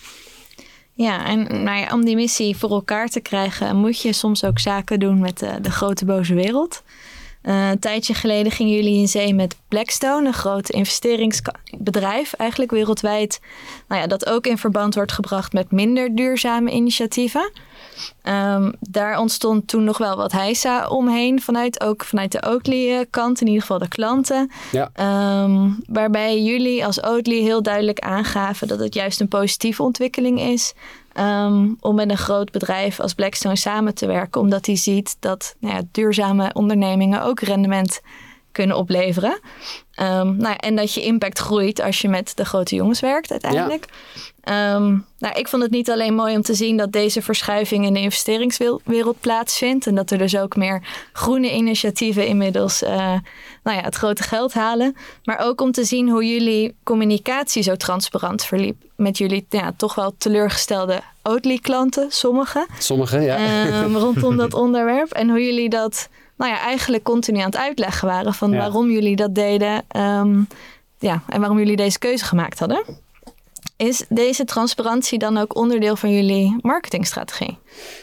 Ja, 0.93 1.25
en 1.25 1.63
nou 1.63 1.79
ja, 1.79 1.93
om 1.93 2.05
die 2.05 2.15
missie 2.15 2.57
voor 2.57 2.69
elkaar 2.69 3.07
te 3.07 3.19
krijgen, 3.19 3.75
moet 3.75 4.01
je 4.01 4.13
soms 4.13 4.43
ook 4.43 4.59
zaken 4.59 4.99
doen 4.99 5.19
met 5.19 5.39
de, 5.39 5.61
de 5.61 5.71
grote 5.71 6.05
boze 6.05 6.33
wereld. 6.33 6.83
Uh, 7.45 7.69
een 7.69 7.79
tijdje 7.79 8.13
geleden 8.13 8.51
gingen 8.51 8.75
jullie 8.75 8.99
in 8.99 9.07
zee 9.07 9.33
met 9.33 9.55
Blackstone, 9.67 10.27
een 10.27 10.33
groot 10.33 10.69
investeringsbedrijf, 10.69 12.33
eigenlijk 12.33 12.71
wereldwijd. 12.71 13.39
Nou 13.87 14.01
ja, 14.01 14.07
dat 14.07 14.25
ook 14.29 14.47
in 14.47 14.57
verband 14.57 14.95
wordt 14.95 15.11
gebracht 15.11 15.53
met 15.53 15.71
minder 15.71 16.15
duurzame 16.15 16.71
initiatieven. 16.71 17.51
Um, 18.23 18.73
daar 18.79 19.19
ontstond 19.19 19.67
toen 19.67 19.83
nog 19.83 19.97
wel 19.97 20.15
wat 20.15 20.31
heisa 20.31 20.87
omheen, 20.87 21.41
vanuit, 21.41 21.81
ook 21.83 22.03
vanuit 22.03 22.31
de 22.31 22.43
Oatly-kant, 22.47 23.41
in 23.41 23.47
ieder 23.47 23.61
geval 23.61 23.79
de 23.79 23.87
klanten. 23.87 24.51
Ja. 24.71 25.43
Um, 25.43 25.83
waarbij 25.87 26.41
jullie 26.41 26.85
als 26.85 27.03
Oatly 27.03 27.41
heel 27.41 27.61
duidelijk 27.61 27.99
aangaven 27.99 28.67
dat 28.67 28.79
het 28.79 28.93
juist 28.93 29.19
een 29.19 29.27
positieve 29.27 29.83
ontwikkeling 29.83 30.41
is. 30.41 30.73
Um, 31.19 31.77
om 31.79 31.95
met 31.95 32.09
een 32.09 32.17
groot 32.17 32.51
bedrijf 32.51 32.99
als 32.99 33.13
Blackstone 33.13 33.55
samen 33.55 33.95
te 33.95 34.07
werken, 34.07 34.41
omdat 34.41 34.65
hij 34.65 34.75
ziet 34.75 35.17
dat 35.19 35.55
nou 35.59 35.75
ja, 35.75 35.81
duurzame 35.91 36.49
ondernemingen 36.53 37.23
ook 37.23 37.39
rendement 37.39 38.01
kunnen 38.55 38.77
opleveren. 38.77 39.39
Um, 39.99 40.37
nou 40.37 40.49
ja, 40.49 40.57
en 40.57 40.75
dat 40.75 40.93
je 40.93 41.01
impact 41.01 41.39
groeit 41.39 41.81
als 41.81 42.01
je 42.01 42.09
met 42.09 42.31
de 42.35 42.45
grote 42.45 42.75
jongens 42.75 42.99
werkt 42.99 43.31
uiteindelijk. 43.31 43.85
Ehm, 44.41 44.97
nou, 45.17 45.35
ik 45.35 45.47
vond 45.47 45.63
het 45.63 45.71
niet 45.71 45.89
alleen 45.91 46.13
mooi 46.13 46.35
om 46.35 46.41
te 46.41 46.53
zien 46.53 46.77
dat 46.77 46.91
deze 46.91 47.21
verschuiving 47.21 47.85
in 47.85 47.93
de 47.93 47.99
investeringswereld 47.99 49.19
plaatsvindt. 49.19 49.87
En 49.87 49.95
dat 49.95 50.11
er 50.11 50.17
dus 50.17 50.37
ook 50.37 50.55
meer 50.55 50.81
groene 51.13 51.53
initiatieven 51.53 52.27
inmiddels 52.27 52.83
uh, 52.83 52.89
nou 53.63 53.77
ja, 53.77 53.81
het 53.81 53.95
grote 53.95 54.23
geld 54.23 54.53
halen. 54.53 54.95
Maar 55.23 55.39
ook 55.39 55.61
om 55.61 55.71
te 55.71 55.83
zien 55.83 56.09
hoe 56.09 56.27
jullie 56.27 56.75
communicatie 56.83 57.63
zo 57.63 57.75
transparant 57.75 58.43
verliep. 58.43 58.83
Met 58.95 59.17
jullie 59.17 59.45
ja, 59.49 59.73
toch 59.77 59.95
wel 59.95 60.15
teleurgestelde 60.17 61.01
Oatly-klanten, 61.23 62.11
sommige. 62.11 62.67
Sommige, 62.79 63.19
ja. 63.19 63.83
Um, 63.83 63.97
rondom 63.97 64.37
dat 64.37 64.53
onderwerp. 64.63 65.11
En 65.11 65.29
hoe 65.29 65.45
jullie 65.45 65.69
dat 65.69 66.09
nou 66.37 66.51
ja, 66.51 66.59
eigenlijk 66.59 67.03
continu 67.03 67.39
aan 67.39 67.45
het 67.45 67.57
uitleggen 67.57 68.07
waren 68.07 68.33
van 68.33 68.55
waarom 68.55 68.89
jullie 68.89 69.15
dat 69.15 69.35
deden. 69.35 69.83
Um, 69.97 70.47
ja, 70.99 71.21
en 71.27 71.39
waarom 71.39 71.57
jullie 71.57 71.75
deze 71.75 71.99
keuze 71.99 72.25
gemaakt 72.25 72.59
hadden. 72.59 72.83
Is 73.77 74.05
deze 74.09 74.45
transparantie 74.45 75.19
dan 75.19 75.37
ook 75.37 75.55
onderdeel 75.55 75.95
van 75.95 76.13
jullie 76.13 76.57
marketingstrategie? 76.61 77.57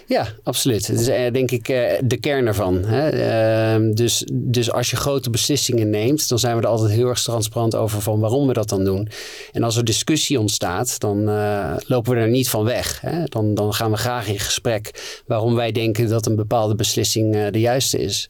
Ja, 0.06 0.26
absoluut. 0.42 0.86
Het 0.86 1.00
is 1.00 1.08
eh, 1.08 1.32
denk 1.32 1.50
ik 1.50 1.68
eh, 1.68 1.98
de 2.04 2.16
kern 2.16 2.46
ervan. 2.46 2.84
Ehm, 2.84 3.92
dus, 3.94 4.24
dus 4.32 4.72
als 4.72 4.90
je 4.90 4.96
grote 4.96 5.30
beslissingen 5.30 5.90
neemt, 5.90 6.28
dan 6.28 6.38
zijn 6.38 6.56
we 6.56 6.62
er 6.62 6.68
altijd 6.68 6.90
heel 6.90 7.08
erg 7.08 7.22
transparant 7.22 7.74
over 7.74 8.02
van 8.02 8.20
waarom 8.20 8.46
we 8.46 8.52
dat 8.52 8.68
dan 8.68 8.84
doen. 8.84 9.08
En 9.52 9.62
als 9.62 9.76
er 9.76 9.84
discussie 9.84 10.40
ontstaat, 10.40 11.00
dan 11.00 11.28
uh, 11.28 11.74
lopen 11.86 12.14
we 12.14 12.20
er 12.20 12.28
niet 12.28 12.48
van 12.48 12.64
weg. 12.64 13.02
Dan, 13.24 13.54
dan 13.54 13.74
gaan 13.74 13.90
we 13.90 13.96
graag 13.96 14.28
in 14.28 14.38
gesprek 14.38 15.20
waarom 15.26 15.54
wij 15.54 15.72
denken 15.72 16.08
dat 16.08 16.26
een 16.26 16.36
bepaalde 16.36 16.74
beslissing 16.74 17.50
de 17.50 17.60
juiste 17.60 17.98
is. 17.98 18.28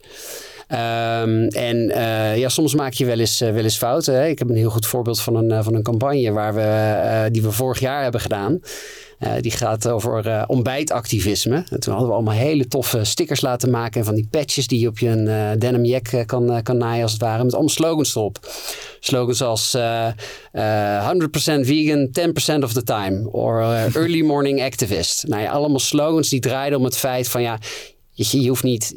Um, 0.73 1.49
en 1.49 1.77
uh, 1.77 2.37
ja, 2.37 2.49
soms 2.49 2.75
maak 2.75 2.93
je 2.93 3.05
wel 3.05 3.19
eens, 3.19 3.43
uh, 3.43 3.53
wel 3.53 3.63
eens 3.63 3.77
fouten. 3.77 4.15
Hè? 4.15 4.27
Ik 4.27 4.39
heb 4.39 4.49
een 4.49 4.57
heel 4.57 4.71
goed 4.71 4.87
voorbeeld 4.87 5.21
van 5.21 5.37
een, 5.37 5.51
uh, 5.51 5.63
van 5.63 5.75
een 5.75 5.83
campagne 5.83 6.33
waar 6.33 6.55
we, 6.55 7.29
die 7.31 7.43
we 7.43 7.53
vorig 7.53 7.81
jaar 7.81 8.03
hebben 8.03 8.21
gedaan. 8.21 8.61
die 9.41 9.51
gaat 9.51 9.89
over 9.89 10.45
ontbijtactivisme. 10.47 11.65
En 11.71 11.81
toen 11.81 11.93
hadden 11.93 12.09
we 12.09 12.15
allemaal 12.15 12.35
hele 12.35 12.69
toffe 12.69 13.05
stickers 13.05 13.41
laten 13.41 13.71
maken. 13.71 14.01
En 14.01 14.07
van 14.07 14.15
die 14.15 14.29
patches 14.31 14.67
die 14.67 14.81
je 14.81 14.89
op 14.89 14.99
je 14.99 15.55
denim 15.59 15.85
jack 15.85 16.27
kan, 16.27 16.63
kan 16.63 16.77
naaien 16.77 17.03
als 17.03 17.13
het 17.13 17.21
ware. 17.21 17.45
Met 17.45 17.53
allemaal 17.53 17.71
slogans 17.71 18.15
erop. 18.15 18.39
Slogans 19.01 19.43
als 19.43 19.77
100% 19.77 19.79
vegan, 21.61 22.09
10% 22.59 22.63
of 22.63 22.73
the 22.73 22.83
time. 22.83 23.31
Or 23.31 23.63
early 23.95 24.23
morning 24.23 24.63
activist. 24.63 25.25
Nou 25.27 25.43
ja, 25.43 25.51
allemaal 25.51 25.79
slogans 25.79 26.29
die 26.29 26.41
draaiden 26.41 26.79
om 26.79 26.85
het 26.85 26.97
feit 26.97 27.29
van 27.29 27.43
ja, 27.43 27.59
je 28.13 28.49
hoeft 28.49 28.63
niet 28.63 28.95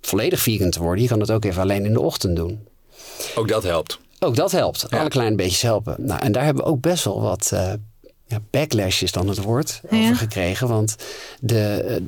volledig 0.00 0.40
vegan 0.40 0.70
te 0.70 0.82
worden. 0.82 1.02
Je 1.02 1.08
kan 1.08 1.20
het 1.20 1.30
ook 1.30 1.44
even 1.44 1.62
alleen 1.62 1.84
in 1.84 1.92
de 1.92 2.00
ochtend 2.00 2.36
doen. 2.36 2.66
Ook 3.34 3.48
dat 3.48 3.62
helpt. 3.62 3.98
Ook 4.18 4.36
dat 4.36 4.52
helpt. 4.52 4.90
Alle 4.90 5.08
kleine 5.08 5.36
beetjes 5.36 5.62
helpen. 5.62 5.96
Nou, 5.98 6.20
en 6.20 6.32
daar 6.32 6.44
hebben 6.44 6.64
we 6.64 6.70
ook 6.70 6.80
best 6.80 7.04
wel 7.04 7.20
wat 7.20 7.50
uh, 7.54 7.72
ja, 8.30 8.40
backlash 8.50 9.02
is 9.02 9.12
dan 9.12 9.28
het 9.28 9.42
woord 9.42 9.80
over 9.90 10.16
gekregen. 10.16 10.68
Want 10.68 10.96
de, 11.40 12.02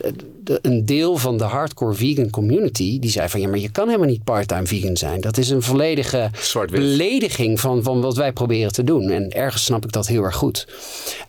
de, 0.44 0.58
een 0.62 0.86
deel 0.86 1.16
van 1.16 1.38
de 1.38 1.44
hardcore 1.44 1.94
vegan 1.94 2.30
community 2.30 2.98
die 2.98 3.10
zei 3.10 3.28
van 3.28 3.40
ja, 3.40 3.48
maar 3.48 3.58
je 3.58 3.70
kan 3.70 3.86
helemaal 3.86 4.08
niet 4.08 4.24
parttime 4.24 4.66
vegan 4.66 4.96
zijn. 4.96 5.20
Dat 5.20 5.38
is 5.38 5.50
een 5.50 5.62
volledige 5.62 6.30
belediging 6.70 7.60
van, 7.60 7.82
van 7.82 8.00
wat 8.00 8.16
wij 8.16 8.32
proberen 8.32 8.72
te 8.72 8.84
doen. 8.84 9.10
En 9.10 9.30
ergens 9.30 9.64
snap 9.64 9.84
ik 9.84 9.92
dat 9.92 10.06
heel 10.06 10.22
erg 10.22 10.36
goed. 10.36 10.66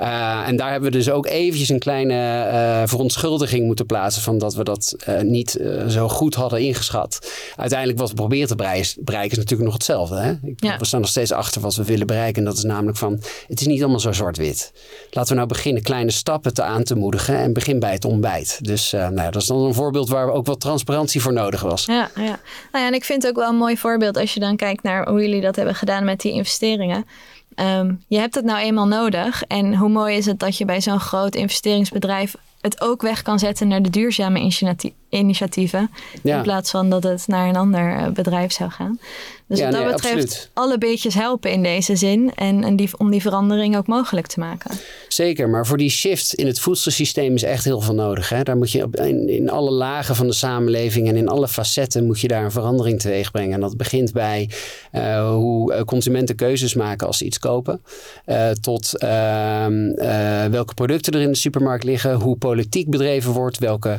Uh, 0.02 0.48
en 0.48 0.56
daar 0.56 0.72
hebben 0.72 0.92
we 0.92 0.98
dus 0.98 1.10
ook 1.10 1.28
eventjes 1.28 1.70
een 1.70 1.80
kleine 1.80 2.14
uh, 2.14 2.82
verontschuldiging 2.88 3.66
moeten 3.66 3.86
plaatsen 3.86 4.22
van 4.22 4.38
dat 4.38 4.56
we 4.56 4.64
dat 4.64 4.96
uh, 5.10 5.22
niet 5.22 5.60
zo 5.88 6.10
goed 6.10 6.36
hadden 6.36 6.62
ingeschat. 6.62 7.32
Uiteindelijk 7.56 8.00
wat 8.00 8.10
we 8.10 8.16
proberen 8.16 8.48
te 8.48 8.56
bereiken 8.56 9.32
is 9.32 9.38
natuurlijk 9.38 9.64
nog 9.64 9.74
hetzelfde. 9.74 10.16
Hè? 10.16 10.34
Ja. 10.56 10.78
We 10.78 10.86
staan 10.86 11.02
nog 11.02 11.10
steeds 11.10 11.32
achter 11.32 11.62
wat 11.62 11.76
we 11.76 11.84
willen 11.84 12.08
bereiken. 12.08 12.42
En 12.42 12.48
dat 12.48 12.58
is 12.58 12.64
namelijk 12.64 12.98
van 12.98 13.22
het 13.48 13.62
is 13.62 13.68
niet 13.68 13.82
allemaal 13.82 14.00
zo 14.00 14.12
zwart-wit 14.12 14.72
laten 15.10 15.30
we 15.30 15.36
nou 15.36 15.48
beginnen 15.48 15.84
kleine 15.84 16.12
stappen 16.12 16.54
te 16.54 16.64
aan 16.64 16.84
te 16.84 16.96
moedigen 16.96 17.38
en 17.38 17.54
begin 17.54 17.80
bij 17.80 17.92
het 17.92 18.06
ontbijt. 18.06 18.58
Dus 18.62 18.94
uh, 18.94 19.08
nou, 19.08 19.32
dat 19.32 19.42
is 19.42 19.48
dan 19.48 19.58
een 19.58 19.74
voorbeeld 19.74 20.10
waar 20.10 20.30
ook 20.30 20.46
wat 20.46 20.60
transparantie 20.60 21.22
voor 21.22 21.34
nodig 21.34 21.62
was. 21.62 21.86
Ja, 21.86 22.10
ja. 22.16 22.22
Nou 22.22 22.84
ja, 22.84 22.88
en 22.88 22.94
ik 22.94 23.04
vind 23.04 23.24
het 23.24 23.32
ook 23.32 23.38
wel 23.38 23.50
een 23.50 23.58
mooi 23.58 23.78
voorbeeld 23.78 24.18
als 24.18 24.34
je 24.34 24.40
dan 24.40 24.56
kijkt 24.56 24.84
naar 24.84 25.10
hoe 25.10 25.22
jullie 25.22 25.42
dat 25.42 25.56
hebben 25.56 25.76
gedaan 25.76 26.06
met 26.06 26.22
die 26.22 26.32
investeringen. 26.32 27.06
Um, 27.56 28.04
je 28.08 28.18
hebt 28.18 28.36
het 28.36 28.46
nou 28.46 28.60
eenmaal 28.60 28.88
nodig. 28.88 29.44
En 29.44 29.76
hoe 29.76 29.90
mooi 29.90 30.18
is 30.18 30.26
het 30.26 30.40
dat 30.40 30.58
je 30.58 30.66
bij 30.66 30.82
zo'n 30.82 31.00
groot 31.00 31.36
investeringsbedrijf 31.36 32.36
het 32.62 32.82
ook 32.82 33.02
weg 33.02 33.22
kan 33.22 33.40
zetten 33.40 33.68
naar 33.68 33.82
de 33.82 33.90
duurzame 33.90 34.52
initiatieven. 35.10 35.92
In 36.24 36.42
plaats 36.42 36.72
van 36.72 36.90
dat 36.90 37.04
het 37.04 37.28
naar 37.28 37.48
een 37.48 37.56
ander 37.56 37.96
eh, 37.96 38.08
bedrijf 38.08 38.52
zou 38.52 38.70
gaan. 38.70 39.00
Dus 39.48 39.60
wat 39.60 39.72
dat 39.72 39.92
betreft 39.92 40.50
alle 40.54 40.78
beetjes 40.78 41.14
helpen 41.14 41.52
in 41.52 41.64
deze 41.64 41.96
zin. 41.96 42.32
En, 42.36 42.64
en 42.64 42.76
die, 42.76 42.90
om 42.98 43.12
die 43.12 43.22
verandering 43.22 43.78
ook 43.78 43.88
mogelijk 43.88 44.28
te 44.28 44.40
maken. 44.40 44.72
Zeker, 45.08 45.50
maar 45.50 45.66
voor 45.66 45.78
die 45.78 45.90
shift 45.90 46.34
in 46.34 46.48
het 46.48 46.60
voedselsysteem 46.60 47.36
is 47.36 47.44
echt 47.44 47.64
heel 47.64 47.82
veel 47.82 47.94
nodig. 47.94 48.30
Hè? 48.30 48.44
Daar 48.44 48.58
moet 48.58 48.72
je 48.72 48.84
op, 48.84 48.96
in, 48.96 49.30
in 49.30 49.50
alle 49.50 49.72
lagen 49.72 50.16
van 50.16 50.28
de 50.28 50.34
samenleving 50.34 51.08
en 51.08 51.16
in 51.16 51.28
alle 51.28 51.48
facetten 51.48 52.06
moet 52.06 52.20
je 52.20 52.28
daar 52.28 52.44
een 52.44 52.52
verandering 52.52 53.00
teweeg 53.00 53.32
brengen. 53.32 53.54
En 53.54 53.60
dat 53.60 53.78
begint 53.78 54.14
bij 54.14 54.50
uh, 54.92 55.30
hoe 55.30 55.74
eh, 55.74 55.84
consumenten 55.84 56.36
keuzes 56.36 56.74
maken 56.74 57.08
als 57.08 57.18
ze 57.18 57.26
iets 57.26 57.40
kopen. 57.40 57.82
Uh, 58.26 58.50
tot 58.50 58.98
ehm, 58.98 59.92
welke 60.52 60.74
producten 60.74 61.14
er 61.14 61.22
in 61.22 61.32
de 61.32 61.36
supermarkt 61.36 61.84
liggen. 61.84 62.14
Hoe 62.14 62.36
politiek 62.36 62.90
bedreven 62.90 63.32
wordt. 63.32 63.58
Welke 63.58 63.98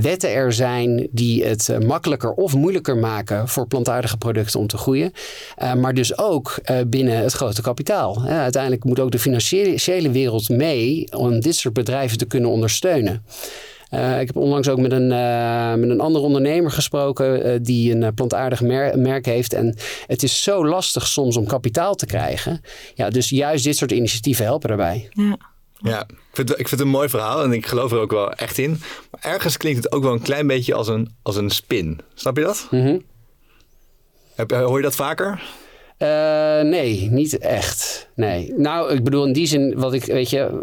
wetten 0.00 0.32
er 0.32 0.52
zijn 0.52 1.08
die 1.10 1.44
het 1.44 1.78
makkelijker 1.86 2.32
of 2.32 2.54
moeilijker 2.54 2.96
maken 2.96 3.48
voor 3.48 3.66
plantaardige 3.66 4.16
producten 4.16 4.59
om 4.60 4.66
te 4.66 4.76
groeien. 4.76 5.12
Uh, 5.62 5.74
maar 5.74 5.94
dus 5.94 6.18
ook 6.18 6.58
uh, 6.70 6.76
binnen 6.86 7.16
het 7.16 7.32
grote 7.32 7.62
kapitaal. 7.62 8.22
Uh, 8.24 8.40
uiteindelijk 8.40 8.84
moet 8.84 9.00
ook 9.00 9.10
de 9.10 9.18
financiële 9.18 10.10
wereld 10.10 10.48
mee 10.48 11.06
om 11.16 11.40
dit 11.40 11.56
soort 11.56 11.74
bedrijven 11.74 12.18
te 12.18 12.26
kunnen 12.26 12.50
ondersteunen. 12.50 13.24
ik 13.90 14.26
heb 14.26 14.36
onlangs 14.36 14.68
ook 14.68 14.78
met 14.78 14.92
een, 14.92 15.08
met 15.80 15.90
een 15.90 16.00
andere 16.00 16.24
ondernemer 16.24 16.70
gesproken 16.70 17.62
die 17.62 17.94
een 17.94 18.14
plantaardig 18.14 18.60
mer 18.60 18.98
merk 18.98 19.26
heeft. 19.26 19.52
En 19.52 19.76
het 20.06 20.22
is 20.22 20.42
zo 20.42 20.66
lastig 20.66 21.06
soms 21.06 21.36
om 21.36 21.46
kapitaal 21.46 21.94
te 21.94 22.06
krijgen. 22.06 22.60
Ja, 22.94 23.10
dus 23.10 23.28
juist 23.28 23.64
dit 23.64 23.76
soort 23.76 23.92
initiatieven 23.92 24.44
helpen 24.44 24.68
daarbij. 24.68 25.08
Ja. 25.12 25.36
Ja, 25.82 26.00
ik 26.08 26.16
vind, 26.32 26.50
ik 26.50 26.56
vind 26.56 26.70
het 26.70 26.80
een 26.80 26.88
mooi 26.88 27.08
verhaal 27.08 27.42
en 27.42 27.52
ik 27.52 27.66
geloof 27.66 27.92
er 27.92 27.98
ook 27.98 28.10
wel 28.10 28.32
echt 28.32 28.58
in. 28.58 28.80
Maar 29.10 29.32
ergens 29.32 29.56
klinkt 29.56 29.84
het 29.84 29.92
ook 29.92 30.02
wel 30.02 30.12
een 30.12 30.22
klein 30.22 30.46
beetje 30.46 30.74
als 30.74 30.88
een, 30.88 31.14
als 31.22 31.36
een 31.36 31.50
spin. 31.50 32.00
Snap 32.14 32.36
je 32.36 32.42
dat? 32.42 32.66
Mm 32.70 33.08
hoor 34.48 34.76
je 34.76 34.82
dat 34.82 34.94
vaker? 34.94 35.42
Uh, 35.98 36.08
nee, 36.60 37.10
niet 37.10 37.38
echt. 37.38 38.09
Nee. 38.20 38.52
Nou, 38.56 38.92
ik 38.92 39.04
bedoel 39.04 39.26
in 39.26 39.32
die 39.32 39.46
zin, 39.46 39.74
wat 39.76 39.92
ik, 39.92 40.04
weet 40.04 40.30
je, 40.30 40.60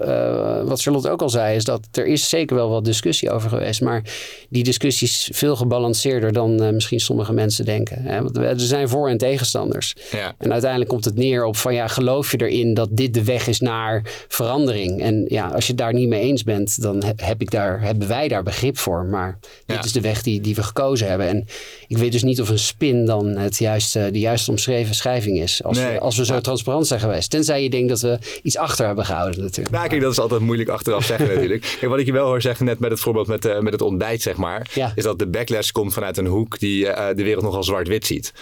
uh, 0.62 0.70
wat 0.70 0.82
Charlotte 0.82 1.10
ook 1.10 1.22
al 1.22 1.30
zei, 1.30 1.56
is 1.56 1.64
dat 1.64 1.88
er 1.92 2.06
is 2.06 2.30
zeker 2.30 2.56
wel 2.56 2.70
wat 2.70 2.86
discussie 2.86 3.32
over 3.32 3.50
geweest. 3.50 3.82
Maar 3.82 4.04
die 4.50 4.64
discussie 4.64 5.08
is 5.08 5.30
veel 5.34 5.56
gebalanceerder 5.56 6.34
dan 6.34 6.64
uh, 6.64 6.70
misschien 6.70 7.00
sommige 7.00 7.34
mensen 7.34 7.66
denken. 7.66 8.02
Hè? 8.02 8.22
Want 8.22 8.38
er 8.38 8.60
zijn 8.60 8.90
voor- 8.90 9.10
en 9.10 9.18
tegenstanders. 9.18 9.96
Ja. 10.12 10.36
En 10.38 10.52
uiteindelijk 10.52 10.90
komt 10.92 11.06
het 11.06 11.16
neer 11.16 11.46
op 11.46 11.56
van 11.56 11.74
ja, 11.74 11.88
geloof 11.88 12.32
je 12.32 12.38
erin 12.38 12.74
dat 12.74 12.90
dit 12.92 13.14
de 13.14 13.24
weg 13.24 13.48
is 13.48 13.60
naar 13.60 14.02
verandering? 14.28 15.02
En 15.02 15.26
ja, 15.28 15.48
als 15.48 15.66
je 15.66 15.72
het 15.72 15.82
daar 15.82 15.94
niet 15.94 16.08
mee 16.08 16.22
eens 16.22 16.44
bent, 16.44 16.82
dan 16.82 17.04
heb 17.16 17.42
ik 17.42 17.52
daar, 17.52 17.82
hebben 17.82 18.08
wij 18.08 18.28
daar 18.28 18.44
begrip 18.44 18.78
voor. 18.78 19.06
Maar 19.06 19.38
dit 19.66 19.76
ja. 19.76 19.84
is 19.84 19.92
de 19.92 20.02
weg 20.02 20.22
die, 20.22 20.42
die 20.42 20.56
we 20.56 20.64
gekozen 20.64 21.08
hebben. 21.08 21.28
En 21.28 21.48
ik 21.88 21.98
weet 21.98 22.12
dus 22.12 22.24
niet 22.24 22.42
of 22.42 22.50
een 22.50 22.60
spin 22.60 23.06
dan 23.06 23.28
het 23.28 23.58
juiste, 23.58 24.10
de 24.12 24.20
juiste 24.20 24.52
omschreven 24.52 24.96
schrijving 24.96 25.40
is. 25.40 25.64
Als, 25.64 25.78
nee. 25.78 25.94
we, 25.94 26.00
als 26.00 26.18
we 26.18 26.26
zo 26.26 26.42
transparant 26.42 26.88
zijn 26.88 27.00
geweest. 27.00 27.30
Tenzij 27.30 27.47
je 27.56 27.70
denkt 27.70 27.90
dat 27.90 28.02
we 28.02 28.20
iets 28.42 28.58
achter 28.58 28.86
hebben 28.86 29.06
gehouden 29.06 29.42
natuurlijk. 29.42 29.76
Nou, 29.76 29.88
kijk, 29.88 30.02
dat 30.02 30.12
is 30.12 30.20
altijd 30.20 30.42
moeilijk 30.42 30.70
achteraf 30.70 31.06
zeggen 31.06 31.28
natuurlijk. 31.34 31.78
Wat 31.82 32.00
ik 32.00 32.06
je 32.06 32.12
wel 32.12 32.26
hoor 32.28 32.42
zeggen 32.42 32.66
net 32.66 32.80
met 32.80 32.92
het 32.92 33.00
voorbeeld 33.00 33.28
met, 33.28 33.46
uh, 33.46 33.60
met 33.60 33.74
het 33.74 33.82
ontbijt, 33.82 34.22
zeg 34.22 34.36
maar. 34.36 34.70
Ja. 34.74 34.92
Is 34.96 35.04
dat 35.04 35.20
de 35.20 35.28
backlash 35.28 35.72
komt 35.72 35.94
vanuit 35.94 36.18
een 36.18 36.26
hoek 36.26 36.60
die 36.60 36.86
uh, 36.86 37.08
de 37.16 37.24
wereld 37.24 37.44
nogal 37.44 37.64
zwart-wit 37.64 38.06
ziet. 38.06 38.34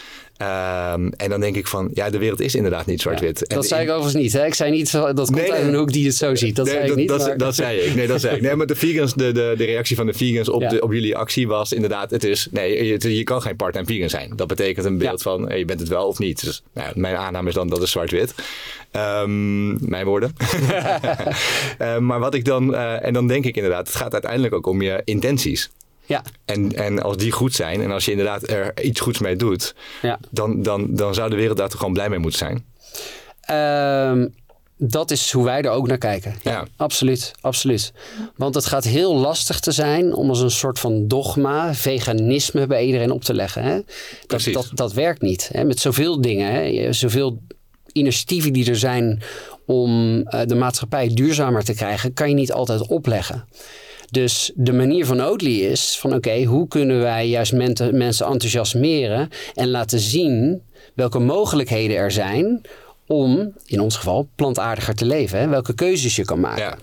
Um, 0.42 1.10
en 1.10 1.30
dan 1.30 1.40
denk 1.40 1.56
ik 1.56 1.68
van, 1.68 1.90
ja, 1.94 2.10
de 2.10 2.18
wereld 2.18 2.40
is 2.40 2.56
inderdaad 2.56 2.86
niet 2.86 3.02
zwart-wit. 3.02 3.44
Ja, 3.48 3.56
dat 3.56 3.66
zei 3.66 3.84
ik 3.84 3.90
overigens 3.90 4.24
niet. 4.24 4.34
Hè? 4.34 4.46
Ik 4.46 4.54
zei 4.54 4.72
niet, 4.72 4.92
dat 4.92 5.16
komt 5.16 5.32
nee, 5.32 5.54
uit 5.54 5.68
een 5.68 5.76
hoek 5.76 5.92
die 5.92 6.06
het 6.06 6.16
zo 6.16 6.36
ziet. 6.36 6.56
Dat 6.56 6.66
nee, 6.66 6.76
zei 6.76 6.90
ik 6.90 6.96
niet. 6.96 7.08
Dat, 7.08 7.20
maar... 7.20 7.38
dat, 7.38 7.56
zei 7.56 7.80
ik. 7.80 7.96
Nee, 7.96 8.08
dat 8.08 8.22
zei 8.22 8.36
ik. 8.36 8.42
Nee, 8.42 8.56
maar 8.56 8.68
de, 8.68 8.76
vegans, 8.76 9.14
de, 9.14 9.32
de, 9.32 9.54
de 9.58 9.64
reactie 9.64 9.96
van 9.96 10.06
de 10.06 10.14
vegans 10.14 10.50
op, 10.50 10.62
ja. 10.62 10.70
de, 10.70 10.82
op 10.82 10.92
jullie 10.92 11.18
actie 11.18 11.48
was 11.48 11.74
inderdaad, 11.74 12.12
het 12.12 12.24
is, 12.24 12.48
nee, 12.52 12.86
je, 12.86 13.16
je 13.16 13.24
kan 13.24 13.42
geen 13.42 13.56
part-time 13.56 13.86
vegan 13.86 14.10
zijn. 14.10 14.34
Dat 14.36 14.48
betekent 14.48 14.86
een 14.86 14.98
beeld 14.98 15.22
van, 15.22 15.48
hey, 15.48 15.58
je 15.58 15.66
bent 15.66 15.80
het 15.80 15.90
wel 15.90 16.08
of 16.08 16.20
niet. 16.20 16.44
Dus 16.44 16.64
nou, 16.74 16.92
mijn 16.96 17.16
aanname 17.16 17.48
is 17.50 17.56
dan, 17.56 17.68
dat 17.68 17.82
is 17.82 17.92
zwart-wit. 17.92 18.34
Um, 18.92 19.90
mijn 19.90 20.06
woorden. 20.06 20.36
uh, 21.82 21.98
maar 22.08 22.20
wat 22.20 22.34
ik 22.34 22.46
dan, 22.46 22.74
uh, 22.74 23.06
en 23.06 23.14
dan 23.14 23.28
denk 23.28 23.46
ik 23.46 23.56
inderdaad, 23.56 23.88
het 23.88 23.96
gaat 23.96 24.14
uiteindelijk 24.14 24.54
ook 24.54 24.68
om 24.68 24.82
je 24.82 25.02
intenties. 25.04 25.70
Ja. 26.06 26.22
En, 26.46 26.76
en 26.76 27.02
als 27.02 27.18
die 27.18 27.32
goed 27.32 27.54
zijn 27.54 27.82
en 27.82 27.92
als 27.92 28.06
je 28.06 28.12
inderdaad 28.12 28.50
er 28.50 28.84
iets 28.84 29.00
goeds 29.00 29.20
mee 29.20 29.36
doet, 29.36 29.76
ja. 30.02 30.20
dan, 30.32 30.62
dan, 30.62 30.88
dan 30.90 31.14
zou 31.14 31.30
de 31.30 31.36
wereld 31.36 31.58
daar 31.58 31.70
toch 31.70 31.80
gewoon 31.80 31.94
blij 31.94 32.10
mee 32.10 32.20
moeten 32.20 32.40
zijn. 32.40 32.66
Um, 34.12 34.34
dat 34.78 35.12
is 35.12 35.32
hoe 35.32 35.44
wij 35.44 35.62
er 35.62 35.70
ook 35.70 35.88
naar 35.88 35.98
kijken. 35.98 36.36
Ja. 36.44 36.68
Absoluut, 36.76 37.32
absoluut. 37.42 37.94
Want 38.36 38.56
het 38.56 38.66
gaat 38.66 38.84
heel 38.84 39.16
lastig 39.16 39.60
te 39.60 39.72
zijn 39.72 40.14
om 40.14 40.30
als 40.30 40.40
een 40.40 40.52
soort 40.52 40.80
van 40.80 41.08
dogma 41.08 41.74
veganisme 41.74 42.68
bij 42.68 42.86
iedereen 42.86 43.12
op 43.12 43.24
te 43.24 43.34
leggen. 43.34 43.64
Hè? 43.64 43.76
Dat, 43.76 43.86
Precies. 44.28 44.54
dat, 44.54 44.70
dat 44.74 44.94
werkt 44.94 45.22
niet. 45.22 45.50
Hè? 45.52 45.64
Met 45.64 45.80
zoveel 45.80 46.22
dingen, 46.22 46.52
hè? 46.52 46.94
Zoveel 46.94 47.42
initiatieven 47.92 48.54
die 48.54 48.70
er 48.70 48.76
zijn 48.76 49.22
om 49.66 50.22
eh, 50.22 50.42
de 50.46 50.56
maatschappij 50.56 51.14
duurzamer 51.14 51.64
te 51.64 51.74
krijgen, 51.74 52.14
kan 52.14 52.30
je 52.30 52.36
niet 52.36 52.52
altijd 52.52 52.88
opleggen. 52.88 53.48
Dus 54.10 54.52
de 54.56 54.74
manier 54.74 55.06
van 55.06 55.22
Oatly 55.22 55.60
is 55.60 55.98
van 56.00 56.14
oké, 56.14 56.44
hoe 56.44 56.68
kunnen 56.68 57.00
wij 57.00 57.28
juist 57.28 57.54
mensen 57.54 58.26
enthousiasmeren 58.26 59.30
en 59.54 59.70
laten 59.70 60.00
zien 60.00 60.62
welke 60.94 61.20
mogelijkheden 61.20 61.98
er 61.98 62.12
zijn 62.12 62.62
om, 63.08 63.54
in 63.66 63.80
ons 63.80 63.96
geval, 63.96 64.28
plantaardiger 64.36 64.96
te 64.96 65.06
leven. 65.06 65.40
Hè? 65.40 65.48
Welke 65.48 65.74
keuzes 65.74 66.16
je 66.16 66.26
kan 66.26 66.40
maken. 66.40 66.78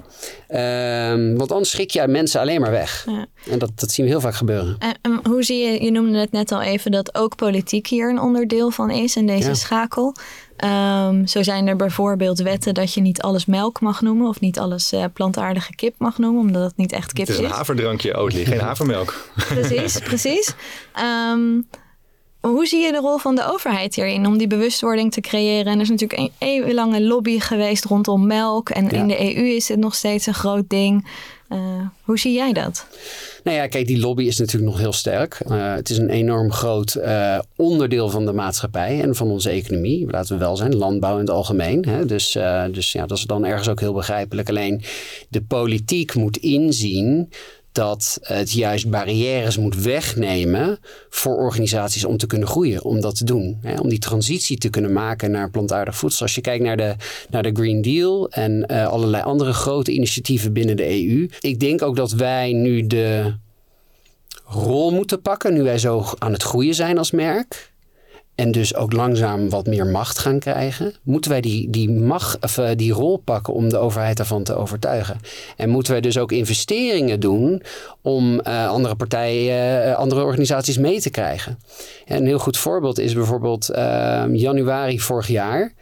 Ja. 0.48 1.12
Ehm, 1.12 1.37
want 1.37 1.52
anders 1.52 1.70
schrik 1.70 1.90
je 1.90 2.08
mensen 2.08 2.40
alleen 2.40 2.61
maar 2.61 2.70
weg. 2.70 3.04
Ja. 3.06 3.26
En 3.50 3.58
dat, 3.58 3.70
dat 3.74 3.90
zien 3.90 4.04
we 4.04 4.11
heel 4.11 4.20
vaak 4.20 4.35
gebeuren. 4.35 4.76
En, 4.78 4.94
en 5.02 5.20
hoe 5.28 5.42
zie 5.42 5.58
je, 5.58 5.85
je 5.85 5.90
noemde 5.90 6.18
het 6.18 6.32
net 6.32 6.52
al 6.52 6.62
even, 6.62 6.90
dat 6.90 7.14
ook 7.14 7.37
politiek 7.37 7.87
hier 7.87 8.11
een 8.11 8.20
onderdeel 8.20 8.70
van 8.70 8.90
is 8.90 9.16
in 9.16 9.26
deze 9.26 9.48
Ja. 9.48 9.54
schakel. 9.54 10.16
Ehm, 10.56 11.26
zo 11.26 11.42
zijn 11.42 11.66
er 11.66 11.76
bijvoorbeeld 11.76 12.38
wetten 12.38 12.74
dat 12.74 12.94
je 12.94 13.00
niet 13.00 13.22
alles 13.22 13.46
melk 13.46 13.80
mag 13.80 14.00
noemen 14.00 14.28
of 14.28 14.40
niet 14.40 14.58
alles 14.58 14.92
eh, 14.92 15.04
plantaardige 15.12 15.74
kip 15.74 15.94
mag 15.98 16.18
noemen, 16.18 16.40
omdat 16.40 16.62
het 16.62 16.76
niet 16.76 16.92
echt 16.92 17.12
kip 17.12 17.26
Het 17.26 17.37
is 17.38 17.44
een 17.44 17.50
haverdrankje 17.50 18.16
Oatly, 18.16 18.44
geen 18.44 18.61
havermelk. 18.61 19.30
Precies, 19.48 19.98
precies. 19.98 20.54
Ehm, 20.92 21.61
hoe 22.50 22.66
zie 22.66 22.81
je 22.81 22.92
de 22.92 22.98
rol 22.98 23.18
van 23.18 23.35
de 23.35 23.52
overheid 23.52 23.94
hierin 23.94 24.26
om 24.26 24.38
die 24.38 24.46
bewustwording 24.46 25.12
te 25.12 25.20
creëren? 25.20 25.66
En 25.66 25.74
er 25.74 25.81
is 25.81 25.88
natuurlijk 25.88 26.20
een 26.20 26.31
eeuwenlange 26.38 27.02
lobby 27.02 27.38
geweest 27.38 27.85
rondom 27.85 28.26
melk. 28.26 28.70
En 28.70 28.85
Ja. 28.85 28.90
in 28.90 29.07
de 29.07 29.37
EU 29.37 29.44
is 29.46 29.68
het 29.68 29.78
nog 29.78 29.94
steeds 29.94 30.26
een 30.26 30.35
groot 30.35 30.68
ding. 30.68 31.07
Eh, 31.48 31.59
hoe 32.02 32.18
zie 32.18 32.33
jij 32.33 32.52
dat? 32.52 32.87
Nou 33.44 33.57
ja, 33.57 33.66
kijk, 33.66 33.87
die 33.87 33.98
lobby 34.00 34.24
is 34.24 34.38
natuurlijk 34.38 34.72
nog 34.72 34.81
heel 34.81 34.92
sterk. 34.92 35.40
Eh, 35.46 35.74
het 35.74 35.90
is 35.90 35.98
een 35.98 36.11
enorm 36.11 36.52
groot 36.52 36.94
eh, 36.94 37.38
onderdeel 37.57 38.09
van 38.11 38.26
de 38.26 38.33
maatschappij 38.33 39.00
en 39.00 39.14
van 39.14 39.31
onze 39.31 39.50
economie. 39.50 40.11
Laten 40.11 40.33
we 40.33 40.44
wel 40.44 40.57
zijn, 40.57 40.76
landbouw 40.76 41.14
in 41.14 41.20
het 41.20 41.31
algemeen. 41.31 41.85
Hè? 41.88 42.07
Dus, 42.07 42.38
dus 42.72 42.92
ja, 42.92 43.07
dat 43.07 43.18
is 43.18 43.24
dan 43.24 43.44
ergens 43.44 43.68
ook 43.68 43.81
heel 43.81 43.92
begrijpelijk. 43.92 44.48
Alleen 44.48 44.83
de 45.28 45.42
politiek 45.42 46.14
moet 46.14 46.37
inzien 46.37 47.28
dat 47.72 48.18
het 48.22 48.52
juist 48.52 48.90
barrières 48.90 49.56
moet 49.56 49.82
wegnemen 49.82 50.78
voor 51.11 51.37
organisaties 51.37 52.04
om 52.04 52.16
te 52.16 52.26
kunnen 52.26 52.48
groeien, 52.48 52.82
om 52.82 53.00
dat 53.00 53.16
te 53.16 53.24
doen. 53.24 53.58
Hè? 53.62 53.80
Om 53.80 53.88
die 53.88 53.98
transitie 53.98 54.58
te 54.58 54.70
kunnen 54.70 54.92
maken 54.92 55.30
naar 55.30 55.50
plantaardig 55.50 55.96
voedsel. 55.96 56.22
Als 56.22 56.35
je 56.35 56.40
kijkt 56.40 56.64
naar 56.64 56.76
de, 56.76 56.94
naar 57.30 57.42
de 57.42 57.50
Green 57.52 57.82
Deal 57.82 58.30
en 58.30 58.66
eh, 58.66 58.87
allerlei 58.87 59.22
andere 59.22 59.52
grote 59.52 59.92
initiatieven 59.92 60.52
binnen 60.52 60.76
de 60.76 61.06
EU. 61.06 61.28
Ik 61.40 61.61
denk 61.61 61.82
ook 61.82 61.96
dat 61.96 62.12
wij 62.12 62.52
nu 62.52 62.87
de 62.87 63.35
rol 64.44 64.90
moeten 64.90 65.22
pakken, 65.22 65.54
nu 65.54 65.62
wij 65.62 65.78
zo 65.78 66.04
aan 66.18 66.32
het 66.32 66.42
groeien 66.42 66.74
zijn 66.74 66.98
als 66.98 67.11
merk. 67.11 67.71
En 68.34 68.50
dus 68.50 68.74
ook 68.74 68.92
langzaam 68.92 69.50
wat 69.50 69.66
meer 69.66 69.86
macht 69.86 70.18
gaan 70.18 70.38
krijgen. 70.38 70.94
Moeten 71.02 71.30
wij 71.30 71.40
die, 71.40 71.70
die, 71.70 71.90
macht, 71.90 72.38
of, 72.40 72.58
eh, 72.58 72.70
die 72.76 72.92
rol 72.92 73.16
pakken 73.16 73.54
om 73.54 73.68
de 73.68 73.78
overheid 73.78 74.16
daarvan 74.16 74.42
te 74.42 74.54
overtuigen. 74.54 75.20
En 75.56 75.68
moeten 75.68 75.92
wij 75.92 76.00
dus 76.00 76.18
ook 76.18 76.32
investeringen 76.32 77.20
doen 77.20 77.62
om 78.02 78.40
eh, 78.40 78.68
andere 78.68 78.94
partijen, 78.94 79.84
eh, 79.84 79.94
andere 79.94 80.22
organisaties 80.22 80.78
mee 80.78 81.00
te 81.00 81.10
krijgen. 81.10 81.58
En 82.06 82.16
een 82.16 82.26
heel 82.26 82.38
goed 82.38 82.58
voorbeeld 82.58 82.98
is 82.98 83.14
bijvoorbeeld 83.14 83.68
eh, 83.68 84.24
januari 84.32 85.00
vorig 85.00 85.28
jaar 85.28 85.72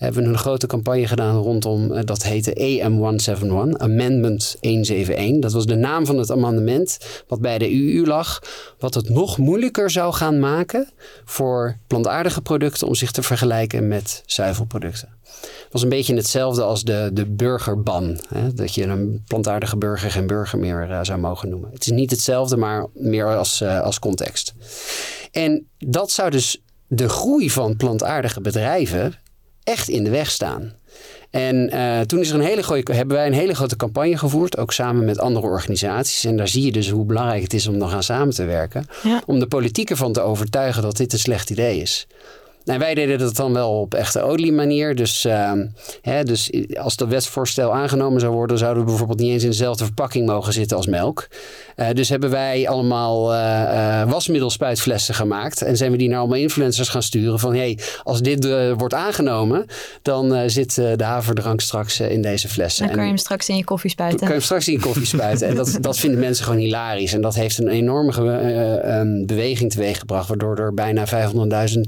hebben 0.00 0.22
we 0.22 0.28
een 0.28 0.38
grote 0.38 0.66
campagne 0.66 1.06
gedaan 1.06 1.36
rondom, 1.36 1.92
eh, 1.92 2.04
dat 2.04 2.22
heette 2.22 2.54
AM171, 2.54 3.78
Amendment 3.78 4.56
171. 4.60 5.40
Dat 5.40 5.52
was 5.52 5.66
de 5.66 5.74
naam 5.74 6.06
van 6.06 6.18
het 6.18 6.30
amendement 6.30 6.98
wat 7.28 7.40
bij 7.40 7.58
de 7.58 7.72
EU 7.72 8.06
lag, 8.06 8.42
wat 8.78 8.94
het 8.94 9.08
nog 9.08 9.38
moeilijker 9.38 9.90
zou 9.90 10.12
gaan 10.12 10.38
maken 10.38 10.88
voor 11.24 11.76
plantaardige 11.86 12.40
producten 12.40 12.86
om 12.86 12.94
zich 12.94 13.10
te 13.10 13.22
vergelijken 13.22 13.88
met 13.88 14.22
zuivelproducten. 14.26 15.08
Het 15.40 15.72
was 15.72 15.82
een 15.82 15.88
beetje 15.88 16.14
hetzelfde 16.14 16.62
als 16.62 16.82
de, 16.82 17.10
de 17.12 17.26
burgerban. 17.26 18.20
Hè? 18.28 18.52
Dat 18.54 18.74
je 18.74 18.84
een 18.84 19.22
plantaardige 19.26 19.76
burger 19.76 20.10
geen 20.10 20.26
burger 20.26 20.58
meer 20.58 20.90
eh, 20.90 20.98
zou 21.02 21.18
mogen 21.18 21.48
noemen. 21.48 21.70
Het 21.72 21.86
is 21.86 21.92
niet 21.92 22.10
hetzelfde, 22.10 22.56
maar 22.56 22.86
meer 22.94 23.36
als, 23.36 23.60
eh, 23.60 23.80
als 23.80 23.98
context. 23.98 24.54
En 25.30 25.66
dat 25.78 26.10
zou 26.10 26.30
dus 26.30 26.62
de 26.86 27.08
groei 27.08 27.50
van 27.50 27.76
plantaardige 27.76 28.40
bedrijven 28.40 29.14
echt 29.70 29.88
in 29.88 30.04
de 30.04 30.10
weg 30.10 30.30
staan. 30.30 30.72
En 31.30 31.70
eh, 31.70 32.00
toen 32.00 32.20
is 32.20 32.28
er 32.28 32.34
een 32.34 32.40
hele 32.40 32.62
goeie, 32.62 32.82
hebben 32.92 33.16
wij 33.16 33.26
een 33.26 33.32
hele 33.32 33.54
grote 33.54 33.76
campagne 33.76 34.18
gevoerd, 34.18 34.56
ook 34.56 34.72
samen 34.72 35.04
met 35.04 35.18
andere 35.18 35.46
organisaties. 35.46 36.24
En 36.24 36.36
daar 36.36 36.48
zie 36.48 36.64
je 36.64 36.72
dus 36.72 36.90
hoe 36.90 37.04
belangrijk 37.04 37.42
het 37.42 37.52
is 37.52 37.66
om 37.66 37.76
nog 37.76 37.92
aan 37.92 38.02
samen 38.02 38.34
te 38.34 38.44
werken. 38.44 38.86
Ja. 39.02 39.22
Om 39.26 39.38
de 39.38 39.46
politiek 39.46 39.90
ervan 39.90 40.12
te 40.12 40.20
overtuigen 40.20 40.82
dat 40.82 40.96
dit 40.96 41.12
een 41.12 41.18
slecht 41.18 41.50
idee 41.50 41.80
is. 41.80 42.06
Nou, 42.64 42.78
wij 42.78 42.94
deden 42.94 43.18
dat 43.18 43.36
dan 43.36 43.52
wel 43.52 43.80
op 43.80 43.94
echte 43.94 44.22
olie 44.22 44.52
manier. 44.52 44.94
Dus, 44.94 45.24
ehm, 45.24 45.66
hè, 46.02 46.22
dus 46.22 46.50
als 46.78 46.96
dat 46.96 47.08
wetsvoorstel 47.08 47.74
aangenomen 47.74 48.20
zou 48.20 48.32
worden, 48.32 48.58
zouden 48.58 48.82
we 48.82 48.88
bijvoorbeeld 48.88 49.18
niet 49.18 49.30
eens 49.30 49.42
in 49.42 49.50
dezelfde 49.50 49.84
verpakking 49.84 50.26
mogen 50.26 50.52
zitten 50.52 50.76
als 50.76 50.86
melk. 50.86 51.28
Eh, 51.76 51.88
dus 51.92 52.08
hebben 52.08 52.30
wij 52.30 52.68
allemaal 52.68 53.34
eh, 53.34 54.10
wasmiddelspuitflessen 54.10 55.14
gemaakt. 55.14 55.62
En 55.62 55.76
zijn 55.76 55.90
we 55.90 55.96
die 55.96 56.08
naar 56.08 56.18
allemaal 56.18 56.38
influencers 56.38 56.88
gaan 56.88 57.02
sturen 57.02 57.38
van 57.38 57.54
hey, 57.54 57.78
als 58.02 58.20
dit 58.22 58.48
wordt 58.76 58.94
aangenomen, 58.94 59.66
dan 60.02 60.50
zit 60.50 60.74
de 60.74 61.04
haverdrank 61.04 61.60
straks 61.60 62.00
in 62.00 62.22
deze 62.22 62.48
flessen. 62.48 62.86
Dan 62.86 62.94
kan 62.94 63.02
je 63.02 63.08
hem 63.08 63.18
straks 63.18 63.48
in 63.48 63.56
je 63.56 63.64
koffie 63.64 63.90
kan 63.94 64.06
je 64.06 64.10
spuiten. 64.10 64.28
hem 64.28 64.40
straks 64.40 64.68
in 64.68 64.72
je 64.72 64.80
koffie 64.80 65.06
spuiten. 65.06 65.48
En 65.48 65.54
dat, 65.54 65.78
dat 65.88 65.98
vinden 65.98 66.20
mensen 66.20 66.44
gewoon 66.44 66.60
hilarisch. 66.60 67.12
En 67.12 67.20
dat 67.20 67.34
heeft 67.34 67.58
een 67.58 67.68
enorme 67.68 68.12
eh, 68.12 68.98
ehm, 68.98 69.26
beweging 69.26 69.70
teweeggebracht. 69.70 70.28
Waardoor 70.28 70.58
er 70.58 70.74
bijna 70.74 71.06
500.000 71.06 71.10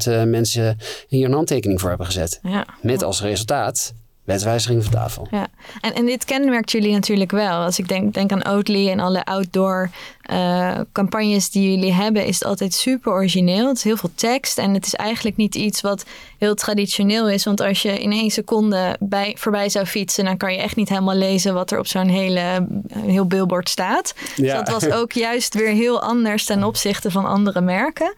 eh, 0.06 0.22
mensen 0.62 1.07
hier 1.09 1.27
een 1.27 1.33
handtekening 1.33 1.81
voor 1.81 1.88
hebben 1.88 2.07
gezet. 2.07 2.40
Ja. 2.42 2.66
Met 2.81 3.03
als 3.03 3.20
resultaat 3.20 3.94
wetswijziging 4.25 4.83
van 4.83 4.92
tafel. 4.92 5.27
Ja, 5.31 5.46
en, 5.81 5.94
en 5.94 6.07
dit 6.07 6.25
kenmerkt 6.25 6.70
jullie 6.70 6.92
natuurlijk 6.92 7.31
wel. 7.31 7.62
Als 7.62 7.79
ik 7.79 7.88
denk, 7.88 8.14
denk 8.14 8.33
aan 8.33 8.46
Oatly 8.46 8.90
en 8.90 9.01
alle 9.01 9.25
outdoor 9.25 9.90
eh, 10.22 10.79
campagnes 10.92 11.51
die 11.51 11.70
jullie 11.70 11.92
hebben, 11.92 12.27
is 12.27 12.35
het 12.35 12.44
altijd 12.44 12.75
super 12.75 13.12
origineel. 13.12 13.68
Het 13.68 13.77
is 13.77 13.83
heel 13.83 13.96
veel 13.96 14.11
tekst 14.14 14.59
en 14.59 14.75
het 14.75 14.87
is 14.87 14.94
eigenlijk 14.94 15.37
niet 15.37 15.55
iets 15.55 15.81
wat 15.81 16.05
heel 16.38 16.55
traditioneel 16.55 17.29
is. 17.29 17.44
Want 17.44 17.61
als 17.61 17.83
je 17.83 18.01
in 18.01 18.12
één 18.12 18.31
seconde 18.31 18.96
bij, 19.01 19.37
voorbij 19.38 19.68
zou 19.68 19.87
fietsen, 19.87 20.25
dan 20.25 20.37
kan 20.37 20.53
je 20.53 20.59
echt 20.59 20.77
niet 20.77 20.88
helemaal 20.88 21.16
lezen 21.16 21.55
wat 21.55 21.70
er 21.70 21.79
op 21.79 21.87
zo'n 21.87 22.09
hele, 22.09 22.66
heel 22.96 23.27
billboard 23.27 23.68
staat. 23.68 24.14
Dus 24.37 24.53
dat 24.53 24.68
was 24.68 24.90
ook 24.90 25.12
juist 25.12 25.55
weer 25.55 25.72
heel 25.72 26.03
anders 26.03 26.44
ten 26.44 26.64
opzichte 26.64 27.11
van 27.11 27.25
andere 27.25 27.61
merken. 27.61 28.14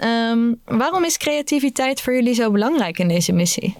Ehm, 0.00 0.54
waarom 0.64 1.04
is 1.04 1.16
creativiteit 1.16 2.00
voor 2.00 2.14
jullie 2.14 2.34
zo 2.34 2.50
belangrijk 2.50 2.98
in 2.98 3.08
deze 3.08 3.32
missie? 3.32 3.76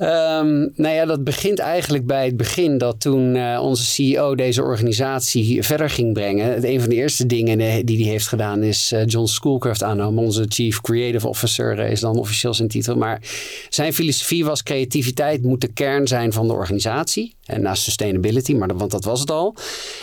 Ehm, 0.00 0.68
nou 0.74 0.94
ja, 0.94 1.04
dat 1.04 1.24
begint 1.24 1.58
eigenlijk 1.58 2.06
bij 2.06 2.24
het 2.24 2.36
begin 2.36 2.78
dat 2.78 3.00
toen 3.00 3.36
eh, 3.36 3.60
onze 3.62 3.84
CEO 3.84 4.34
deze 4.34 4.62
organisatie 4.62 5.62
verder 5.62 5.90
ging 5.90 6.12
brengen. 6.12 6.68
Een 6.68 6.80
van 6.80 6.88
de 6.88 6.94
eerste 6.94 7.26
dingen 7.26 7.60
eh, 7.60 7.74
die 7.84 8.02
hij 8.02 8.10
heeft 8.10 8.28
gedaan 8.28 8.62
is 8.62 8.92
eh, 8.92 9.06
John 9.06 9.26
Schoolcraft 9.26 9.82
aannemen. 9.82 10.24
Onze 10.24 10.44
Chief 10.48 10.80
Creative 10.80 11.28
Officer 11.28 11.78
is 11.78 12.00
dan 12.00 12.18
officieel 12.18 12.54
zijn 12.54 12.68
titel. 12.68 12.96
Maar 12.96 13.22
zijn 13.68 13.92
filosofie 13.92 14.44
was 14.44 14.62
creativiteit 14.62 15.42
moet 15.42 15.60
de 15.60 15.72
kern 15.72 16.06
zijn 16.06 16.32
van 16.32 16.46
de 16.46 16.54
organisatie. 16.54 17.34
En 17.50 17.62
naast 17.62 17.82
sustainability, 17.82 18.54
maar 18.54 18.76
want 18.76 18.90
dat 18.90 19.04
was 19.04 19.20
het 19.20 19.30
al. 19.30 19.54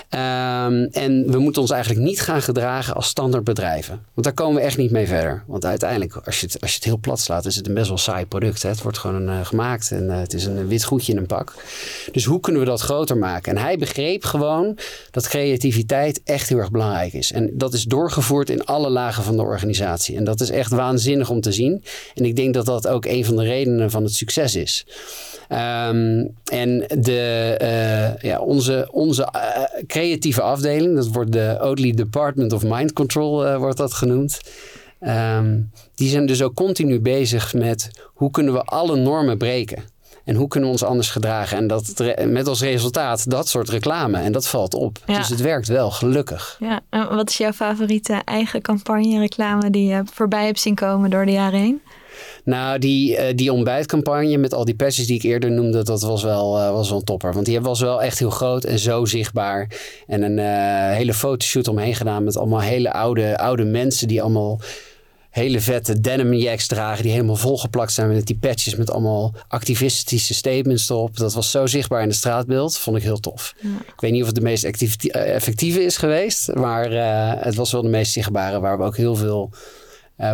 Ehm, 0.10 0.88
en 0.92 1.32
we 1.32 1.40
moeten 1.40 1.62
ons 1.62 1.72
eigenlijk 1.72 2.06
niet 2.06 2.22
gaan 2.22 2.42
gedragen 2.42 2.96
als 2.96 3.08
standaardbedrijven. 3.08 4.02
Want 4.14 4.26
daar 4.26 4.34
komen 4.34 4.56
we 4.56 4.62
echt 4.62 4.78
niet 4.78 4.92
mee 4.92 5.08
verder. 5.08 5.44
Want 5.48 5.66
uiteindelijk, 5.66 6.16
als 6.16 6.40
je 6.40 6.46
het, 6.46 6.62
als 6.62 6.70
je 6.70 6.76
het 6.76 6.86
heel 6.86 6.98
plat 6.98 7.20
slaat, 7.20 7.46
is 7.46 7.56
het 7.56 7.68
een 7.68 7.74
best 7.74 7.88
wel 7.88 7.98
saai 7.98 8.26
product. 8.26 8.64
Hè? 8.64 8.70
Het 8.70 8.82
wordt 8.82 8.98
gewoon 8.98 9.30
eh, 9.30 9.46
gemaakt 9.46 9.92
en 9.92 10.10
eh, 10.10 10.20
het 10.20 10.34
is 10.34 10.46
een 10.46 10.68
wit 10.68 10.84
goedje 10.84 11.12
in 11.12 11.18
een 11.18 11.26
pak. 11.26 11.54
Dus 12.12 12.26
hoe 12.26 12.40
kunnen 12.40 12.62
we 12.62 12.68
dat 12.68 12.82
groter 12.82 13.18
maken? 13.18 13.56
En 13.56 13.62
hij 13.62 13.78
begreep 13.78 14.24
gewoon 14.24 14.78
dat 15.12 15.28
creativiteit 15.28 16.22
echt 16.24 16.50
heel 16.50 16.58
erg 16.58 16.72
belangrijk 16.72 17.14
is. 17.14 17.32
En 17.32 17.50
dat 17.54 17.74
is 17.74 17.84
doorgevoerd 17.84 18.50
in 18.50 18.66
alle 18.66 18.90
lagen 18.90 19.24
van 19.24 19.36
de 19.36 19.42
organisatie. 19.42 20.18
En 20.18 20.24
dat 20.24 20.42
is 20.42 20.50
echt 20.50 20.72
waanzinnig 20.72 21.30
om 21.30 21.42
te 21.42 21.52
zien. 21.52 21.84
En 22.16 22.26
ik 22.26 22.36
denk 22.36 22.54
dat 22.54 22.66
dat 22.66 22.88
ook 22.88 23.06
een 23.06 23.26
van 23.26 23.36
de 23.36 23.44
redenen 23.44 23.92
van 23.92 24.04
het 24.04 24.14
succes 24.14 24.56
is. 24.56 24.86
Ehm, 25.48 26.26
en 26.52 26.86
de, 27.00 27.37
eh, 27.38 28.22
ja, 28.22 28.40
onze, 28.40 28.88
onze 28.92 29.24
eh, 29.24 29.84
creatieve 29.88 30.42
afdeling, 30.42 30.96
dat 30.96 31.08
wordt 31.08 31.32
de 31.32 31.58
Oatly 31.62 31.92
Department 31.94 32.54
of 32.54 32.64
Mind 32.64 32.94
Control, 32.94 33.46
eh, 33.46 33.58
wordt 33.58 33.78
dat 33.78 33.94
genoemd. 33.94 34.42
Ehm, 35.00 35.60
die 35.96 36.10
zijn 36.10 36.26
dus 36.26 36.42
ook 36.42 36.54
continu 36.54 37.00
bezig 37.00 37.54
met 37.54 37.90
hoe 38.14 38.32
kunnen 38.32 38.54
we 38.54 38.62
alle 38.62 38.96
normen 38.96 39.38
breken. 39.38 39.84
En 40.24 40.36
hoe 40.36 40.48
kunnen 40.48 40.70
we 40.70 40.76
ons 40.76 40.84
anders 40.84 41.10
gedragen? 41.10 41.58
En 41.58 41.68
dat 41.68 42.04
met 42.26 42.48
als 42.48 42.62
resultaat 42.62 43.30
dat 43.30 43.48
soort 43.48 43.70
reclame. 43.70 44.18
En 44.18 44.32
dat 44.32 44.48
valt 44.48 44.74
op. 44.74 44.98
Ja. 45.06 45.18
Dus 45.18 45.30
het 45.30 45.42
werkt 45.42 45.68
wel, 45.68 45.92
gelukkig. 45.92 46.58
Ja, 46.60 46.80
en 46.90 47.16
wat 47.16 47.30
is 47.30 47.38
jouw 47.38 47.52
favoriete 47.52 48.22
eigen 48.26 48.62
campagne, 48.62 49.20
reclame 49.20 49.70
die 49.70 49.88
je 49.88 50.02
voorbij 50.14 50.46
hebt 50.46 50.60
zien 50.60 50.76
komen 50.76 51.10
door 51.10 51.26
de 51.26 51.32
jaren 51.32 51.60
heen? 51.60 51.82
Nou, 52.44 52.80
die, 52.80 53.12
uh, 53.12 53.24
die 53.36 53.54
ontbijtcampagne 53.54 54.38
met 54.38 54.54
al 54.54 54.66
die 54.66 54.76
patches 54.76 55.08
die 55.08 55.16
ik 55.16 55.24
eerder 55.24 55.52
noemde, 55.52 55.84
dat 55.84 56.02
was 56.02 56.24
wel, 56.24 56.58
uh, 56.58 56.72
was 56.72 56.90
wel 56.90 56.98
een 56.98 57.04
topper. 57.04 57.34
Want 57.34 57.46
die 57.46 57.62
was 57.62 57.82
wel 57.82 58.02
echt 58.02 58.20
heel 58.20 58.30
groot 58.30 58.64
en 58.64 58.80
zo 58.80 59.06
zichtbaar. 59.06 59.72
En 60.08 60.22
een 60.22 60.38
uh, 60.38 60.96
hele 60.96 61.14
fotoshoot 61.14 61.68
omheen 61.68 61.96
gedaan 61.96 62.24
met 62.24 62.38
allemaal 62.38 62.62
hele 62.62 62.92
oude, 62.92 63.38
oude 63.38 63.64
mensen 63.64 64.08
die 64.08 64.22
allemaal 64.22 64.60
hele 65.38 65.62
vette 65.62 66.02
denim 66.02 66.34
jacks 66.34 66.68
dragen 66.68 67.04
die 67.04 67.12
helemaal 67.12 67.36
volgeplakt 67.36 67.92
zijn 67.92 68.08
met 68.08 68.26
die 68.26 68.38
patches 68.38 68.76
met 68.76 68.92
allemaal 68.92 69.34
activistische 69.48 70.34
statements 70.34 70.90
erop. 70.90 71.18
Dat 71.18 71.34
was 71.34 71.52
zo 71.52 71.66
zichtbaar 71.66 72.02
in 72.02 72.08
het 72.08 72.18
straatbeeld. 72.18 72.78
Vond 72.78 72.98
ik 72.98 73.04
heel 73.04 73.20
tof. 73.20 73.54
Ja. 73.60 73.70
Ik 73.70 74.02
weet 74.02 74.12
niet 74.12 74.22
of 74.22 74.28
het 74.28 74.36
de 74.36 74.42
meest 74.42 74.64
effectieve 75.12 75.84
is 75.84 75.98
geweest, 75.98 76.54
maar 76.54 76.92
uh, 76.92 77.44
het 77.44 77.56
was 77.56 77.72
wel 77.72 77.82
de 77.82 77.90
meest 77.90 78.12
zichtbare 78.12 78.60
waar 78.60 78.78
we 78.78 78.84
ook 78.84 78.98
heel 78.98 79.16
veel 79.16 79.50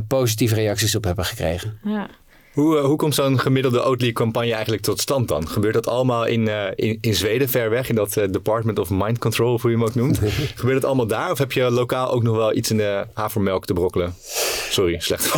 positieve 0.07 0.55
reacties 0.55 0.95
op 0.95 1.03
hebben 1.03 1.25
gekregen. 1.25 1.79
Ja. 1.83 2.09
Hoe, 2.53 2.77
uh, 2.77 2.85
hoe 2.85 2.95
komt 2.95 3.15
zo'n 3.15 3.39
gemiddelde 3.39 3.83
Oatly-campagne 3.83 4.51
eigenlijk 4.51 4.83
tot 4.83 4.99
stand 4.99 5.27
dan? 5.27 5.47
Gebeurt 5.47 5.73
dat 5.73 5.87
allemaal 5.87 6.25
in, 6.25 6.47
uh, 6.47 6.65
in, 6.75 6.97
in 7.01 7.15
Zweden, 7.15 7.49
ver 7.49 7.69
weg, 7.69 7.89
in 7.89 7.95
dat 7.95 8.17
uh, 8.17 8.23
Department 8.31 8.79
of 8.79 8.89
Mind 8.89 9.17
Control, 9.17 9.53
of 9.53 9.61
hoe 9.61 9.71
je 9.71 9.77
hem 9.77 9.85
ook 9.85 9.95
noemt? 9.95 10.19
Gebeurt 10.55 10.75
het 10.75 10.85
allemaal 10.85 11.07
daar? 11.07 11.31
Of 11.31 11.37
heb 11.37 11.51
je 11.51 11.71
lokaal 11.71 12.11
ook 12.11 12.23
nog 12.23 12.35
wel 12.35 12.55
iets 12.55 12.71
in 12.71 12.77
de 12.77 13.05
havermelk 13.13 13.65
te 13.65 13.73
brokkelen? 13.73 14.13
Sorry, 14.69 14.99
slecht 14.99 15.33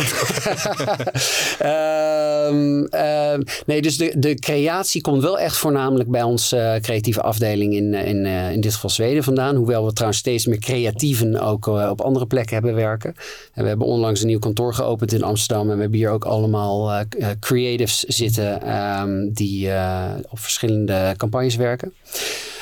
um, 1.62 2.86
um, 3.00 3.44
nee, 3.66 3.82
dus 3.82 3.96
de, 3.96 4.14
de 4.18 4.34
creatie 4.34 5.00
komt 5.00 5.22
wel 5.22 5.38
echt 5.38 5.56
voornamelijk 5.56 6.10
bij 6.10 6.22
onze 6.22 6.78
creatieve 6.82 7.22
afdeling 7.22 7.74
in, 7.74 7.94
in, 7.94 8.26
in 8.26 8.60
dit 8.60 8.74
geval 8.74 8.90
Zweden 8.90 9.24
vandaan. 9.24 9.56
Hoewel 9.56 9.84
we 9.84 9.92
trouwens 9.92 10.20
steeds 10.20 10.46
meer 10.46 10.58
creatieven 10.58 11.40
ook 11.40 11.66
op 11.66 12.00
andere 12.00 12.26
plekken 12.26 12.54
hebben 12.54 12.74
werken. 12.74 13.14
En 13.52 13.62
we 13.62 13.68
hebben 13.68 13.86
onlangs 13.86 14.20
een 14.20 14.26
nieuw 14.26 14.38
kantoor 14.38 14.74
geopend 14.74 15.12
in 15.12 15.22
Amsterdam 15.22 15.70
en 15.70 15.74
we 15.74 15.80
hebben 15.80 15.98
hier 15.98 16.10
ook 16.10 16.24
allemaal 16.24 17.05
creatives 17.40 17.98
zitten 17.98 18.76
um, 18.76 19.32
die 19.32 19.66
uh, 19.66 20.14
op 20.28 20.38
verschillende 20.38 21.14
campagnes 21.16 21.56
werken. 21.56 21.92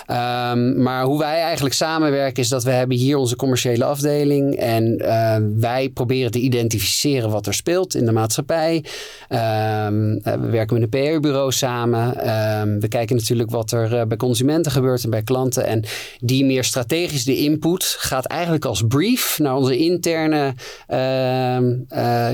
Um, 0.07 0.83
maar 0.83 1.05
hoe 1.05 1.19
wij 1.19 1.40
eigenlijk 1.40 1.75
samenwerken 1.75 2.43
is 2.43 2.49
dat 2.49 2.64
we 2.64 2.71
hebben 2.71 2.97
hier 2.97 3.17
onze 3.17 3.37
commerciële 3.37 3.85
afdeling 3.85 4.57
en 4.57 5.03
uh, 5.03 5.37
wij 5.57 5.88
proberen 5.88 6.31
te 6.31 6.38
identificeren 6.38 7.31
wat 7.31 7.47
er 7.47 7.55
speelt 7.55 7.95
in 7.95 8.05
de 8.05 8.12
maatschappij. 8.12 8.75
Um, 8.75 10.21
we 10.23 10.49
werken 10.51 10.81
met 10.81 10.95
een 10.95 11.19
PR-bureau 11.19 11.53
samen. 11.53 12.31
Um, 12.61 12.81
we 12.81 12.88
kijken 12.88 13.17
natuurlijk 13.17 13.51
wat 13.51 13.73
er 13.73 13.93
uh, 13.93 14.03
bij 14.03 14.17
consumenten 14.17 14.73
gebeurt 14.73 15.05
en 15.05 15.11
bij 15.11 15.23
klanten. 15.23 15.67
En 15.67 15.85
die 16.19 16.45
meer 16.45 16.64
strategische 16.64 17.37
input 17.37 17.97
gaat 17.99 18.25
eigenlijk 18.25 18.64
als 18.64 18.83
brief 18.88 19.38
naar 19.38 19.57
onze 19.57 19.77
interne 19.77 20.55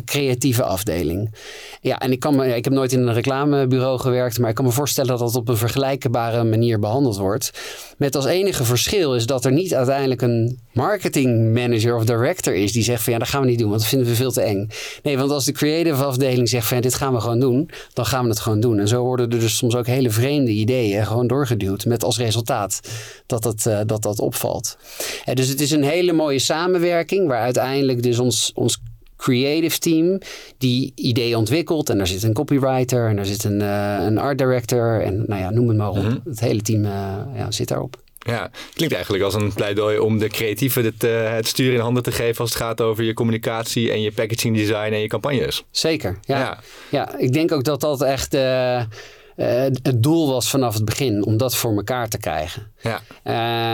creatieve 0.05 0.63
afdeling. 0.63 1.35
Ja, 1.81 1.99
en 1.99 2.13
ik, 2.13 2.21
kan 2.21 2.37
me, 2.37 2.57
ik 2.57 2.65
heb 2.65 2.73
nooit 2.73 2.93
in 2.93 3.07
een 3.07 3.15
reclamebureau 3.15 3.99
gewerkt, 3.99 4.39
maar 4.39 4.49
ik 4.49 4.55
kan 4.55 4.65
me 4.65 4.71
voorstellen 4.71 5.11
dat 5.11 5.19
dat 5.19 5.35
op 5.35 5.49
een 5.49 5.57
vergelijkbare 5.57 6.45
manier 6.45 6.79
behandeld 6.79 7.17
wordt. 7.17 7.59
Met 7.97 8.17
als 8.17 8.25
enige 8.25 8.65
verschil 8.65 9.15
is 9.15 9.27
dat 9.27 9.45
er 9.45 9.53
niet 9.53 9.75
uiteindelijk 9.75 10.23
een 10.23 10.59
marketing 10.73 11.53
manager 11.55 11.97
of 11.97 12.05
director 12.05 12.55
is 12.55 12.73
die 12.73 12.83
zegt 12.83 13.03
van 13.03 13.13
ja, 13.13 13.19
dat 13.19 13.29
gaan 13.29 13.41
we 13.41 13.49
niet 13.49 13.59
doen, 13.59 13.69
want 13.69 13.81
dat 13.81 13.91
vinden 13.91 14.09
we 14.09 14.15
veel 14.15 14.33
te 14.33 14.41
eng. 14.41 14.69
Nee, 15.03 15.19
want 15.19 15.31
als 15.31 15.45
de 15.45 15.53
creative 15.53 16.05
afdeling 16.05 16.49
zegt 16.49 16.67
van 16.67 16.81
dit 16.81 16.95
gaan 16.95 17.13
we 17.13 17.21
gewoon 17.21 17.41
doen, 17.41 17.71
dan 17.93 18.07
gaan 18.07 18.23
we 18.23 18.31
het 18.31 18.41
gewoon 18.41 18.61
doen. 18.61 18.79
En 18.79 18.89
zo 18.89 19.03
worden 19.03 19.31
er 19.31 19.39
dus 19.41 19.57
soms 19.57 19.77
ook 19.77 19.87
hele 19.87 20.11
vreemde 20.11 20.51
ideeën 20.51 21.07
gewoon 21.07 21.27
doorgeduwd 21.27 21.85
met 21.85 22.05
als 22.05 22.19
resultaat 22.19 22.81
dat 23.27 23.43
dat, 23.43 23.65
uh, 23.69 23.81
dat, 23.87 24.03
dat 24.03 24.21
opvalt. 24.21 24.77
En 25.25 25.35
dus 25.35 25.49
het 25.49 25.61
is 25.61 25.71
een 25.71 25.85
hele 25.85 26.13
mooie 26.13 26.39
samenwerking 26.39 27.29
waar 27.29 27.41
uiteindelijk 27.41 28.03
dus 28.03 28.19
ons, 28.19 28.51
ons 28.55 28.81
creative 29.21 29.79
team 29.79 30.19
die 30.59 30.93
ideeën 30.95 31.37
ontwikkelt. 31.37 31.91
En 31.91 31.99
daar 31.99 32.07
zit 32.07 32.23
een 32.23 32.33
copywriter 32.33 33.09
en 33.09 33.17
daar 33.17 33.25
zit 33.25 33.45
een, 33.45 33.61
uh, 33.61 33.97
een 34.01 34.19
art 34.19 34.39
director 34.39 35.01
en 35.01 35.25
nou 35.27 35.41
ja, 35.41 35.51
noem 35.51 35.69
het 35.69 35.77
maar 35.77 35.91
op. 35.91 35.97
Mm 35.97 36.03
-hmm. 36.03 36.21
Het 36.25 36.41
hele 36.41 36.63
team 36.63 36.85
uh, 36.85 36.91
ja, 37.35 37.51
zit 37.51 37.69
daarop. 37.69 37.97
Ja, 38.19 38.51
klinkt 38.75 38.95
eigenlijk 38.95 39.25
als 39.25 39.35
een 39.35 39.53
pleidooi 39.53 39.99
om 39.99 40.19
de 40.19 40.29
creatieven 40.29 40.85
het, 40.85 41.05
uh, 41.05 41.33
het 41.33 41.47
stuur 41.47 41.73
in 41.73 41.81
handen 41.81 42.03
te 42.03 42.13
geven 42.13 42.41
als 42.41 42.51
het 42.51 42.63
gaat 42.63 42.81
over 42.81 43.05
je 43.05 43.15
communicatie 43.15 43.91
en 43.93 44.03
je 44.03 44.13
packaging 44.13 44.57
design 44.57 44.93
en 44.93 45.01
je 45.01 45.07
campagnes. 45.07 45.65
Zeker, 45.71 46.19
ja. 46.23 46.39
Ja, 46.39 46.59
ja 46.91 47.19
ik 47.19 47.33
denk 47.33 47.53
ook 47.53 47.65
dat 47.65 47.81
dat 47.81 48.03
echt 48.03 48.35
het 49.83 50.03
doel 50.03 50.29
was 50.29 50.51
vanaf 50.51 50.75
het 50.75 50.85
begin 50.85 51.25
om 51.25 51.37
dat 51.37 51.57
voor 51.57 51.77
elkaar 51.77 52.09
te 52.09 52.19
krijgen. 52.19 52.73
Ja. 52.81 53.01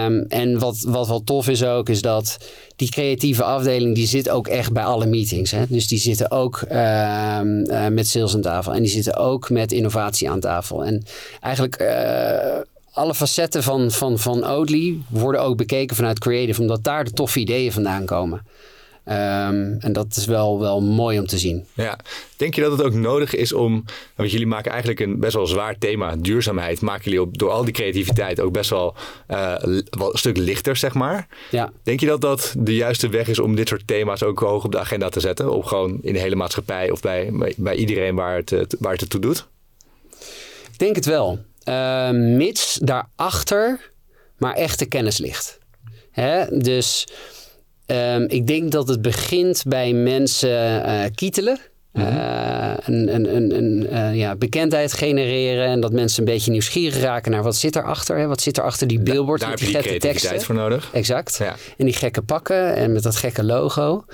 Um, 0.05 0.25
en 0.29 0.59
wat, 0.59 0.81
wat 0.81 1.09
wel 1.09 1.25
tof 1.25 1.49
is 1.49 1.65
ook, 1.65 1.89
is 1.89 2.03
dat 2.03 2.39
die 2.77 2.91
creatieve 2.91 3.43
afdeling 3.43 3.95
die 3.95 4.07
zit 4.07 4.29
ook 4.29 4.49
echt 4.49 4.73
bij 4.73 4.85
alle 4.85 5.07
meetings. 5.07 5.51
Hè? 5.51 5.65
Dus 5.69 5.89
die 5.89 5.99
zitten 5.99 6.31
ook 6.31 6.63
uh, 6.73 7.41
uh, 7.43 7.87
met 7.87 8.09
sales 8.09 8.35
aan 8.35 8.41
tafel 8.41 8.73
en 8.75 8.83
die 8.83 8.91
zitten 8.91 9.17
ook 9.17 9.51
met 9.51 9.73
innovatie 9.73 10.31
aan 10.31 10.41
tafel. 10.41 10.85
En 10.85 11.05
eigenlijk 11.41 11.81
uh, 11.81 12.61
alle 12.93 13.15
facetten 13.15 13.63
van, 13.63 13.91
van, 13.91 14.19
van 14.19 14.45
Oatly 14.45 14.99
worden 15.09 15.41
ook 15.41 15.57
bekeken 15.57 15.97
vanuit 15.97 16.19
creative, 16.19 16.61
omdat 16.61 16.85
daar 16.85 17.05
de 17.05 17.13
toffe 17.13 17.41
ideeën 17.41 17.73
vandaan 17.73 18.05
komen. 18.05 18.43
Um, 19.09 19.77
en 19.81 19.92
dat 19.92 20.16
is 20.16 20.25
wel, 20.25 20.61
wel 20.61 20.83
mooi 20.83 21.19
om 21.19 21.27
te 21.27 21.38
zien. 21.38 21.66
Ja. 21.75 21.99
Denk 22.37 22.55
je 22.55 22.61
dat 22.61 22.73
het 22.73 22.83
ook 22.83 22.92
nodig 22.92 23.35
is 23.35 23.53
om, 23.53 23.85
want 24.14 24.31
jullie 24.31 24.47
maken 24.47 24.71
eigenlijk 24.71 25.01
een 25.01 25.21
best 25.21 25.35
wel 25.35 25.47
zwaar 25.47 25.79
thema, 25.79 26.16
duurzaamheid, 26.16 26.81
maken 26.81 27.05
jullie 27.05 27.21
op, 27.21 27.38
door 27.38 27.51
al 27.51 27.64
die 27.64 27.73
creativiteit 27.73 28.40
ook 28.40 28.53
best 28.53 28.71
wel, 28.71 28.95
uh, 29.29 29.55
wel 29.90 30.12
een 30.12 30.19
stuk 30.19 30.37
lichter, 30.37 30.77
zeg 30.77 30.95
maar. 30.95 31.29
Ja. 31.51 31.73
Denk 31.83 32.01
je 32.01 32.07
dat 32.07 32.21
dat 32.21 32.55
de 32.59 32.75
juiste 32.75 33.09
weg 33.09 33.29
is 33.29 33.38
om 33.38 33.55
dit 33.55 33.69
soort 33.69 33.87
thema's 33.87 34.23
ook 34.23 34.38
hoog 34.38 34.64
op 34.64 34.73
de 34.73 34.79
agenda 34.79 35.09
te 35.09 35.21
zetten? 35.21 35.53
Op 35.53 35.64
gewoon 35.64 35.99
in 36.03 36.12
de 36.12 36.21
hele 36.21 36.37
maatschappij 36.37 36.90
of 36.90 37.01
bij, 37.01 37.31
bij, 37.57 37.75
iedereen 37.75 38.14
waar 38.14 38.37
het, 38.37 38.77
waar 38.79 38.92
het 38.92 39.01
ertoe 39.01 39.21
doet? 39.21 39.47
Ik 40.73 40.79
denk 40.79 40.97
het 40.97 41.07
wel. 41.07 41.38
Uh, 41.69 42.11
mits 42.11 42.79
daarachter 42.83 43.90
maar 44.37 44.55
echte 44.55 44.87
kennis 44.87 45.19
ligt. 45.19 45.59
Hè? 46.11 46.59
Dus 46.59 47.07
um, 47.87 48.25
ik 48.29 48.46
denk 48.46 48.72
dat 48.72 48.88
het 48.88 49.03
begint 49.03 49.62
bij 49.66 49.92
mensen 49.92 50.88
uh, 50.88 51.05
kietelen. 51.14 51.59
Uh, 51.92 52.72
een, 52.85 53.14
een, 53.14 53.37
een, 53.37 53.57
een 53.57 53.87
uh, 53.92 54.14
ja, 54.14 54.37
bekendheid 54.37 54.92
genereren 54.92 55.66
en 55.66 55.81
dat 55.81 55.92
mensen 55.92 56.18
een 56.18 56.33
beetje 56.33 56.51
nieuwsgierig 56.51 57.01
raken 57.01 57.31
naar 57.31 57.42
wat 57.42 57.57
zit 57.57 57.77
erachter. 57.77 58.16
Hè? 58.16 58.27
Wat 58.27 58.40
zit 58.40 58.57
er 58.57 58.62
achter 58.62 58.87
die 58.87 59.01
billboard 59.01 59.40
Daar 59.40 59.51
met 59.51 59.59
die 59.59 59.68
die 59.68 59.83
gekke 59.83 59.99
teksten. 59.99 60.40
voor 60.40 60.55
nodig. 60.55 60.90
Exact. 60.92 61.37
Ja. 61.38 61.55
En 61.77 61.85
die 61.85 61.94
gekke 61.94 62.22
pakken 62.22 62.75
en 62.75 62.92
met 62.92 63.03
dat 63.03 63.16
gekke 63.16 63.44
logo. 63.44 64.05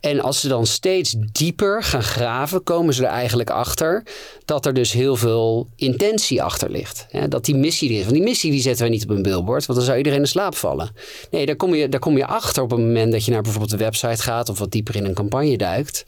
En 0.00 0.20
als 0.20 0.40
ze 0.40 0.48
dan 0.48 0.66
steeds 0.66 1.14
dieper 1.32 1.82
gaan 1.82 2.02
graven, 2.02 2.62
komen 2.62 2.94
ze 2.94 3.04
er 3.04 3.10
eigenlijk 3.10 3.50
achter 3.50 4.02
dat 4.44 4.66
er 4.66 4.74
dus 4.74 4.92
heel 4.92 5.16
veel 5.16 5.68
intentie 5.76 6.42
achter 6.42 6.70
ligt. 6.70 7.06
Dat 7.28 7.44
die 7.44 7.54
missie 7.54 7.88
er 7.90 7.96
is. 7.96 8.02
Want 8.02 8.14
die 8.14 8.22
missie 8.22 8.50
die 8.50 8.60
zetten 8.60 8.84
we 8.84 8.90
niet 8.90 9.02
op 9.02 9.10
een 9.10 9.22
billboard, 9.22 9.66
want 9.66 9.78
dan 9.78 9.86
zou 9.86 9.98
iedereen 9.98 10.18
in 10.18 10.26
slaap 10.26 10.54
vallen. 10.54 10.90
Nee, 11.30 11.46
daar 11.46 11.56
kom, 11.56 11.74
je, 11.74 11.88
daar 11.88 12.00
kom 12.00 12.16
je 12.16 12.26
achter 12.26 12.62
op 12.62 12.70
het 12.70 12.78
moment 12.78 13.12
dat 13.12 13.24
je 13.24 13.30
naar 13.30 13.42
bijvoorbeeld 13.42 13.78
de 13.78 13.84
website 13.84 14.22
gaat 14.22 14.48
of 14.48 14.58
wat 14.58 14.70
dieper 14.70 14.96
in 14.96 15.04
een 15.04 15.14
campagne 15.14 15.56
duikt. 15.56 16.04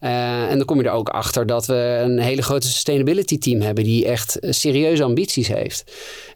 Uh, 0.00 0.50
en 0.50 0.56
dan 0.56 0.66
kom 0.66 0.78
je 0.78 0.84
er 0.84 0.94
ook 0.94 1.08
achter 1.08 1.46
dat 1.46 1.66
we 1.66 2.00
een 2.02 2.18
hele 2.18 2.42
grote 2.42 2.66
sustainability 2.66 3.38
team 3.38 3.60
hebben 3.60 3.84
die 3.84 4.06
echt 4.06 4.36
serieuze 4.40 5.02
ambities 5.02 5.48
heeft. 5.48 5.84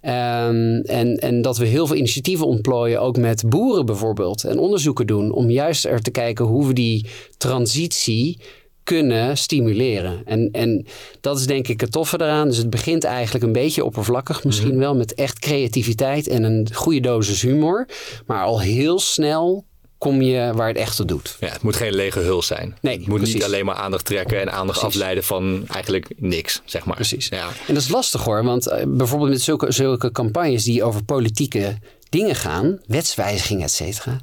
Um, 0.02 0.80
en, 0.80 1.16
en 1.16 1.42
dat 1.42 1.58
we 1.58 1.66
heel 1.66 1.86
veel 1.86 1.96
initiatieven 1.96 2.46
ontplooien, 2.46 3.00
ook 3.00 3.16
met 3.16 3.42
boeren 3.46 3.86
bijvoorbeeld, 3.86 4.44
en 4.44 4.58
onderzoeken 4.58 5.06
doen 5.06 5.32
om 5.32 5.50
juist 5.50 5.84
er 5.84 6.00
te 6.00 6.10
kijken 6.10 6.44
hoe 6.44 6.66
we 6.66 6.72
die 6.72 6.89
transitie 7.36 8.40
kunnen 8.84 9.36
stimuleren. 9.36 10.22
En, 10.24 10.48
en 10.52 10.86
dat 11.20 11.38
is 11.38 11.46
denk 11.46 11.68
ik 11.68 11.80
het 11.80 11.92
toffe 11.92 12.20
eraan. 12.20 12.48
Dus 12.48 12.56
het 12.56 12.70
begint 12.70 13.04
eigenlijk 13.04 13.44
een 13.44 13.52
beetje 13.52 13.84
oppervlakkig 13.84 14.44
misschien 14.44 14.66
mm-hmm. 14.66 14.82
wel... 14.82 14.96
met 14.96 15.14
echt 15.14 15.38
creativiteit 15.38 16.28
en 16.28 16.42
een 16.42 16.68
goede 16.74 17.00
dosis 17.00 17.42
humor. 17.42 17.88
Maar 18.26 18.44
al 18.44 18.60
heel 18.60 18.98
snel 18.98 19.64
kom 19.98 20.22
je 20.22 20.52
waar 20.54 20.68
het 20.68 20.76
echt 20.76 20.96
toe 20.96 21.06
doet. 21.06 21.36
Ja, 21.40 21.48
het 21.48 21.62
moet 21.62 21.76
geen 21.76 21.94
lege 21.94 22.18
huls 22.18 22.46
zijn. 22.46 22.76
Nee, 22.80 22.96
het 22.96 23.06
moet 23.06 23.16
precies. 23.16 23.34
niet 23.34 23.44
alleen 23.44 23.64
maar 23.64 23.74
aandacht 23.74 24.04
trekken... 24.04 24.40
en 24.40 24.52
aandacht 24.52 24.78
Precies. 24.78 24.96
afleiden 24.96 25.24
van 25.24 25.64
eigenlijk 25.68 26.10
niks, 26.16 26.62
zeg 26.64 26.84
maar. 26.84 26.94
Precies. 26.94 27.28
Ja. 27.28 27.46
En 27.66 27.74
dat 27.74 27.82
is 27.82 27.88
lastig 27.88 28.24
hoor, 28.24 28.44
want 28.44 28.68
uh, 28.68 28.74
bijvoorbeeld 28.86 29.30
met 29.30 29.42
zulke, 29.42 29.72
zulke 29.72 30.12
campagnes... 30.12 30.64
die 30.64 30.84
over 30.84 31.04
politieke 31.04 31.78
dingen 32.08 32.34
gaan, 32.34 32.80
wetswijzigingen, 32.86 33.64
et 33.64 33.72
cetera... 33.72 34.20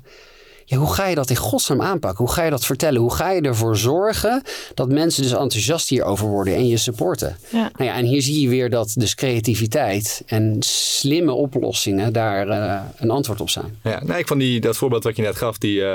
Ja, 0.70 0.78
hoe 0.78 0.94
ga 0.94 1.08
je 1.08 1.16
dat 1.16 1.30
in 1.30 1.36
godsnaam 1.36 1.82
aanpakken? 1.82 2.26
Hoe 2.26 2.34
ga 2.34 2.44
je 2.44 2.50
dat 2.50 2.66
vertellen? 2.66 3.02
Hoe 3.02 3.14
ga 3.14 3.32
je 3.32 3.42
ervoor 3.42 3.78
zorgen 3.78 4.42
dat 4.74 4.90
mensen 4.90 5.22
dus 5.24 5.32
enthousiast 5.32 5.90
hierover 5.90 6.28
worden 6.28 6.56
en 6.56 6.68
je 6.68 6.78
supporten? 6.78 7.38
Ja. 7.50 7.72
Nou 7.78 7.90
ja, 7.90 7.96
en 7.96 8.06
hier 8.06 8.22
zie 8.22 8.42
je 8.42 8.50
weer 8.50 8.70
dat 8.70 8.94
dus 8.98 9.16
creativiteit 9.16 10.24
en 10.26 10.56
slimme 10.60 11.32
oplossingen 11.32 12.14
daar 12.14 12.48
uh, 12.48 12.80
een 12.98 13.10
antwoord 13.12 13.42
op 13.42 13.50
zijn. 13.50 13.80
Ja, 13.84 14.04
nee, 14.04 14.18
ik 14.20 14.28
vond 14.28 14.40
die, 14.40 14.60
dat 14.60 14.78
voorbeeld 14.78 15.04
wat 15.04 15.16
je 15.16 15.22
net 15.22 15.36
gaf, 15.36 15.58
die 15.58 15.80
uh, 15.80 15.86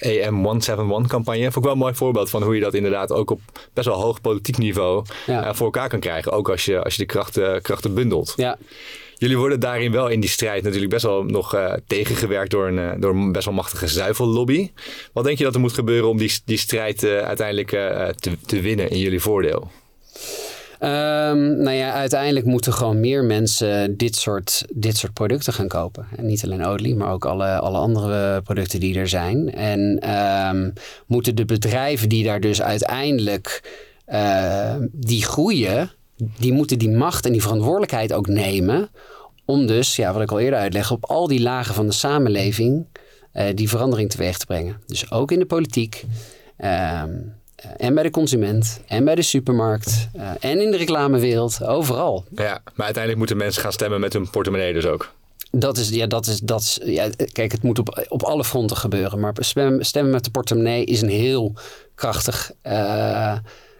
uh, 0.00 0.26
AM171-campagne, 0.28 1.42
vond 1.42 1.56
ik 1.56 1.62
wel 1.62 1.72
een 1.72 1.78
mooi 1.78 1.94
voorbeeld 1.94 2.30
van 2.30 2.42
hoe 2.42 2.54
je 2.54 2.60
dat 2.60 2.74
inderdaad 2.74 3.12
ook 3.12 3.30
op 3.30 3.40
best 3.72 3.86
wel 3.86 4.00
hoog 4.00 4.20
politiek 4.20 4.58
niveau 4.58 5.04
Ja. 5.26 5.54
voor 5.54 5.64
elkaar 5.66 5.88
kan 5.88 6.00
krijgen. 6.00 6.32
Ook 6.32 6.50
als 6.50 6.64
je, 6.64 6.82
als 6.84 6.94
je 6.94 7.00
de 7.00 7.06
krachten, 7.08 7.62
krachten 7.62 7.94
bundelt. 7.94 8.32
Ja. 8.36 8.56
Jullie 9.18 9.38
worden 9.38 9.60
daarin 9.60 9.92
wel 9.92 10.08
in 10.08 10.20
die 10.20 10.30
strijd 10.30 10.62
natuurlijk 10.62 10.90
best 10.90 11.04
wel 11.04 11.24
nog 11.24 11.54
uh, 11.54 11.72
tegengewerkt 11.86 12.50
door 12.50 12.66
een, 12.66 12.78
uh, 12.78 12.92
door 12.98 13.30
best 13.30 13.44
wel 13.44 13.54
machtige 13.54 13.88
zuivellobby. 13.88 14.70
Wat 15.12 15.24
denk 15.24 15.38
je 15.38 15.44
dat 15.44 15.54
er 15.54 15.60
moet 15.60 15.72
gebeuren 15.72 16.08
om 16.08 16.18
die, 16.18 16.32
die 16.44 16.58
strijd 16.58 17.02
uh, 17.02 17.18
uiteindelijk 17.18 17.68
te, 18.18 18.36
te 18.46 18.60
winnen 18.60 18.90
in 18.90 18.98
jullie 18.98 19.20
voordeel? 19.20 19.70
Um, 20.80 21.56
nou 21.56 21.70
ja, 21.70 21.92
uiteindelijk 21.92 22.46
moeten 22.46 22.72
gewoon 22.72 23.00
meer 23.00 23.24
mensen 23.24 23.96
dit 23.96 24.16
soort, 24.16 24.64
dit 24.74 24.96
soort 24.96 25.12
producten 25.12 25.52
gaan 25.52 25.68
kopen. 25.68 26.06
En 26.16 26.26
niet 26.26 26.44
alleen 26.44 26.64
olie, 26.64 26.96
maar 26.96 27.12
ook 27.12 27.24
alle, 27.24 27.58
alle 27.58 27.78
andere 27.78 28.42
producten 28.42 28.80
die 28.80 28.98
er 28.98 29.08
zijn. 29.08 29.52
En 29.52 30.10
um, 30.54 30.72
moeten 31.06 31.34
de 31.34 31.44
bedrijven 31.44 32.08
die 32.08 32.24
daar 32.24 32.40
dus 32.40 32.62
uiteindelijk 32.62 33.62
die 34.92 35.24
groeien, 35.24 35.90
die 36.16 36.52
moeten 36.52 36.78
die 36.78 36.90
macht 36.90 37.26
en 37.26 37.32
die 37.32 37.42
verantwoordelijkheid 37.42 38.12
ook 38.12 38.26
nemen. 38.26 38.88
Om 39.44 39.66
dus, 39.66 39.96
ja, 39.96 40.12
wat 40.12 40.22
ik 40.22 40.30
al 40.30 40.40
eerder 40.40 40.58
uitleg, 40.58 40.90
op 40.90 41.04
al 41.04 41.26
die 41.26 41.40
lagen 41.40 41.74
van 41.74 41.86
de 41.86 41.92
samenleving 41.92 42.86
uh, 43.34 43.44
die 43.54 43.68
verandering 43.68 44.10
teweeg 44.10 44.38
te 44.38 44.46
brengen. 44.46 44.80
Dus 44.86 45.10
ook 45.10 45.30
in 45.30 45.38
de 45.38 45.46
politiek. 45.46 46.04
Um, 46.58 47.34
en 47.76 47.94
bij 47.94 48.02
de 48.02 48.10
consument, 48.10 48.80
en 48.86 49.04
bij 49.04 49.14
de 49.14 49.22
supermarkt, 49.22 50.08
uh, 50.16 50.30
en 50.40 50.60
in 50.60 50.70
de 50.70 50.76
reclamewereld, 50.76 51.64
overal. 51.64 52.24
Ja, 52.34 52.60
maar 52.74 52.84
uiteindelijk 52.84 53.16
moeten 53.16 53.36
mensen 53.36 53.62
gaan 53.62 53.72
stemmen 53.72 54.00
met 54.00 54.12
hun 54.12 54.30
portemonnee 54.30 54.72
dus 54.72 54.86
ook. 54.86 55.12
Dat 55.50 55.76
is, 55.76 55.88
ja, 55.88 56.06
dat 56.06 56.26
is, 56.26 56.40
dat 56.40 56.60
is, 56.60 56.80
ja, 56.84 57.08
kijk, 57.32 57.52
het 57.52 57.62
moet 57.62 57.78
op, 57.78 58.06
op 58.08 58.22
alle 58.22 58.44
fronten 58.44 58.76
gebeuren. 58.76 59.20
Maar 59.20 59.34
stemmen, 59.38 59.86
stemmen 59.86 60.12
met 60.12 60.24
de 60.24 60.30
portemonnee 60.30 60.84
is 60.84 61.02
een 61.02 61.08
heel 61.08 61.52
krachtig, 61.94 62.52
uh, 62.62 63.36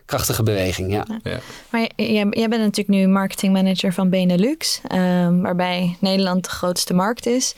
krachtige 0.06 0.42
beweging, 0.42 0.92
ja. 0.92 1.06
ja. 1.22 1.38
Maar 1.70 1.88
jij, 1.96 2.26
jij 2.30 2.48
bent 2.48 2.62
natuurlijk 2.62 2.88
nu 2.88 3.06
marketingmanager 3.06 3.92
van 3.92 4.10
Benelux, 4.10 4.80
um, 4.92 5.42
waarbij 5.42 5.96
Nederland 6.00 6.44
de 6.44 6.50
grootste 6.50 6.94
markt 6.94 7.26
is. 7.26 7.54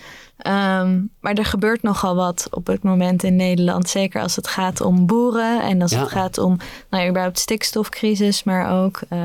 Um, 0.46 1.10
maar 1.20 1.34
er 1.34 1.44
gebeurt 1.44 1.82
nogal 1.82 2.14
wat 2.14 2.46
op 2.50 2.66
het 2.66 2.82
moment 2.82 3.22
in 3.22 3.36
Nederland. 3.36 3.88
Zeker 3.88 4.22
als 4.22 4.36
het 4.36 4.48
gaat 4.48 4.80
om 4.80 5.06
boeren 5.06 5.62
en 5.62 5.82
als 5.82 5.90
ja. 5.90 6.00
het 6.00 6.08
gaat 6.08 6.38
om 6.38 6.56
nou, 6.90 7.08
überhaupt 7.08 7.38
stikstofcrisis, 7.38 8.44
maar 8.44 8.82
ook 8.82 9.00
uh, 9.12 9.18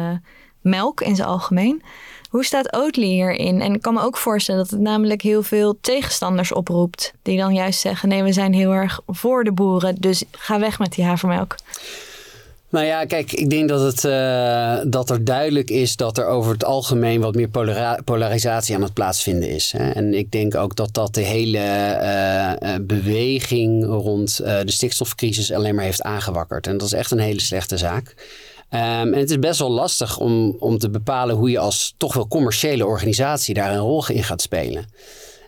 melk 0.61 1.01
in 1.01 1.15
zijn 1.15 1.27
algemeen. 1.27 1.83
Hoe 2.29 2.45
staat 2.45 2.73
Oatly 2.73 3.05
hierin? 3.05 3.61
En 3.61 3.73
ik 3.73 3.81
kan 3.81 3.93
me 3.93 4.01
ook 4.01 4.17
voorstellen 4.17 4.61
dat 4.61 4.69
het 4.69 4.79
namelijk 4.79 5.21
heel 5.21 5.43
veel 5.43 5.77
tegenstanders 5.81 6.53
oproept. 6.53 7.13
Die 7.21 7.37
dan 7.37 7.53
juist 7.53 7.79
zeggen: 7.79 8.09
nee, 8.09 8.23
we 8.23 8.33
zijn 8.33 8.53
heel 8.53 8.71
erg 8.71 8.99
voor 9.07 9.43
de 9.43 9.51
boeren, 9.51 9.95
dus 9.95 10.23
ga 10.31 10.59
weg 10.59 10.79
met 10.79 10.93
die 10.93 11.05
havermelk. 11.05 11.55
Nou 12.73 12.85
ja, 12.85 13.05
kijk, 13.05 13.31
ik 13.31 13.49
denk 13.49 13.69
dat, 13.69 13.81
het, 13.81 14.03
uh, 14.03 14.91
dat 14.91 15.09
er 15.09 15.23
duidelijk 15.23 15.69
is 15.69 15.95
dat 15.95 16.17
er 16.17 16.25
over 16.25 16.51
het 16.51 16.65
algemeen 16.65 17.21
wat 17.21 17.35
meer 17.35 17.49
polari 17.49 18.01
polarisatie 18.01 18.75
aan 18.75 18.81
het 18.81 18.93
plaatsvinden 18.93 19.49
is. 19.49 19.71
Hè. 19.77 19.89
En 19.89 20.13
ik 20.13 20.31
denk 20.31 20.55
ook 20.55 20.75
dat 20.75 20.93
dat 20.93 21.13
de 21.13 21.21
hele 21.21 21.59
uh, 22.61 22.75
beweging 22.81 23.85
rond 23.85 24.37
de 24.37 24.71
stikstofcrisis 24.71 25.51
alleen 25.51 25.75
maar 25.75 25.83
heeft 25.83 26.01
aangewakkerd. 26.01 26.67
En 26.67 26.77
dat 26.77 26.87
is 26.87 26.93
echt 26.93 27.11
een 27.11 27.19
hele 27.19 27.41
slechte 27.41 27.77
zaak. 27.77 28.13
Um, 28.69 28.79
en 28.79 29.19
het 29.19 29.29
is 29.29 29.39
best 29.39 29.59
wel 29.59 29.71
lastig 29.71 30.19
om, 30.19 30.55
om 30.59 30.77
te 30.77 30.89
bepalen 30.89 31.35
hoe 31.35 31.49
je 31.49 31.59
als 31.59 31.93
toch 31.97 32.13
wel 32.13 32.27
commerciële 32.27 32.85
organisatie 32.85 33.53
daar 33.53 33.71
een 33.71 33.77
rol 33.77 34.07
in 34.07 34.23
gaat 34.23 34.41
spelen. 34.41 34.85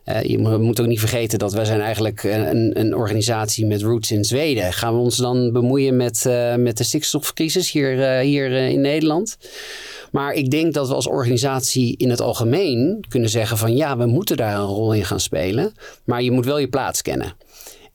Uh, 0.06 0.22
je 0.22 0.38
moet 0.38 0.80
ook 0.80 0.88
niet 0.88 1.00
vergeten 1.00 1.40
dat 1.40 1.54
wij 1.54 1.66
zijn 1.66 1.82
eigenlijk 1.82 2.24
een, 2.24 2.80
een, 2.80 2.96
organisatie 2.96 3.66
met 3.66 3.82
roots 3.82 4.12
in 4.12 4.24
Zweden. 4.24 4.74
Gaan 4.74 4.94
we 4.94 5.00
ons 5.00 5.18
dan 5.18 5.52
bemoeien 5.52 5.96
met, 5.96 6.24
uh, 6.28 6.56
met 6.56 6.78
de 6.78 6.84
stikstofcrisis 6.84 7.72
hier, 7.72 8.20
hier 8.20 8.52
in 8.52 8.82
Nederland? 8.82 9.38
Maar 10.12 10.34
ik 10.34 10.52
denk 10.52 10.74
dat 10.74 10.88
we 10.88 10.94
als 10.94 11.08
organisatie 11.08 11.98
in 11.98 12.10
het 12.10 12.22
algemeen 12.22 13.06
kunnen 13.10 13.30
zeggen 13.30 13.58
van 13.58 13.76
ja, 13.76 13.98
we 13.98 14.06
moeten 14.06 14.38
daar 14.38 14.56
een 14.56 14.66
rol 14.66 14.94
in 14.94 15.06
gaan 15.06 15.20
spelen. 15.20 15.74
Maar 16.04 16.22
je 16.22 16.32
moet 16.32 16.46
wel 16.46 16.58
je 16.58 16.68
plaats 16.68 17.02
kennen. 17.02 17.34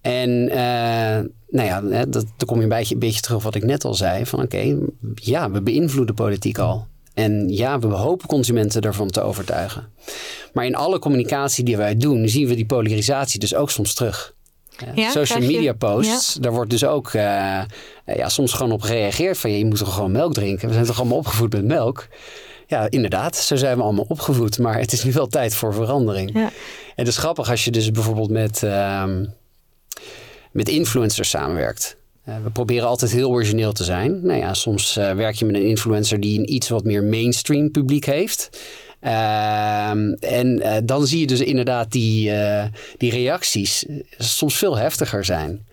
En 0.01 0.45
nou 1.51 1.67
ja, 1.67 1.81
dat, 2.05 2.13
dan 2.13 2.47
kom 2.47 2.57
je 2.57 2.63
een 2.63 2.99
beetje, 2.99 3.21
terug 3.21 3.37
op 3.37 3.43
wat 3.43 3.55
ik 3.55 3.65
net 3.65 3.85
al 3.85 3.95
zei. 3.95 4.27
Van 4.27 4.43
oké, 4.43 4.77
ja, 5.15 5.51
we 5.51 5.63
beïnvloeden 5.63 6.15
politiek 6.15 6.59
al. 6.59 6.87
En 7.15 7.49
ja, 7.49 7.79
we 7.79 7.87
hopen 7.87 8.29
consumenten 8.29 8.83
ervan 8.83 9.11
te 9.11 9.21
overtuigen. 9.21 9.93
Maar 10.53 10.67
in 10.67 10.75
alle 10.75 10.99
communicatie 10.99 11.65
die 11.65 11.77
wij 11.77 11.97
doen, 11.97 12.29
zien 12.29 12.47
we 12.47 12.55
die 12.55 12.67
polarisatie 12.67 13.41
dus 13.41 13.55
ook 13.55 13.71
soms 13.71 13.95
terug. 13.95 14.35
Ja, 14.95 15.11
Social 15.11 15.41
media 15.41 15.73
posts, 15.73 16.35
ja. 16.35 16.41
daar 16.41 16.53
wordt 16.53 16.71
dus 16.71 16.85
ook 16.85 17.13
uh, 17.13 17.23
ja, 18.07 18.29
soms 18.29 18.53
gewoon 18.53 18.73
op 18.73 18.83
gereageerd 18.83 19.39
van 19.39 19.51
je 19.51 19.65
moet 19.65 19.79
toch 19.79 19.95
gewoon 19.95 20.13
melk 20.13 20.33
drinken. 20.33 20.69
We 20.69 20.75
zijn 20.75 20.87
toch 20.87 20.99
allemaal 20.99 21.19
opgevoed 21.19 21.53
met 21.53 21.65
melk. 21.65 22.09
Ja, 22.67 22.91
inderdaad, 22.91 23.37
zo 23.37 23.57
zijn 23.57 23.77
we 23.77 23.83
allemaal 23.83 24.05
opgevoed. 24.09 24.59
Maar 24.59 24.79
het 24.79 24.93
is 24.93 25.05
nu 25.05 25.13
wel 25.13 25.27
tijd 25.27 25.55
voor 25.55 25.75
verandering. 25.75 26.31
Ja. 26.35 26.45
En 26.45 26.51
het 26.95 27.09
is 27.09 27.17
grappig 27.17 27.51
als 27.51 27.65
je 27.65 27.71
dus 27.71 27.91
bijvoorbeeld 27.91 28.31
met, 28.31 28.63
uh, 28.63 29.05
met 30.53 30.69
influencers 30.69 31.31
samenwerkt. 31.31 31.97
Uh, 32.31 32.37
we 32.43 32.51
proberen 32.51 32.89
altijd 32.89 33.11
heel 33.11 33.31
origineel 33.31 33.73
te 33.73 33.85
zijn. 33.85 34.27
Nou 34.27 34.39
ja, 34.39 34.55
soms 34.55 34.97
uh, 34.97 35.13
werk 35.13 35.35
je 35.35 35.45
met 35.45 35.55
een 35.55 35.67
influencer 35.67 36.21
die 36.21 36.39
een 36.39 36.53
iets 36.53 36.69
wat 36.69 36.85
meer 36.85 37.05
mainstream 37.05 37.71
publiek 37.71 38.05
heeft. 38.05 38.61
Uh, 39.03 39.91
en 40.21 40.61
uh, 40.63 40.77
dan 40.85 41.07
zie 41.07 41.21
je 41.21 41.27
dus 41.27 41.41
inderdaad 41.41 41.93
die, 41.93 42.33
die 42.97 43.11
reacties 43.11 43.87
soms 44.19 44.57
veel 44.57 44.77
heftiger 44.77 45.25
zijn. 45.25 45.67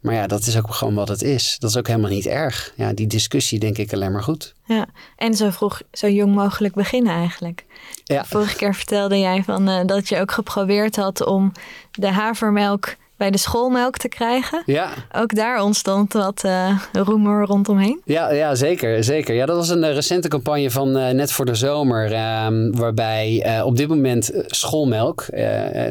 Maar 0.00 0.14
ja, 0.14 0.26
dat 0.26 0.46
is 0.46 0.56
ook 0.56 0.74
gewoon 0.74 0.94
wat 0.94 1.08
het 1.08 1.22
is. 1.22 1.56
Dat 1.58 1.70
is 1.70 1.76
ook 1.76 1.86
helemaal 1.86 2.10
niet 2.10 2.26
erg. 2.26 2.72
Ja, 2.76 2.92
die 2.92 3.06
discussie 3.06 3.58
denk 3.58 3.78
ik 3.78 3.92
alleen 3.92 4.12
maar 4.12 4.22
goed. 4.22 4.54
Ja, 4.64 4.86
en 5.16 5.34
zo 5.34 5.50
vroeg, 5.50 5.82
zo 5.92 6.08
jong 6.08 6.34
mogelijk 6.34 6.74
beginnen 6.74 7.12
eigenlijk. 7.12 7.64
Ja. 8.04 8.24
Vorige 8.24 8.56
keer 8.56 8.74
vertelde 8.74 9.18
jij 9.18 9.42
van, 9.42 9.86
dat 9.86 10.08
je 10.08 10.20
ook 10.20 10.32
geprobeerd 10.32 10.96
had 10.96 11.24
om 11.26 11.52
de 11.92 12.08
havermelk 12.08 12.94
bij 13.16 13.30
de 13.30 13.38
schoolmelk 13.38 13.96
te 13.96 14.08
krijgen. 14.08 14.62
Ja. 14.66 14.88
Ook 15.12 15.34
daar 15.34 15.62
ontstond 15.62 16.12
wat 16.12 16.42
uh, 16.46 16.78
roemer 16.92 17.46
rondomheen. 17.46 18.00
Ja, 18.04 18.32
ja 18.32 18.54
zeker, 18.54 19.04
zeker. 19.04 19.34
Ja, 19.34 19.46
dat 19.46 19.56
was 19.56 19.68
een 19.68 19.82
uh, 19.82 19.92
recente 19.92 20.28
campagne 20.28 20.70
van 20.70 20.96
uh, 20.96 21.08
net 21.08 21.32
voor 21.32 21.44
de 21.44 21.54
zomer. 21.54 22.12
Ehm, 22.12 22.70
waarbij 22.70 23.62
op 23.64 23.76
dit 23.76 23.88
moment 23.88 24.32
schoolmelk 24.46 25.26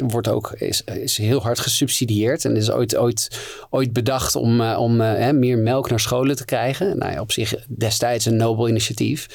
wordt 0.08 0.28
ook, 0.28 0.52
is, 0.52 0.84
is 0.84 1.18
heel 1.18 1.42
hard 1.42 1.60
gesubsidieerd. 1.60 2.46
En 2.46 2.56
is 2.56 2.72
ooit, 2.72 2.98
ooit, 2.98 3.40
ooit 3.70 3.94
bedacht 3.94 4.36
om, 4.36 4.62
om 4.62 4.96
meer 5.40 5.58
melk 5.58 5.90
naar 5.90 6.00
scholen 6.00 6.36
te 6.36 6.46
krijgen. 6.46 6.98
Nou 6.98 7.12
ja, 7.12 7.22
op 7.22 7.32
zich 7.32 7.56
destijds 7.68 8.26
een 8.26 8.36
nobel 8.36 8.70
initiatief. 8.70 9.28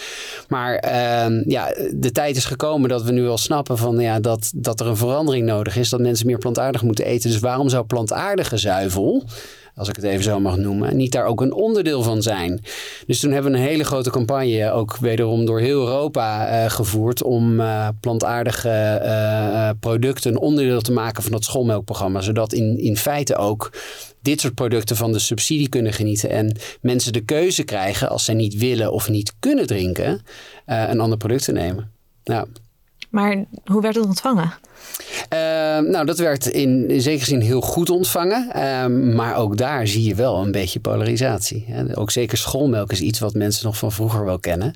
Maar 0.49 0.75
ehm, 0.75 1.43
ja, 1.47 1.75
de 1.95 2.13
tijd 2.13 2.37
is 2.37 2.45
gekomen 2.45 2.89
dat 2.89 3.03
we 3.03 3.13
nu 3.13 3.29
al 3.29 3.39
snappen 3.39 3.79
van, 3.79 3.99
ja, 3.99 4.21
dat, 4.21 4.51
dat 4.55 4.81
er 4.81 4.87
een 4.87 4.97
verandering 4.97 5.47
nodig 5.47 5.77
is. 5.77 5.89
Dat 5.89 6.01
mensen 6.01 6.27
meer 6.27 6.39
plantaardig 6.39 6.83
moeten 6.83 7.05
eten. 7.05 7.31
Dus 7.31 7.41
waarom 7.41 7.69
zou 7.69 7.78
plantaardige 7.85 8.57
zuivel, 8.57 9.25
als 9.75 9.89
ik 9.89 9.97
het 9.97 10.05
even 10.05 10.25
zo 10.25 10.41
mag 10.41 10.57
noemen, 10.57 10.97
niet 10.97 11.13
daar 11.13 11.25
ook 11.25 11.41
een 11.41 11.53
onderdeel 11.53 12.03
van 12.03 12.23
zijn. 12.23 12.61
Dus 13.07 13.21
toen 13.21 13.33
hebben 13.33 13.53
we 13.53 13.59
een 13.59 13.65
hele 13.65 13.85
grote 13.85 14.11
campagne, 14.11 14.71
ook 14.71 14.97
wederom 14.97 15.47
door 15.47 15.61
heel 15.61 15.87
Europa 15.87 16.51
uh, 16.65 16.71
gevoerd, 16.71 17.23
om 17.23 17.61
uh, 17.61 17.89
plantaardige 18.01 19.01
uh, 19.03 19.71
producten 19.81 20.31
een 20.31 20.39
onderdeel 20.39 20.81
te 20.81 20.93
maken 20.93 21.23
van 21.23 21.33
dat 21.33 21.45
schoolmelkprogramma. 21.45 22.21
Zodat 22.21 22.53
in, 22.53 22.79
in 22.79 22.97
feite 22.97 23.37
ook 23.37 23.73
dit 24.23 24.41
soort 24.41 24.55
producten 24.55 24.97
van 24.97 25.13
de 25.13 25.19
subsidie 25.19 25.69
kunnen 25.69 25.93
genieten 25.93 26.31
en 26.31 26.57
mensen 26.81 27.13
de 27.13 27.25
keuze 27.25 27.63
krijgen 27.63 28.09
als 28.09 28.25
zij 28.25 28.35
niet 28.35 28.57
willen 28.57 28.93
of 28.93 29.09
niet 29.09 29.35
kunnen 29.39 29.67
drinken, 29.67 30.23
een 30.67 31.01
ander 31.01 31.19
product 31.19 31.45
te 31.45 31.53
nemen. 31.53 31.91
Nou. 32.25 32.47
Maar 33.09 33.45
hoe 33.65 33.83
werd 33.83 33.95
het 33.95 34.05
ontvangen? 34.05 34.53
Uh, 35.33 35.39
nou, 35.91 36.05
dat 36.05 36.19
werd 36.19 36.47
in, 36.47 37.01
zekere 37.01 37.25
zin 37.25 37.41
heel 37.41 37.61
goed 37.61 37.91
ontvangen. 37.91 38.51
Uh, 38.57 38.87
maar 39.15 39.37
ook 39.37 39.57
daar 39.57 39.87
zie 39.87 40.05
je 40.05 40.15
wel 40.15 40.43
een 40.43 40.53
beetje 40.53 40.81
polarisatie. 40.81 41.67
Ook 41.95 42.11
zeker 42.11 42.39
schoolmelk 42.39 42.93
is 42.93 43.01
iets 43.01 43.19
wat 43.19 43.35
mensen 43.35 43.67
nog 43.67 43.77
van 43.77 43.93
vroeger 43.93 44.25
wel 44.25 44.39
kennen. 44.39 44.75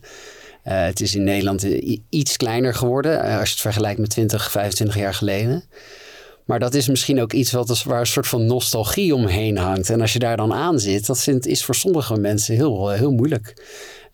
Uh, 0.64 0.84
het 0.84 1.00
is 1.00 1.14
in 1.14 1.24
Nederland 1.24 1.62
iets 2.08 2.36
kleiner 2.36 2.74
geworden 2.74 3.22
eh, 3.22 3.38
als 3.38 3.48
je 3.48 3.54
het 3.54 3.62
vergelijkt 3.62 4.00
met 4.00 4.10
20, 4.10 4.50
25 4.50 4.96
jaar 4.96 5.14
geleden. 5.14 5.64
Maar 6.44 6.58
dat 6.58 6.74
is 6.74 6.88
misschien 6.88 7.20
ook 7.20 7.32
iets 7.32 7.52
wat, 7.52 7.82
waar 7.82 8.00
een 8.00 8.06
soort 8.06 8.26
van 8.26 8.46
nostalgie 8.46 9.14
omheen 9.14 9.58
hangt. 9.58 9.90
En 9.90 10.00
als 10.00 10.12
je 10.12 10.18
daar 10.18 10.36
dan 10.36 10.52
aan 10.52 10.80
zit, 10.80 11.06
dat 11.06 11.26
is 11.40 11.64
voor 11.64 11.74
sommige 11.74 12.16
mensen 12.16 12.54
heel, 12.54 12.88
heel 12.88 13.12
moeilijk. 13.12 13.54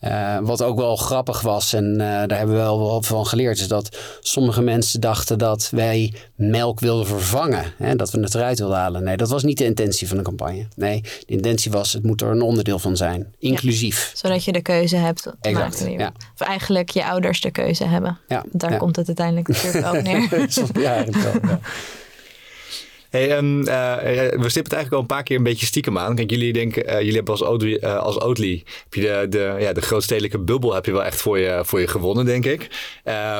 Uh, 0.04 0.38
wat 0.42 0.62
ook 0.62 0.76
wel 0.76 0.96
grappig 0.96 1.40
was, 1.40 1.72
en 1.72 1.84
uh, 1.92 1.98
daar 1.98 2.38
hebben 2.38 2.54
we 2.56 2.60
wel 2.60 2.78
wat 2.78 3.06
van 3.06 3.26
geleerd, 3.26 3.58
is 3.58 3.68
dat 3.68 3.98
sommige 4.20 4.62
mensen 4.62 5.00
dachten 5.00 5.38
dat 5.38 5.68
wij 5.70 6.14
melk 6.34 6.80
wilden 6.80 7.06
vervangen. 7.06 7.64
Hè, 7.76 7.96
dat 7.96 8.10
we 8.10 8.20
het 8.20 8.34
eruit 8.34 8.58
wilden 8.58 8.76
halen. 8.76 9.04
Nee, 9.04 9.16
dat 9.16 9.28
was 9.28 9.42
niet 9.42 9.58
de 9.58 9.64
intentie 9.64 10.08
van 10.08 10.16
de 10.16 10.22
campagne. 10.22 10.66
Nee, 10.76 11.00
de 11.00 11.32
intentie 11.32 11.70
was, 11.70 11.92
het 11.92 12.02
moet 12.02 12.20
er 12.20 12.30
een 12.30 12.42
onderdeel 12.42 12.78
van 12.78 12.96
zijn. 12.96 13.34
Inclusief. 13.38 14.10
Ja, 14.12 14.18
zodat 14.18 14.44
je 14.44 14.52
de 14.52 14.62
keuze 14.62 14.96
hebt. 14.96 15.32
Exact, 15.40 15.84
ja. 15.88 16.12
Of 16.34 16.46
eigenlijk 16.46 16.90
je 16.90 17.04
ouders 17.04 17.40
de 17.40 17.50
keuze 17.50 17.84
hebben. 17.84 18.18
Ja, 18.28 18.44
daar 18.52 18.76
komt 18.76 18.96
het 18.96 19.06
uiteindelijk 19.06 19.48
natuurlijk 19.48 19.86
ook 19.86 20.02
neer. 20.02 20.48
ja, 20.82 20.94
eigenlijk 20.94 21.44
wel. 21.44 21.58
Hey, 23.10 23.36
um, 23.36 23.58
uh, 23.60 23.64
we 23.64 24.48
stippen 24.48 24.62
het 24.62 24.72
eigenlijk 24.72 24.92
al 24.92 25.00
een 25.00 25.06
paar 25.06 25.22
keer 25.22 25.36
een 25.36 25.42
beetje 25.42 25.66
stiekem 25.66 25.98
aan. 25.98 26.14
Kijk, 26.14 26.30
jullie 26.30 26.52
denken, 26.52 26.86
uh, 26.86 26.98
jullie 26.98 27.14
hebben 27.14 27.68
uh, 27.68 27.98
als 27.98 28.20
Oatly 28.20 28.62
heb 28.84 28.94
je 28.94 29.00
de, 29.00 29.26
de, 29.28 29.56
ja, 29.58 29.72
de 29.72 29.80
grootstedelijke 29.80 30.38
bubbel 30.38 30.74
heb 30.74 30.86
je 30.86 30.92
wel 30.92 31.04
echt 31.04 31.20
voor 31.20 31.38
je, 31.38 31.60
voor 31.64 31.80
je 31.80 31.86
gewonnen, 31.86 32.24
denk 32.24 32.44
ik. 32.44 32.62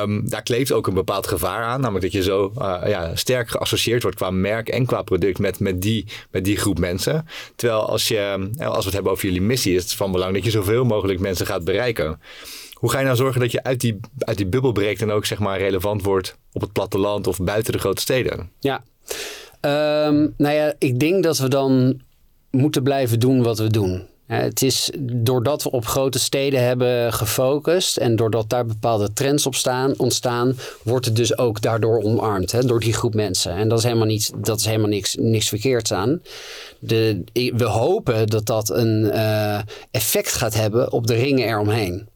Um, 0.01 0.29
daar 0.29 0.41
kleeft 0.41 0.71
ook 0.71 0.87
een 0.87 0.93
bepaald 0.93 1.27
gevaar 1.27 1.63
aan. 1.63 1.81
Namelijk 1.81 2.03
dat 2.03 2.13
je 2.13 2.23
zo 2.23 2.51
ja, 2.85 3.15
sterk 3.15 3.49
geassocieerd 3.49 4.01
wordt 4.01 4.17
qua 4.17 4.31
merk 4.31 4.69
en 4.69 4.85
qua 4.85 5.01
product 5.01 5.39
met, 5.39 5.59
met, 5.59 5.81
die, 5.81 6.05
met 6.31 6.45
die 6.45 6.57
groep 6.57 6.79
mensen. 6.79 7.27
Terwijl 7.55 7.89
als, 7.89 8.07
je, 8.07 8.49
als 8.57 8.77
we 8.77 8.83
het 8.83 8.93
hebben 8.93 9.11
over 9.11 9.25
jullie 9.25 9.41
missie, 9.41 9.75
is 9.75 9.83
het 9.83 9.93
van 9.93 10.11
belang 10.11 10.33
dat 10.33 10.43
je 10.43 10.51
zoveel 10.51 10.83
mogelijk 10.83 11.19
mensen 11.19 11.45
gaat 11.45 11.63
bereiken. 11.63 12.21
Hoe 12.73 12.91
ga 12.91 12.99
je 12.99 13.05
nou 13.05 13.17
zorgen 13.17 13.41
dat 13.41 13.51
je 13.51 13.63
uit 13.63 13.79
die, 13.79 13.99
uit 14.19 14.37
die 14.37 14.47
bubbel 14.47 14.71
breekt 14.71 15.01
en 15.01 15.11
ook 15.11 15.25
zeg 15.25 15.39
maar 15.39 15.57
relevant 15.57 16.03
wordt 16.03 16.37
op 16.51 16.61
het 16.61 16.71
platteland 16.71 17.27
of 17.27 17.37
buiten 17.37 17.73
de 17.73 17.79
grote 17.79 18.01
steden? 18.01 18.51
Ja, 18.59 18.83
um, 19.61 20.33
nou 20.37 20.55
ja, 20.55 20.73
ik 20.77 20.99
denk 20.99 21.23
dat 21.23 21.37
we 21.37 21.47
dan 21.47 22.01
moeten 22.51 22.83
blijven 22.83 23.19
doen 23.19 23.43
wat 23.43 23.59
we 23.59 23.67
doen. 23.67 24.07
Het 24.25 24.61
is 24.61 24.91
doordat 24.99 25.63
we 25.63 25.71
op 25.71 25.85
grote 25.85 26.19
steden 26.19 26.63
hebben 26.63 27.13
gefocust 27.13 27.97
en 27.97 28.15
doordat 28.15 28.49
daar 28.49 28.65
bepaalde 28.65 29.13
trends 29.13 29.45
op 29.45 29.55
staan, 29.55 29.93
ontstaan, 29.97 30.55
wordt 30.83 31.05
het 31.05 31.15
dus 31.15 31.37
ook 31.37 31.61
daardoor 31.61 32.03
omarmd 32.03 32.51
hè, 32.51 32.65
door 32.65 32.79
die 32.79 32.93
groep 32.93 33.13
mensen. 33.13 33.51
En 33.51 33.69
dat 33.69 33.77
is 33.77 33.83
helemaal, 33.83 34.05
niet, 34.05 34.31
dat 34.37 34.59
is 34.59 34.65
helemaal 34.65 34.89
niks, 34.89 35.15
niks 35.19 35.49
verkeerds 35.49 35.93
aan. 35.93 36.21
De, 36.79 37.23
we 37.33 37.63
hopen 37.63 38.27
dat 38.27 38.45
dat 38.45 38.69
een 38.69 39.03
uh, 39.03 39.59
effect 39.91 40.33
gaat 40.33 40.53
hebben 40.53 40.91
op 40.91 41.07
de 41.07 41.15
ringen 41.15 41.47
eromheen 41.47 42.07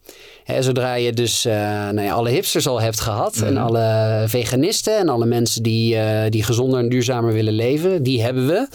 zodra 0.60 0.94
je 0.94 1.14
dus 1.14 1.46
uh, 1.46 1.54
nou 1.90 2.02
ja, 2.02 2.14
alle 2.14 2.30
hipsters 2.30 2.68
al 2.68 2.82
hebt 2.82 3.00
gehad 3.00 3.36
en 3.36 3.54
mhm. 3.54 3.64
alle 3.64 4.24
veganisten 4.28 4.98
en 4.98 5.10
alle 5.10 5.26
mensen 5.26 5.64
die, 5.64 5.96
uh, 5.96 6.22
die 6.30 6.44
gezonder 6.44 6.80
en 6.80 6.90
duurzamer 6.90 7.34
willen 7.34 7.54
leven, 7.54 8.04
die 8.04 8.22
hebben 8.22 8.48
we. 8.48 8.68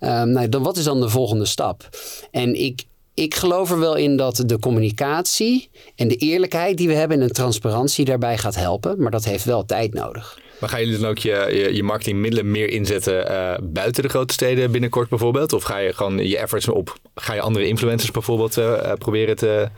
Um, 0.00 0.30
nou, 0.30 0.48
dan, 0.48 0.62
wat 0.62 0.76
is 0.76 0.84
dan 0.84 1.00
de 1.00 1.08
volgende 1.08 1.44
stap? 1.44 1.88
En 2.30 2.60
ik, 2.60 2.84
ik 3.14 3.34
geloof 3.34 3.70
er 3.70 3.78
wel 3.78 3.96
in 3.96 4.16
dat 4.16 4.42
de 4.46 4.58
communicatie 4.58 5.68
en 5.96 6.08
de 6.08 6.16
eerlijkheid 6.16 6.76
die 6.76 6.88
we 6.88 6.94
hebben 6.94 7.20
en 7.20 7.26
de 7.26 7.32
transparantie 7.32 8.04
daarbij 8.04 8.38
gaat 8.38 8.54
helpen. 8.54 9.02
Maar 9.02 9.10
dat 9.10 9.24
heeft 9.24 9.44
wel 9.44 9.64
tijd 9.64 9.94
nodig. 9.94 10.38
Maar 10.62 10.70
gaan 10.70 10.80
jullie 10.80 10.98
dan 10.98 11.10
ook 11.10 11.18
je, 11.18 11.70
je, 11.72 11.82
marketingmiddelen 11.82 12.50
meer 12.50 12.70
inzetten 12.70 13.30
uh, 13.30 13.54
buiten 13.62 14.02
de 14.02 14.08
grote 14.08 14.32
steden 14.32 14.70
binnenkort 14.70 15.08
bijvoorbeeld? 15.08 15.52
Of 15.52 15.62
ga 15.62 15.78
je 15.78 15.92
gewoon 15.92 16.28
je 16.28 16.38
efforts 16.38 16.68
op, 16.68 16.96
ga 17.14 17.34
je 17.34 17.40
andere 17.40 17.66
influencers 17.66 18.10
bijvoorbeeld 18.10 18.58
uh, 18.58 18.92
proberen 18.98 19.36
te, 19.36 19.68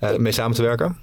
uh, 0.00 0.16
mee 0.16 0.32
samen 0.32 0.56
te 0.56 0.62
werken? 0.62 0.96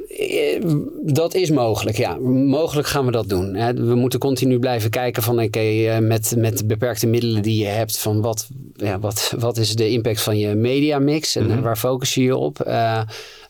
Dat 1.04 1.34
is 1.34 1.50
mogelijk, 1.50 1.98
ja. 1.98 2.18
Mogelijk 2.46 2.88
gaan 2.88 3.06
we 3.06 3.12
dat 3.12 3.30
doen. 3.30 3.52
We 3.76 3.96
moeten 3.96 4.20
continu 4.20 4.60
blijven 4.60 4.90
kijken 4.90 5.24
van 5.24 5.36
oké, 5.36 5.46
okay, 5.46 6.00
met, 6.00 6.34
met 6.38 6.58
de 6.58 6.66
beperkte 6.66 7.08
middelen 7.08 7.42
die 7.42 7.64
je 7.64 7.70
hebt, 7.70 7.98
van 7.98 8.22
wat, 8.22 8.50
ja, 8.74 9.00
wat, 9.00 9.34
wat 9.40 9.58
is 9.58 9.76
de 9.76 9.90
impact 9.90 10.22
van 10.22 10.38
je 10.38 10.56
mediamix 10.56 11.36
en 11.36 11.44
mm-hmm. 11.44 11.62
waar 11.62 11.78
focus 11.78 12.14
je 12.14 12.24
je 12.24 12.36
op? 12.36 12.60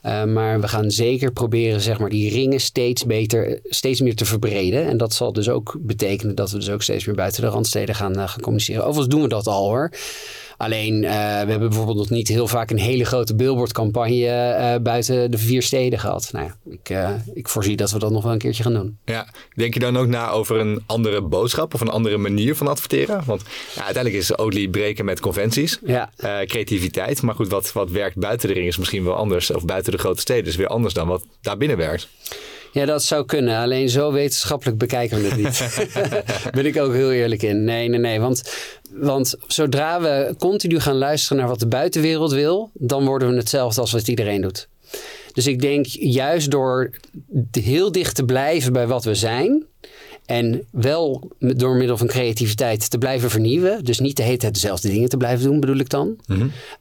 Uh, 0.05 0.23
maar 0.23 0.61
we 0.61 0.67
gaan 0.67 0.91
zeker 0.91 1.31
proberen 1.31 1.81
zeg 1.81 1.99
maar, 1.99 2.09
die 2.09 2.29
ringen 2.29 2.59
steeds 2.59 3.05
beter, 3.05 3.59
steeds 3.63 4.01
meer 4.01 4.15
te 4.15 4.25
verbreden. 4.25 4.85
En 4.85 4.97
dat 4.97 5.13
zal 5.13 5.33
dus 5.33 5.49
ook 5.49 5.77
betekenen 5.79 6.35
dat 6.35 6.51
we 6.51 6.57
dus 6.57 6.69
ook 6.69 6.83
steeds 6.83 7.05
meer 7.05 7.15
buiten 7.15 7.41
de 7.41 7.47
randsteden 7.47 7.95
gaan, 7.95 8.19
uh, 8.19 8.27
gaan 8.27 8.41
communiceren. 8.41 8.81
Overigens 8.81 9.07
doen 9.07 9.21
we 9.21 9.27
dat 9.27 9.47
al 9.47 9.67
hoor. 9.67 9.91
Alleen, 10.57 11.03
uh, 11.03 11.09
we 11.11 11.49
hebben 11.49 11.69
bijvoorbeeld 11.69 11.97
nog 11.97 12.09
niet 12.09 12.27
heel 12.27 12.47
vaak 12.47 12.71
een 12.71 12.79
hele 12.79 13.05
grote 13.05 13.35
billboardcampagne 13.35 14.75
uh, 14.75 14.81
buiten 14.81 15.31
de 15.31 15.37
vier 15.37 15.61
steden 15.61 15.99
gehad. 15.99 16.29
Nou 16.31 16.45
ja, 16.45 16.71
ik, 16.71 16.89
uh, 16.89 17.09
ik 17.33 17.47
voorzie 17.47 17.75
dat 17.75 17.91
we 17.91 17.99
dat 17.99 18.11
nog 18.11 18.23
wel 18.23 18.31
een 18.31 18.37
keertje 18.37 18.63
gaan 18.63 18.73
doen. 18.73 18.97
Ja, 19.05 19.27
denk 19.55 19.73
je 19.73 19.79
dan 19.79 19.97
ook 19.97 20.07
na 20.07 20.29
over 20.29 20.59
een 20.59 20.83
andere 20.85 21.21
boodschap 21.21 21.73
of 21.73 21.81
een 21.81 21.89
andere 21.89 22.17
manier 22.17 22.55
van 22.55 22.67
adverteren? 22.67 23.23
Want 23.25 23.41
ja, 23.75 23.83
uiteindelijk 23.83 24.23
is 24.23 24.37
Oatly 24.37 24.67
breken 24.67 25.05
met 25.05 25.19
conventies, 25.19 25.79
ja. 25.85 26.11
creativiteit. 26.45 27.21
Maar 27.21 27.35
goed, 27.35 27.47
wat, 27.47 27.73
wat 27.73 27.89
werkt 27.89 28.17
buiten 28.17 28.47
de 28.47 28.53
ring 28.53 28.67
is 28.67 28.77
misschien 28.77 29.03
wel 29.03 29.15
anders, 29.15 29.51
of 29.51 29.65
buiten 29.65 29.91
de 29.91 29.97
grote 29.97 30.21
steden 30.21 30.45
is 30.45 30.55
weer 30.55 30.67
anders 30.67 30.93
dan 30.93 31.07
wat 31.07 31.23
daar 31.41 31.57
binnen 31.57 31.77
werkt. 31.77 32.07
Ja, 32.71 32.85
dat 32.85 33.03
zou 33.03 33.25
kunnen. 33.25 33.57
Alleen 33.57 33.89
zo 33.89 34.11
wetenschappelijk 34.11 34.77
bekijken 34.77 35.21
we 35.21 35.27
het 35.27 35.37
niet. 35.37 35.85
ben 36.55 36.65
ik 36.65 36.77
ook 36.77 36.93
heel 36.93 37.11
eerlijk 37.11 37.41
in. 37.41 37.63
Nee, 37.63 37.87
nee, 37.87 37.99
nee. 37.99 38.19
Want, 38.19 38.43
want 38.91 39.35
zodra 39.47 40.01
we 40.01 40.35
continu 40.37 40.79
gaan 40.79 40.97
luisteren 40.97 41.37
naar 41.37 41.47
wat 41.47 41.59
de 41.59 41.67
buitenwereld 41.67 42.31
wil, 42.31 42.71
dan 42.73 43.05
worden 43.05 43.29
we 43.29 43.35
hetzelfde 43.35 43.81
als 43.81 43.91
wat 43.91 44.07
iedereen 44.07 44.41
doet. 44.41 44.67
Dus 45.33 45.47
ik 45.47 45.61
denk 45.61 45.85
juist 45.85 46.51
door 46.51 46.89
heel 47.51 47.91
dicht 47.91 48.15
te 48.15 48.25
blijven 48.25 48.73
bij 48.73 48.87
wat 48.87 49.03
we 49.03 49.15
zijn, 49.15 49.65
en 50.27 50.67
wel 50.71 51.31
door 51.39 51.75
middel 51.75 51.97
van 51.97 52.07
creativiteit 52.07 52.89
te 52.89 52.97
blijven 52.97 53.29
vernieuwen. 53.29 53.85
Dus 53.85 53.99
niet 53.99 54.17
de 54.17 54.23
hele 54.23 54.37
tijd 54.37 54.53
dezelfde 54.53 54.89
dingen 54.89 55.09
te 55.09 55.17
blijven 55.17 55.45
doen, 55.45 55.59
bedoel 55.59 55.77
ik 55.77 55.89
dan. 55.89 56.17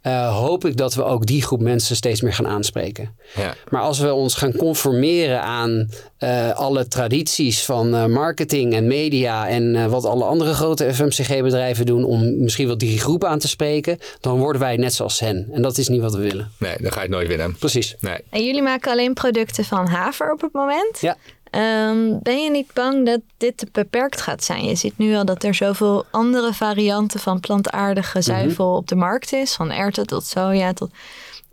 Eh, 0.01 0.37
hoop 0.37 0.65
ik 0.65 0.77
dat 0.77 0.95
we 0.95 1.05
ook 1.05 1.27
die 1.27 1.43
groep 1.43 1.61
mensen 1.61 1.97
steeds 1.97 2.21
meer 2.21 2.33
gaan 2.33 2.47
aanspreken. 2.47 3.15
Ja. 3.37 3.55
Maar 3.71 3.83
als 3.83 3.99
we 3.99 4.13
ons 4.13 4.35
gaan 4.35 4.53
conformeren 4.53 5.43
aan 5.43 5.91
uh, 6.19 6.51
alle 6.51 6.89
tradities 6.89 7.65
van 7.65 7.95
uh, 7.95 8.07
marketing 8.07 8.75
en 8.75 8.87
media 8.87 9.49
en 9.49 9.91
wat 9.91 10.05
alle 10.05 10.25
andere 10.25 10.55
grote 10.55 10.95
FMCG-bedrijven 10.95 11.87
doen 11.87 12.05
om 12.05 12.43
misschien 12.43 12.67
wel 12.67 12.79
die 12.79 12.99
groep 12.99 13.25
aan 13.25 13.39
te 13.39 13.49
spreken, 13.49 13.99
dan 14.21 14.39
worden 14.39 14.61
wij 14.61 14.77
net 14.77 14.95
zoals 14.95 15.21
hen. 15.21 15.49
En 15.53 15.63
dat 15.63 15.79
is 15.79 15.89
niet 15.89 16.01
wat 16.01 16.15
we 16.15 16.23
willen. 16.23 16.51
Nee, 16.59 16.77
dan 16.81 16.93
ga 16.93 16.97
je 16.97 17.07
het 17.07 17.15
nooit 17.15 17.29
winnen. 17.29 17.57
Precies. 17.59 17.97
Nee. 18.01 18.19
En 18.31 18.45
jullie 18.45 18.63
maken 18.63 18.91
alleen 18.91 19.15
producten 19.15 19.65
van 19.65 19.87
haver 19.87 20.33
op 20.33 20.41
het 20.41 20.53
moment? 20.53 21.01
Ja. 21.01 21.17
Um, 21.51 22.19
ben 22.23 22.43
je 22.43 22.51
niet 22.51 22.73
bang 22.73 23.07
dat 23.07 23.21
dit 23.37 23.57
te 23.57 23.67
beperkt 23.73 24.21
gaat 24.21 24.45
zijn? 24.45 24.65
Je 24.65 24.75
ziet 24.75 24.99
nu 24.99 25.15
al 25.15 25.25
dat 25.25 25.45
er 25.45 25.55
zoveel 25.55 26.05
andere 26.11 26.53
varianten 26.53 27.21
van 27.21 27.41
plantaardige 27.41 28.19
mhm. 28.19 28.27
zuivel 28.27 28.77
op 28.77 28.89
de 28.89 28.95
markt 28.95 29.33
is. 29.33 29.55
Van 29.55 29.71
erwten 29.71 30.07
tot 30.07 30.25
soja 30.25 30.73
tot... 30.73 30.91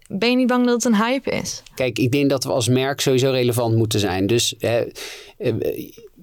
Ben 0.07 0.29
je 0.29 0.35
niet 0.35 0.47
bang 0.47 0.65
dat 0.65 0.83
het 0.83 0.85
een 0.85 1.03
hype 1.03 1.29
is? 1.29 1.63
Kijk, 1.75 1.99
ik 1.99 2.11
denk 2.11 2.29
dat 2.29 2.43
we 2.43 2.51
als 2.51 2.67
merk 2.67 3.01
sowieso 3.01 3.29
relevant 3.29 3.75
moeten 3.75 3.99
zijn. 3.99 4.27
Dus 4.27 4.57
eh, 4.57 4.81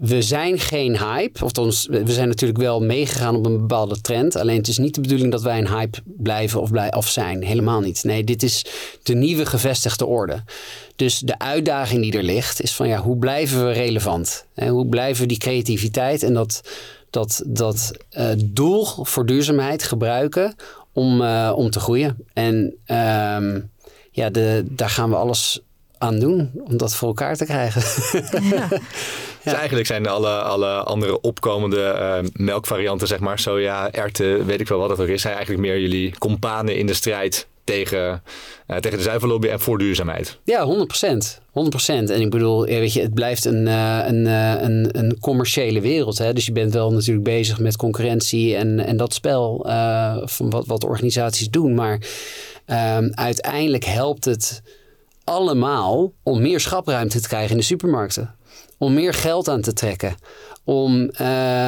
we 0.00 0.22
zijn 0.22 0.58
geen 0.58 0.98
hype. 0.98 1.44
Of 1.44 1.52
we 1.86 2.12
zijn 2.12 2.28
natuurlijk 2.28 2.60
wel 2.60 2.80
meegegaan 2.80 3.36
op 3.36 3.46
een 3.46 3.58
bepaalde 3.58 4.00
trend. 4.00 4.36
Alleen 4.36 4.56
het 4.56 4.68
is 4.68 4.78
niet 4.78 4.94
de 4.94 5.00
bedoeling 5.00 5.30
dat 5.30 5.42
wij 5.42 5.58
een 5.58 5.68
hype 5.68 5.98
blijven 6.04 6.60
of, 6.60 6.70
blij, 6.70 6.94
of 6.94 7.08
zijn. 7.08 7.42
Helemaal 7.42 7.80
niet. 7.80 8.04
Nee, 8.04 8.24
dit 8.24 8.42
is 8.42 8.64
de 9.02 9.14
nieuwe 9.14 9.46
gevestigde 9.46 10.06
orde. 10.06 10.42
Dus 10.96 11.18
de 11.18 11.38
uitdaging 11.38 12.02
die 12.02 12.12
er 12.12 12.22
ligt 12.22 12.62
is 12.62 12.74
van 12.74 12.88
ja, 12.88 12.98
hoe 12.98 13.16
blijven 13.16 13.66
we 13.66 13.72
relevant? 13.72 14.44
En 14.54 14.68
hoe 14.68 14.86
blijven 14.86 15.22
we 15.22 15.28
die 15.28 15.38
creativiteit 15.38 16.22
en 16.22 16.34
dat, 16.34 16.60
dat, 17.10 17.42
dat 17.46 17.92
uh, 18.18 18.28
doel 18.44 18.84
voor 18.84 19.26
duurzaamheid 19.26 19.82
gebruiken 19.82 20.54
om, 20.92 21.20
uh, 21.20 21.52
om 21.56 21.70
te 21.70 21.80
groeien? 21.80 22.16
En 22.32 22.56
um, 22.86 23.70
ja, 24.10 24.30
de, 24.30 24.64
daar 24.68 24.90
gaan 24.90 25.10
we 25.10 25.16
alles 25.16 25.60
aan 26.00 26.18
doen 26.18 26.50
om 26.64 26.76
dat 26.76 26.94
voor 26.94 27.08
elkaar 27.08 27.36
te 27.36 27.44
krijgen. 27.44 27.82
Ja. 28.50 28.68
Dus 29.44 29.52
eigenlijk 29.52 29.86
zijn 29.86 30.06
alle, 30.06 30.40
alle 30.40 30.72
andere 30.72 31.20
opkomende 31.20 31.94
uh, 32.22 32.28
melkvarianten, 32.32 33.06
zeg 33.06 33.18
maar, 33.18 33.38
soja, 33.38 33.90
erwten, 33.90 34.46
weet 34.46 34.60
ik 34.60 34.68
wel 34.68 34.78
wat 34.78 34.90
het 34.90 35.00
ook 35.00 35.06
is, 35.06 35.22
zijn 35.22 35.34
eigenlijk 35.34 35.66
meer 35.66 35.80
jullie 35.80 36.18
companen 36.18 36.76
in 36.76 36.86
de 36.86 36.94
strijd 36.94 37.48
tegen, 37.64 38.22
uh, 38.66 38.76
tegen 38.76 38.98
de 38.98 39.04
zuivellobby 39.04 39.48
en 39.48 39.60
voor 39.60 39.78
duurzaamheid. 39.78 40.38
Ja, 40.44 40.66
100%. 40.66 41.40
100%. 41.40 41.40
En 41.86 42.20
ik 42.20 42.30
bedoel, 42.30 42.64
weet 42.64 42.92
je, 42.92 43.00
het 43.00 43.14
blijft 43.14 43.44
een, 43.44 43.66
uh, 43.66 44.00
een, 44.06 44.26
een, 44.26 44.98
een 44.98 45.18
commerciële 45.20 45.80
wereld. 45.80 46.18
Hè? 46.18 46.32
Dus 46.32 46.46
je 46.46 46.52
bent 46.52 46.72
wel 46.72 46.92
natuurlijk 46.92 47.24
bezig 47.24 47.58
met 47.58 47.76
concurrentie 47.76 48.56
en, 48.56 48.80
en 48.80 48.96
dat 48.96 49.14
spel 49.14 49.66
van 50.24 50.50
wat, 50.50 50.66
wat 50.66 50.84
organisaties 50.84 51.50
doen. 51.50 51.74
Maar 51.74 52.00
ehm, 52.64 53.08
uiteindelijk 53.14 53.84
helpt 53.84 54.24
het 54.24 54.62
allemaal 55.30 56.12
om 56.22 56.42
meer 56.42 56.60
schapruimte 56.60 57.20
te 57.20 57.28
krijgen 57.28 57.50
in 57.50 57.56
de 57.56 57.62
supermarkten. 57.62 58.34
Om 58.78 58.94
meer 58.94 59.14
geld 59.14 59.48
aan 59.48 59.60
te 59.60 59.72
trekken. 59.72 60.14
Om 60.64 61.00
uh, 61.02 61.08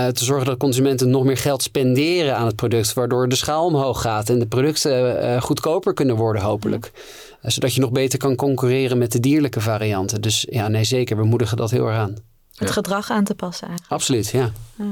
te 0.06 0.24
zorgen 0.24 0.46
dat 0.46 0.56
consumenten 0.56 1.10
nog 1.10 1.24
meer 1.24 1.36
geld 1.36 1.62
spenderen 1.62 2.36
aan 2.36 2.46
het 2.46 2.56
product. 2.56 2.92
Waardoor 2.92 3.28
de 3.28 3.34
schaal 3.34 3.66
omhoog 3.66 4.00
gaat 4.00 4.28
en 4.28 4.38
de 4.38 4.46
producten 4.46 5.24
uh, 5.24 5.42
goedkoper 5.42 5.94
kunnen 5.94 6.16
worden, 6.16 6.42
hopelijk. 6.42 6.90
Uh, 7.42 7.50
zodat 7.50 7.74
je 7.74 7.80
nog 7.80 7.90
beter 7.90 8.18
kan 8.18 8.36
concurreren 8.36 8.98
met 8.98 9.12
de 9.12 9.20
dierlijke 9.20 9.60
varianten. 9.60 10.20
Dus 10.20 10.46
ja, 10.50 10.68
nee, 10.68 10.84
zeker. 10.84 11.16
We 11.16 11.24
moedigen 11.24 11.56
dat 11.56 11.70
heel 11.70 11.86
erg 11.86 11.96
aan. 11.96 12.16
Het 12.54 12.70
gedrag 12.70 13.10
aan 13.10 13.24
te 13.24 13.34
passen 13.34 13.68
eigenlijk. 13.68 14.00
Absoluut, 14.00 14.28
ja. 14.28 14.50
ja. 14.76 14.84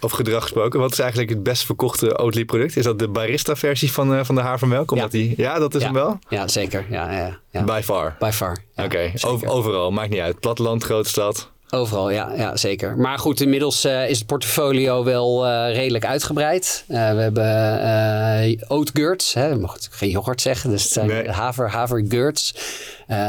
Over 0.00 0.16
gedrag 0.16 0.42
gesproken, 0.42 0.80
wat 0.80 0.92
is 0.92 0.98
eigenlijk 0.98 1.30
het 1.30 1.42
best 1.42 1.64
verkochte 1.64 2.18
Oatly 2.18 2.44
product? 2.44 2.76
Is 2.76 2.84
dat 2.84 2.98
de 2.98 3.08
barista 3.08 3.56
versie 3.56 3.92
van, 3.92 4.14
uh, 4.14 4.24
van 4.24 4.34
de 4.34 4.40
havermelk? 4.40 4.90
Omdat 4.90 5.12
ja. 5.12 5.18
Die, 5.18 5.34
ja, 5.36 5.58
dat 5.58 5.74
is 5.74 5.82
hem 5.82 5.92
wel? 5.92 6.18
Ja, 6.28 6.48
zeker. 6.48 6.86
Ja, 6.90 7.12
ja, 7.12 7.38
ja. 7.50 7.64
By 7.64 7.80
far? 7.84 8.16
By 8.18 8.30
far. 8.32 8.56
Oké, 8.76 9.12
overal, 9.46 9.90
maakt 9.90 10.10
niet 10.10 10.20
uit. 10.20 10.40
Platteland, 10.40 10.84
grote 10.84 11.08
stad? 11.08 11.50
Overal, 11.70 12.10
ja, 12.10 12.32
ja 12.36 12.56
zeker. 12.56 12.96
Maar 12.96 13.18
goed, 13.18 13.40
inmiddels 13.40 13.84
uh, 13.84 14.08
is 14.08 14.18
het 14.18 14.26
portfolio 14.26 15.04
wel 15.04 15.46
uh, 15.46 15.74
redelijk 15.74 16.04
uitgebreid. 16.04 16.84
Uh, 16.88 16.96
we 16.96 17.20
hebben 17.20 18.68
oatgurts, 18.68 19.34
hè, 19.34 19.48
we 19.48 19.60
mogen 19.60 19.80
geen 19.90 20.10
yoghurt 20.10 20.40
zeggen, 20.40 20.70
dus 20.70 20.82
het 20.82 20.92
zijn 20.92 21.06
nee. 21.06 21.30
haver, 21.30 21.70
havergurts. 21.70 22.54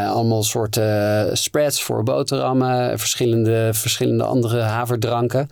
allemaal 0.07 0.43
soorten 0.43 1.37
spreads 1.37 1.81
voor 1.81 2.03
boterhammen, 2.03 2.99
verschillende, 2.99 3.69
verschillende 3.73 4.23
andere 4.23 4.61
haverdranken. 4.61 5.49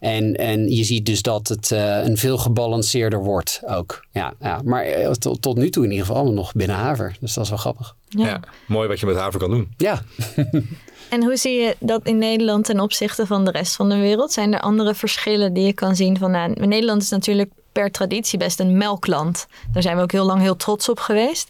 En, 0.00 0.34
en 0.34 0.68
je 0.68 0.84
ziet 0.84 1.06
dus 1.06 1.22
dat 1.22 1.48
het 1.48 1.70
een 1.70 2.16
veel 2.16 2.38
gebalanceerder 2.38 3.22
wordt 3.22 3.62
ook. 3.66 4.06
Ja, 4.10 4.32
ja. 4.40 4.60
Maar 4.64 4.86
tot, 5.18 5.42
tot 5.42 5.56
nu 5.56 5.70
toe 5.70 5.84
in 5.84 5.90
ieder 5.90 6.06
geval 6.06 6.20
allemaal 6.20 6.42
nog 6.42 6.52
binnen 6.52 6.76
haver. 6.76 7.16
Dus 7.20 7.34
dat 7.34 7.44
is 7.44 7.50
wel 7.50 7.58
grappig. 7.58 7.96
Ja. 8.08 8.26
ja 8.26 8.40
mooi 8.66 8.88
wat 8.88 9.00
je 9.00 9.06
met 9.06 9.16
haver 9.16 9.40
kan 9.40 9.50
doen. 9.50 9.74
Ja. 9.76 10.02
En 11.08 11.22
hoe 11.22 11.36
zie 11.36 11.60
je 11.60 11.76
dat 11.78 12.06
in 12.06 12.18
Nederland 12.18 12.64
ten 12.64 12.80
opzichte 12.80 13.26
van 13.26 13.44
de 13.44 13.50
rest 13.50 13.76
van 13.76 13.88
de 13.88 13.96
wereld? 13.96 14.32
Zijn 14.32 14.54
er 14.54 14.60
andere 14.60 14.94
verschillen 14.94 15.52
die 15.52 15.66
je 15.66 15.72
kan 15.72 15.96
zien 15.96 16.18
van... 16.18 16.30
Nou, 16.30 16.66
Nederland 16.66 17.02
is 17.02 17.08
natuurlijk 17.08 17.50
per 17.72 17.90
traditie 17.90 18.38
best 18.38 18.60
een 18.60 18.76
melkland. 18.76 19.46
Daar 19.72 19.82
zijn 19.82 19.96
we 19.96 20.02
ook 20.02 20.12
heel 20.12 20.24
lang 20.24 20.40
heel 20.40 20.56
trots 20.56 20.88
op 20.88 21.00
geweest. 21.00 21.48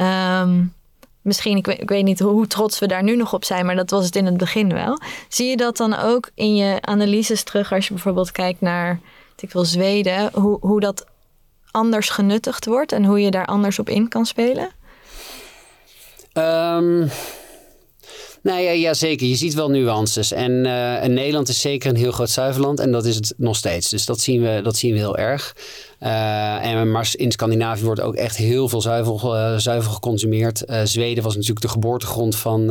Um, 0.00 0.74
misschien, 1.22 1.56
ik 1.56 1.66
weet, 1.66 1.80
ik 1.80 1.88
weet, 1.88 2.04
niet 2.04 2.18
hoe 2.18 2.46
trots 2.46 2.78
we 2.78 2.86
daar 2.86 3.02
nu 3.02 3.16
nog 3.16 3.32
op 3.32 3.44
zijn, 3.44 3.66
maar 3.66 3.76
dat 3.76 3.90
was 3.90 4.04
het 4.04 4.16
in 4.16 4.26
het 4.26 4.36
begin 4.36 4.72
wel. 4.72 5.00
Zie 5.28 5.48
je 5.48 5.56
dat 5.56 5.76
dan 5.76 5.94
ook 5.94 6.30
in 6.34 6.56
je 6.56 6.78
analyses 6.80 7.42
terug 7.42 7.72
als 7.72 7.86
je 7.86 7.94
bijvoorbeeld 7.94 8.32
kijkt 8.32 8.60
naar 8.60 9.00
ik 9.44 9.52
wil 9.52 9.64
Zweden, 9.64 10.30
hoe, 10.32 10.58
hoe 10.60 10.80
dat 10.80 11.06
anders 11.70 12.08
genuttigd 12.08 12.66
wordt 12.66 12.92
en 12.92 13.04
hoe 13.04 13.20
je 13.20 13.30
daar 13.30 13.46
anders 13.46 13.78
op 13.78 13.88
in 13.88 14.08
kan 14.08 14.26
spelen? 14.26 14.70
Um, 16.38 17.10
nou 18.42 18.60
ja, 18.60 18.70
ja, 18.70 18.94
zeker. 18.94 19.26
Je 19.26 19.36
ziet 19.36 19.54
wel 19.54 19.70
nuances. 19.70 20.32
En, 20.32 20.52
uh, 20.52 21.02
Nederland 21.02 21.48
is 21.48 21.60
zeker 21.60 21.90
een 21.90 21.96
heel 21.96 22.12
groot 22.12 22.30
zuiverland. 22.30 22.80
En 22.80 22.92
dat 22.92 23.04
is 23.04 23.14
het 23.14 23.34
nog 23.36 23.56
steeds. 23.56 23.88
Dus 23.88 24.04
dat 24.06 24.20
zien 24.20 24.42
we, 24.42 24.60
dat 24.62 24.76
zien 24.76 24.92
we 24.92 24.98
heel 24.98 25.16
erg. 25.16 25.56
Uh, 26.00 26.64
en, 26.64 26.90
maar 26.90 27.10
in 27.16 27.32
Scandinavië 27.32 27.84
wordt 27.84 28.00
ook 28.00 28.14
echt 28.14 28.36
heel 28.36 28.68
veel 28.68 28.80
zuivel, 28.80 29.34
uh, 29.36 29.56
zuivel 29.56 29.92
geconsumeerd. 29.92 30.64
Zweden 30.84 31.24
was 31.24 31.34
natuurlijk 31.34 31.60
de 31.60 31.68
geboortegrond 31.68 32.36
van, 32.36 32.66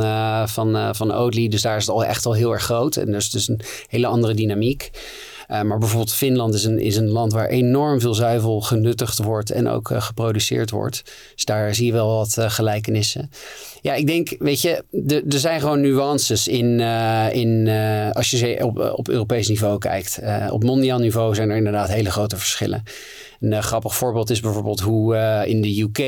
van, 0.48 0.94
van 0.94 1.14
Oatly. 1.14 1.48
Dus 1.48 1.62
daar 1.62 1.76
is 1.76 1.86
het 1.86 1.94
al 1.94 2.04
echt 2.04 2.26
al 2.26 2.32
heel 2.32 2.52
erg 2.52 2.62
groot. 2.62 2.96
En 2.96 3.12
dus, 3.12 3.30
dus 3.30 3.48
een 3.48 3.60
hele 3.88 4.06
andere 4.06 4.34
dynamiek. 4.34 4.90
Uh, 5.54 5.62
maar 5.62 5.78
bijvoorbeeld 5.78 6.14
Finland 6.14 6.54
is 6.54 6.64
een, 6.64 6.78
is 6.78 6.96
een 6.96 7.08
land 7.08 7.32
waar 7.32 7.48
enorm 7.48 8.00
veel 8.00 8.14
zuivel 8.14 8.60
genuttigd 8.60 9.18
wordt 9.18 9.50
en 9.50 9.68
ook 9.68 9.90
uh, 9.90 10.02
geproduceerd 10.02 10.70
wordt. 10.70 11.02
Dus 11.34 11.44
daar 11.44 11.74
zie 11.74 11.86
je 11.86 11.92
wel 11.92 12.16
wat 12.16 12.36
uh, 12.38 12.50
gelijkenissen. 12.50 13.30
Ja, 13.80 13.94
ik 13.94 14.06
denk, 14.06 14.36
weet 14.38 14.60
je, 14.60 14.84
er 15.30 15.38
zijn 15.38 15.60
gewoon 15.60 15.80
nuances 15.80 16.48
in, 16.48 16.80
in 17.32 17.68
als 18.12 18.30
je 18.30 18.64
op, 18.64 18.78
op 18.96 19.08
Europees 19.08 19.48
niveau 19.48 19.78
kijkt. 19.78 20.20
op 20.50 20.64
mondiaal 20.64 20.98
niveau 20.98 21.34
zijn 21.34 21.50
er 21.50 21.56
inderdaad 21.56 21.88
hele 21.88 22.10
grote 22.10 22.36
verschillen. 22.36 22.82
Een 23.40 23.62
grappig 23.62 23.94
voorbeeld 23.94 24.30
is 24.30 24.40
bijvoorbeeld 24.40 24.80
hoe 24.80 25.16
in 25.46 25.60
de 25.60 25.80
UK 25.80 25.98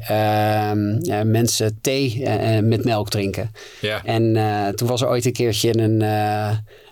ehm, 0.00 1.30
mensen 1.30 1.78
thee 1.80 2.28
met 2.62 2.84
melk 2.84 3.08
drinken. 3.08 3.50
Ja. 3.80 4.04
En 4.04 4.32
toen 4.74 4.88
was 4.88 5.02
er 5.02 5.08
ooit 5.08 5.24
een 5.24 5.32
keertje 5.32 5.78
een 5.78 6.02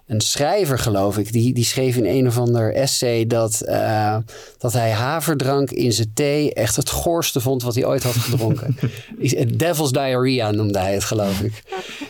een 0.06 0.20
schrijver, 0.20 0.78
geloof 0.78 1.18
ik, 1.18 1.32
die, 1.32 1.54
die 1.54 1.64
schreef 1.64 1.96
in 1.96 2.06
een 2.06 2.26
of 2.26 2.38
ander 2.38 2.74
essay 2.74 3.26
dat, 3.26 3.62
uh, 3.66 4.16
dat 4.58 4.72
hij 4.72 4.90
haverdrank 4.90 5.70
in 5.70 5.92
zijn 5.92 6.10
thee 6.14 6.54
echt 6.54 6.76
het 6.76 6.90
goorste 6.90 7.40
vond 7.40 7.62
wat 7.62 7.74
hij 7.74 7.84
ooit 7.84 8.02
had 8.02 8.14
gedronken. 8.14 8.76
Devil's 9.58 9.92
diarrhea 9.92 10.50
noemde 10.50 10.78
hij 10.78 10.92
het, 10.94 11.04
geloof 11.04 11.40
ik. 11.40 11.62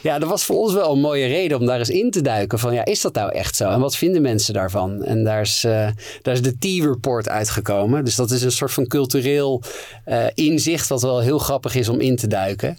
Ja, 0.02 0.18
dat 0.18 0.28
was 0.28 0.44
voor 0.44 0.56
ons 0.56 0.72
wel 0.72 0.92
een 0.92 1.00
mooie 1.00 1.26
reden 1.26 1.58
om 1.58 1.66
daar 1.66 1.78
eens 1.78 1.90
in 1.90 2.10
te 2.10 2.22
duiken. 2.22 2.58
Van 2.58 2.74
ja, 2.74 2.84
is 2.84 3.00
dat 3.00 3.14
nou 3.14 3.32
echt 3.32 3.56
zo? 3.56 3.70
En 3.70 3.80
wat 3.80 3.96
vinden 3.96 4.22
mensen 4.22 4.54
daarvan? 4.54 5.04
En 5.04 5.24
daar 5.24 5.40
is, 5.40 5.64
uh, 5.66 5.88
daar 6.22 6.34
is 6.34 6.42
de 6.42 6.58
Tea-report 6.58 7.28
uitgekomen. 7.28 8.04
Dus 8.04 8.14
dat 8.14 8.30
is 8.30 8.42
een 8.42 8.52
soort 8.52 8.72
van 8.72 8.86
cultureel 8.86 9.62
uh, 10.06 10.24
inzicht 10.34 10.88
wat 10.88 11.02
wel 11.02 11.20
heel 11.20 11.38
grappig 11.38 11.74
is 11.74 11.88
om 11.88 12.00
in 12.00 12.16
te 12.16 12.26
duiken. 12.26 12.78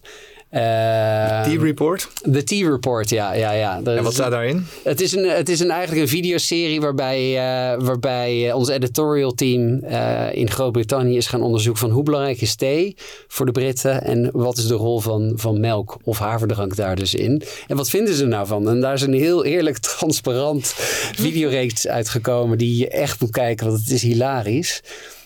Uh, 0.56 1.42
T-report? 1.42 2.08
De 2.24 2.44
T-report, 2.44 3.10
ja. 3.10 3.34
ja, 3.34 3.52
ja. 3.52 3.82
en 3.84 4.04
wat 4.04 4.14
staat 4.14 4.32
daarin? 4.32 4.66
Het 4.84 5.02
is, 5.02 5.12
een, 5.16 5.30
het 5.30 5.50
is 5.50 5.60
een, 5.60 5.72
eigenlijk 5.72 6.02
een 6.02 6.08
videoserie 6.08 6.82
waarbij, 6.82 7.30
uh, 7.30 7.86
waarbij 7.86 8.54
ons 8.54 8.70
editorial 8.70 9.34
team 9.34 9.84
uh, 9.84 10.36
in 10.36 10.52
Groot-Brittannië 10.52 11.18
is 11.18 11.28
gaan 11.28 11.42
onderzoeken 11.42 11.82
van 11.82 11.92
hoe 11.92 12.04
belangrijk 12.04 12.42
is 12.42 12.56
thee 12.56 12.96
voor 13.28 13.46
de 13.46 13.52
Britten 13.52 14.04
en 14.04 14.30
wat 14.32 14.58
is 14.58 14.68
de 14.68 14.74
rol 14.74 15.00
van, 15.00 15.34
van 15.36 15.60
melk 15.60 15.98
of 16.04 16.18
haverdrank 16.18 16.76
daar 16.76 16.96
dus 16.96 17.14
in. 17.14 17.42
En 17.68 17.76
wat 17.76 17.90
vinden 17.90 18.14
ze 18.14 18.26
nou 18.26 18.48
van? 18.48 18.70
En 18.70 18.82
daar 18.82 18.94
is 18.94 19.02
een 19.02 19.14
heel 19.14 19.46
eerlijk, 19.46 19.78
transparant 19.98 20.68
videoreeks 21.26 21.88
uitgekomen 21.88 22.58
die 22.58 22.78
je 22.78 22.90
echt 22.90 23.22
moet 23.22 23.32
kijken, 23.32 23.68
want 23.68 23.80
het 23.80 23.92
is 23.92 24.02
hilarisch. 24.02 24.82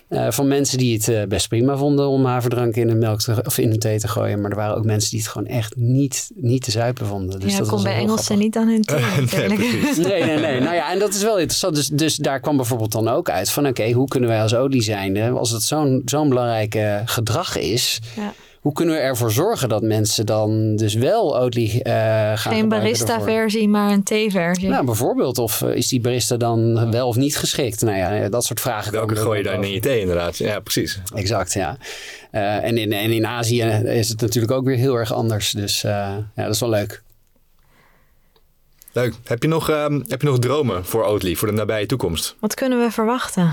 Uh, 0.10 0.32
van 0.32 0.47
mensen 0.47 0.78
die 0.78 0.93
het 0.93 1.07
uh, 1.07 1.24
best 1.24 1.47
prima 1.47 1.78
vonden 1.78 2.07
om 2.07 2.26
haverdrank 2.26 2.76
in 2.76 2.89
een 2.89 2.97
melk 2.97 3.20
te, 3.20 3.41
of 3.45 3.57
in 3.57 3.72
een 3.72 3.80
thee 3.80 3.99
te 3.99 4.07
gooien. 4.07 4.41
Maar 4.41 4.51
er 4.51 4.57
waren 4.57 4.78
ook 4.78 4.86
mensen 4.86 5.10
die 5.10 5.20
het 5.20 5.30
gewoon 5.30 5.47
echt 5.47 5.76
niet, 5.76 6.32
niet 6.36 6.64
te 6.64 6.72
zuipen 6.72 7.05
vonden. 7.05 7.39
Dus 7.39 7.51
ja, 7.51 7.57
dat 7.57 7.68
komt 7.68 7.84
bij 7.84 7.95
Engelsen 7.95 8.38
niet 8.38 8.57
aan 8.57 8.68
hun 8.68 8.82
thee 8.82 8.99
nee, 9.47 9.57
nee, 9.97 10.24
nee, 10.24 10.38
nee. 10.38 10.60
Nou 10.60 10.76
ja, 10.76 10.91
en 10.91 10.99
dat 10.99 11.14
is 11.14 11.24
wel 11.24 11.38
interessant. 11.38 11.76
Dus, 11.76 11.88
dus 11.88 12.16
daar 12.16 12.39
kwam 12.39 12.55
bijvoorbeeld 12.55 12.91
dan 12.91 13.07
ook 13.07 13.30
uit 13.30 13.49
van 13.49 13.68
oké, 13.68 13.91
hoe 13.91 14.07
kunnen 14.07 14.30
wij 14.30 14.41
als 14.41 14.55
Olie 14.55 14.82
zijn, 14.82 15.34
als 15.34 15.51
het 15.51 15.64
zo'n 15.64 16.01
zo'n 16.05 16.30
belangrijk 16.30 16.76
uh, 16.76 17.01
gedrag 17.05 17.57
is... 17.57 17.99
Ja 18.16 18.34
hoe 18.60 18.74
kunnen 18.74 18.95
we 18.95 19.01
ervoor 19.01 19.32
zorgen 19.32 19.70
dat 19.70 19.82
mensen 19.82 20.26
dan 20.26 20.76
dus 20.76 20.93
wel 20.93 21.39
Oatly 21.39 21.64
uh, 21.64 21.93
gaan 21.93 22.38
Geen 22.38 22.70
barista-versie, 22.70 23.70
maar 23.70 23.91
een 23.91 24.03
thee-versie. 24.03 24.70
Nou, 24.70 24.86
bijvoorbeeld. 24.86 25.38
Of 25.38 25.62
uh, 25.62 25.76
is 25.76 25.88
die 25.88 26.01
barista 26.01 26.38
dan 26.38 26.91
wel 26.91 27.07
of 27.07 27.16
niet 27.16 27.38
geschikt? 27.38 27.82
Nou 27.82 27.97
ja, 27.97 28.30
dat 28.30 28.45
soort 28.45 28.60
vragen. 28.60 28.91
Welke 28.91 29.16
gooi 29.16 29.38
je 29.38 29.43
daar 29.43 29.64
in 29.64 29.72
je 29.72 29.80
thee 29.80 29.99
inderdaad? 29.99 30.38
Ja, 30.38 30.60
precies. 30.60 31.01
Exact, 31.14 31.53
ja. 31.53 31.78
Uh, 32.32 32.64
en, 32.64 32.78
in, 32.78 32.93
en 32.93 33.12
in 33.12 33.26
Azië 33.26 33.64
is 33.86 34.10
het 34.10 34.22
natuurlijk 34.22 34.53
ook 34.53 34.66
weer 34.66 34.78
heel 34.78 34.95
erg 34.95 35.14
anders. 35.14 35.51
Dus 35.51 35.82
ja, 35.82 36.28
dat 36.36 36.53
is 36.53 36.60
wel 36.60 36.70
leuk. 36.70 37.01
Leuk. 38.91 39.14
Heb 39.24 39.41
je 39.41 39.47
nog, 39.47 39.70
um, 39.70 40.03
heb 40.07 40.22
je 40.22 40.28
nog 40.28 40.39
dromen 40.39 40.86
voor 40.86 41.03
Oatly, 41.03 41.36
voor 41.36 41.47
de 41.47 41.53
nabije 41.53 41.86
toekomst? 41.86 42.36
Wat 42.39 42.53
kunnen 42.53 42.80
we 42.80 42.91
verwachten? 42.91 43.51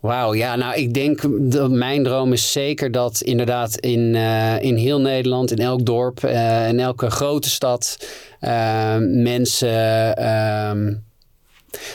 Wauw, 0.00 0.34
ja, 0.34 0.56
nou 0.56 0.74
ik 0.74 0.94
denk 0.94 1.20
dat 1.52 1.70
mijn 1.70 2.02
droom 2.02 2.32
is 2.32 2.52
zeker 2.52 2.90
dat 2.90 3.20
inderdaad 3.20 3.76
in, 3.76 4.14
uh, 4.14 4.62
in 4.62 4.76
heel 4.76 5.00
Nederland, 5.00 5.50
in 5.50 5.58
elk 5.58 5.86
dorp, 5.86 6.24
uh, 6.24 6.68
in 6.68 6.80
elke 6.80 7.10
grote 7.10 7.50
stad, 7.50 8.06
uh, 8.40 8.96
mensen. 8.98 10.16
Ehm, 10.16 10.84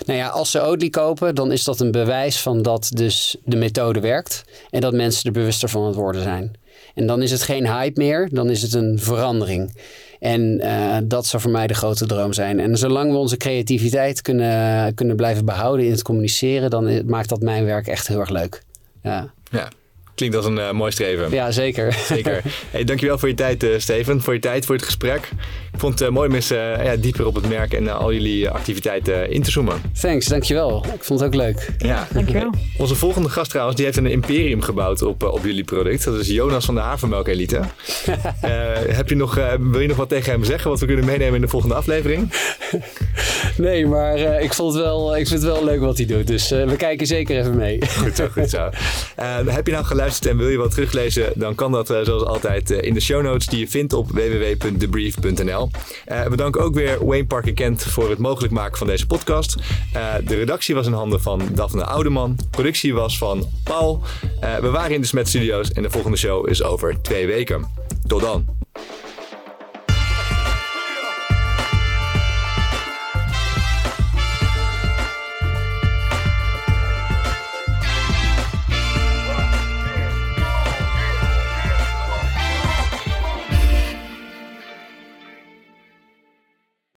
nou 0.06 0.20
ja, 0.20 0.28
als 0.28 0.52
ze 0.52 0.62
Oatly 0.62 0.90
kopen, 0.90 1.36
dan 1.36 1.52
is 1.52 1.64
dat 1.64 1.80
een 1.80 1.92
bewijs 1.92 2.40
van 2.40 2.62
dat 2.62 2.90
dus 2.94 3.36
de 3.44 3.56
methode 3.56 4.00
werkt 4.00 4.44
en 4.70 4.82
dat 4.82 4.94
mensen 4.94 5.26
er 5.26 5.32
bewuster 5.32 5.70
van 5.70 5.86
het 5.86 5.96
worden 5.96 6.22
zijn. 6.22 6.52
En 6.96 7.08
dan 7.08 7.22
is 7.22 7.32
het 7.32 7.42
geen 7.42 7.68
hype 7.68 8.02
meer, 8.02 8.30
dan 8.32 8.50
is 8.50 8.62
het 8.62 8.74
een 8.74 9.00
verandering. 9.00 9.72
En 10.20 10.42
uh, 10.64 10.98
dat 11.04 11.26
zou 11.26 11.42
voor 11.42 11.52
mij 11.52 11.68
de 11.68 11.74
grote 11.74 12.06
droom 12.06 12.34
zijn. 12.34 12.60
En 12.60 12.78
zolang 12.78 13.12
we 13.12 13.18
onze 13.18 13.38
creativiteit 13.38 14.22
kunnen, 14.22 14.94
kunnen 14.94 15.16
blijven 15.16 15.46
behouden 15.46 15.86
in 15.86 15.92
het 15.92 16.02
communiceren, 16.02 16.70
dan 16.70 17.06
maakt 17.06 17.30
dat 17.30 17.42
mijn 17.42 17.66
werk 17.66 17.88
echt 17.88 18.08
heel 18.08 18.20
erg 18.20 18.30
leuk. 18.30 18.64
Ja. 19.02 19.34
ja. 19.52 19.70
Klinkt 20.16 20.36
als 20.36 20.46
een 20.46 20.58
uh, 20.58 20.72
mooi 20.72 20.92
streven. 20.92 21.32
Ja, 21.32 21.52
zeker. 21.52 21.94
Zeker. 22.14 22.42
Hey, 22.72 22.84
dankjewel 22.84 23.18
voor 23.18 23.28
je 23.28 23.34
tijd, 23.34 23.64
uh, 23.64 23.70
Steven. 23.78 24.22
Voor 24.22 24.34
je 24.34 24.40
tijd, 24.40 24.66
voor 24.66 24.76
het 24.76 24.84
gesprek. 24.84 25.30
Ik 25.74 25.80
vond 25.80 26.00
het 26.00 26.08
uh, 26.08 26.14
mooi 26.16 26.30
om 26.30 26.36
eens 26.36 26.48
ja, 26.48 26.96
dieper 26.96 27.26
op 27.26 27.36
het 27.36 27.50
merk 27.50 27.74
en 27.74 27.88
al 27.88 28.14
jullie 28.14 28.50
activiteiten 28.50 29.32
in 29.32 29.44
te 29.44 29.52
zoomen. 29.52 29.82
Thanks, 30.02 30.26
dankjewel. 30.26 30.86
Ik 30.94 31.04
vond 31.04 31.20
het 31.20 31.30
ook 31.30 31.36
leuk. 31.36 31.70
Ja, 31.78 32.08
dankjewel. 32.14 32.50
Onze 32.78 32.96
volgende 32.96 33.30
gast 33.30 33.50
trouwens, 33.50 33.78
die 33.78 33.86
heeft 33.86 33.98
een 33.98 34.06
imperium 34.06 34.62
gebouwd 34.62 35.02
op, 35.02 35.24
op 35.24 35.44
jullie 35.44 35.64
product. 35.64 36.04
Dat 36.04 36.20
is 36.20 36.28
Jonas 36.28 36.66
van 36.66 36.76
de 36.76 36.82
Havermelk 36.82 37.28
Elite. 37.28 37.62
heb 39.00 39.10
je 39.10 39.16
nog, 39.16 39.36
wil 39.60 39.80
je 39.80 39.88
nog 39.88 39.98
wat 39.98 40.10
tegen 40.10 40.32
hem 40.32 40.44
zeggen, 40.44 40.70
wat 40.70 40.80
we 40.80 40.86
kunnen 40.86 41.06
meenemen 41.06 41.36
in 41.36 41.42
de 41.42 41.48
volgende 41.48 41.76
aflevering? 41.76 42.34
nee, 43.58 43.88
maar 43.88 44.18
ik, 44.42 44.54
vond 44.54 44.74
het 44.74 44.84
wel, 44.84 45.18
ik 45.18 45.28
vind 45.28 45.42
het 45.42 45.52
wel 45.52 45.64
leuk 45.64 45.80
wat 45.80 45.98
hij 45.98 46.06
doet. 46.06 46.28
Dus 46.28 46.50
we 46.50 46.76
kijken 46.78 47.08
zeker 47.08 47.40
even 47.40 47.56
mee. 47.56 47.80
goed 48.00 48.16
zo, 48.16 48.28
goed 48.32 48.50
zo. 48.50 48.70
heb 49.46 49.66
je 49.66 49.72
nou 49.72 49.86
geluisterd? 49.86 50.05
En 50.06 50.38
wil 50.38 50.48
je 50.48 50.58
wat 50.58 50.72
teruglezen, 50.72 51.32
dan 51.36 51.56
kan 51.56 51.72
dat 51.72 51.90
uh, 51.90 52.02
zoals 52.02 52.24
altijd 52.24 52.72
uh, 52.72 52.82
in 52.82 52.94
de 52.94 53.00
show 53.00 53.22
notes 53.22 53.48
die 53.48 53.60
je 53.60 53.68
vindt 53.68 53.94
op 53.94 54.10
www.debrief.nl. 54.12 55.70
We 56.30 56.36
danken 56.36 56.62
ook 56.62 56.74
weer 56.74 57.06
Wayne 57.06 57.26
Parker 57.26 57.54
Kent 57.54 57.84
voor 57.84 58.10
het 58.10 58.20
mogelijk 58.20 58.54
maken 58.54 58.78
van 58.78 58.88
deze 58.88 59.08
podcast. 59.08 59.56
de 60.26 60.36
redactie 60.36 60.76
was 60.76 60.88
in 60.88 60.94
handen 60.94 61.22
van 61.22 61.42
Daphne 61.52 61.86
Oudeman. 61.86 62.38
Productie 62.50 62.94
was 62.94 63.18
van 63.18 63.50
Paul. 63.64 64.04
we 64.62 64.70
waren 64.70 64.96
in 64.96 65.02
de 65.02 65.08
Smet 65.08 65.28
Studios 65.28 65.72
en 65.72 65.82
de 65.82 65.90
volgende 65.90 66.18
show 66.18 66.50
is 66.50 66.64
over 66.64 67.02
twee 67.02 67.28
weken. 67.28 67.68
Tot 68.08 68.22
dan. 68.22 68.55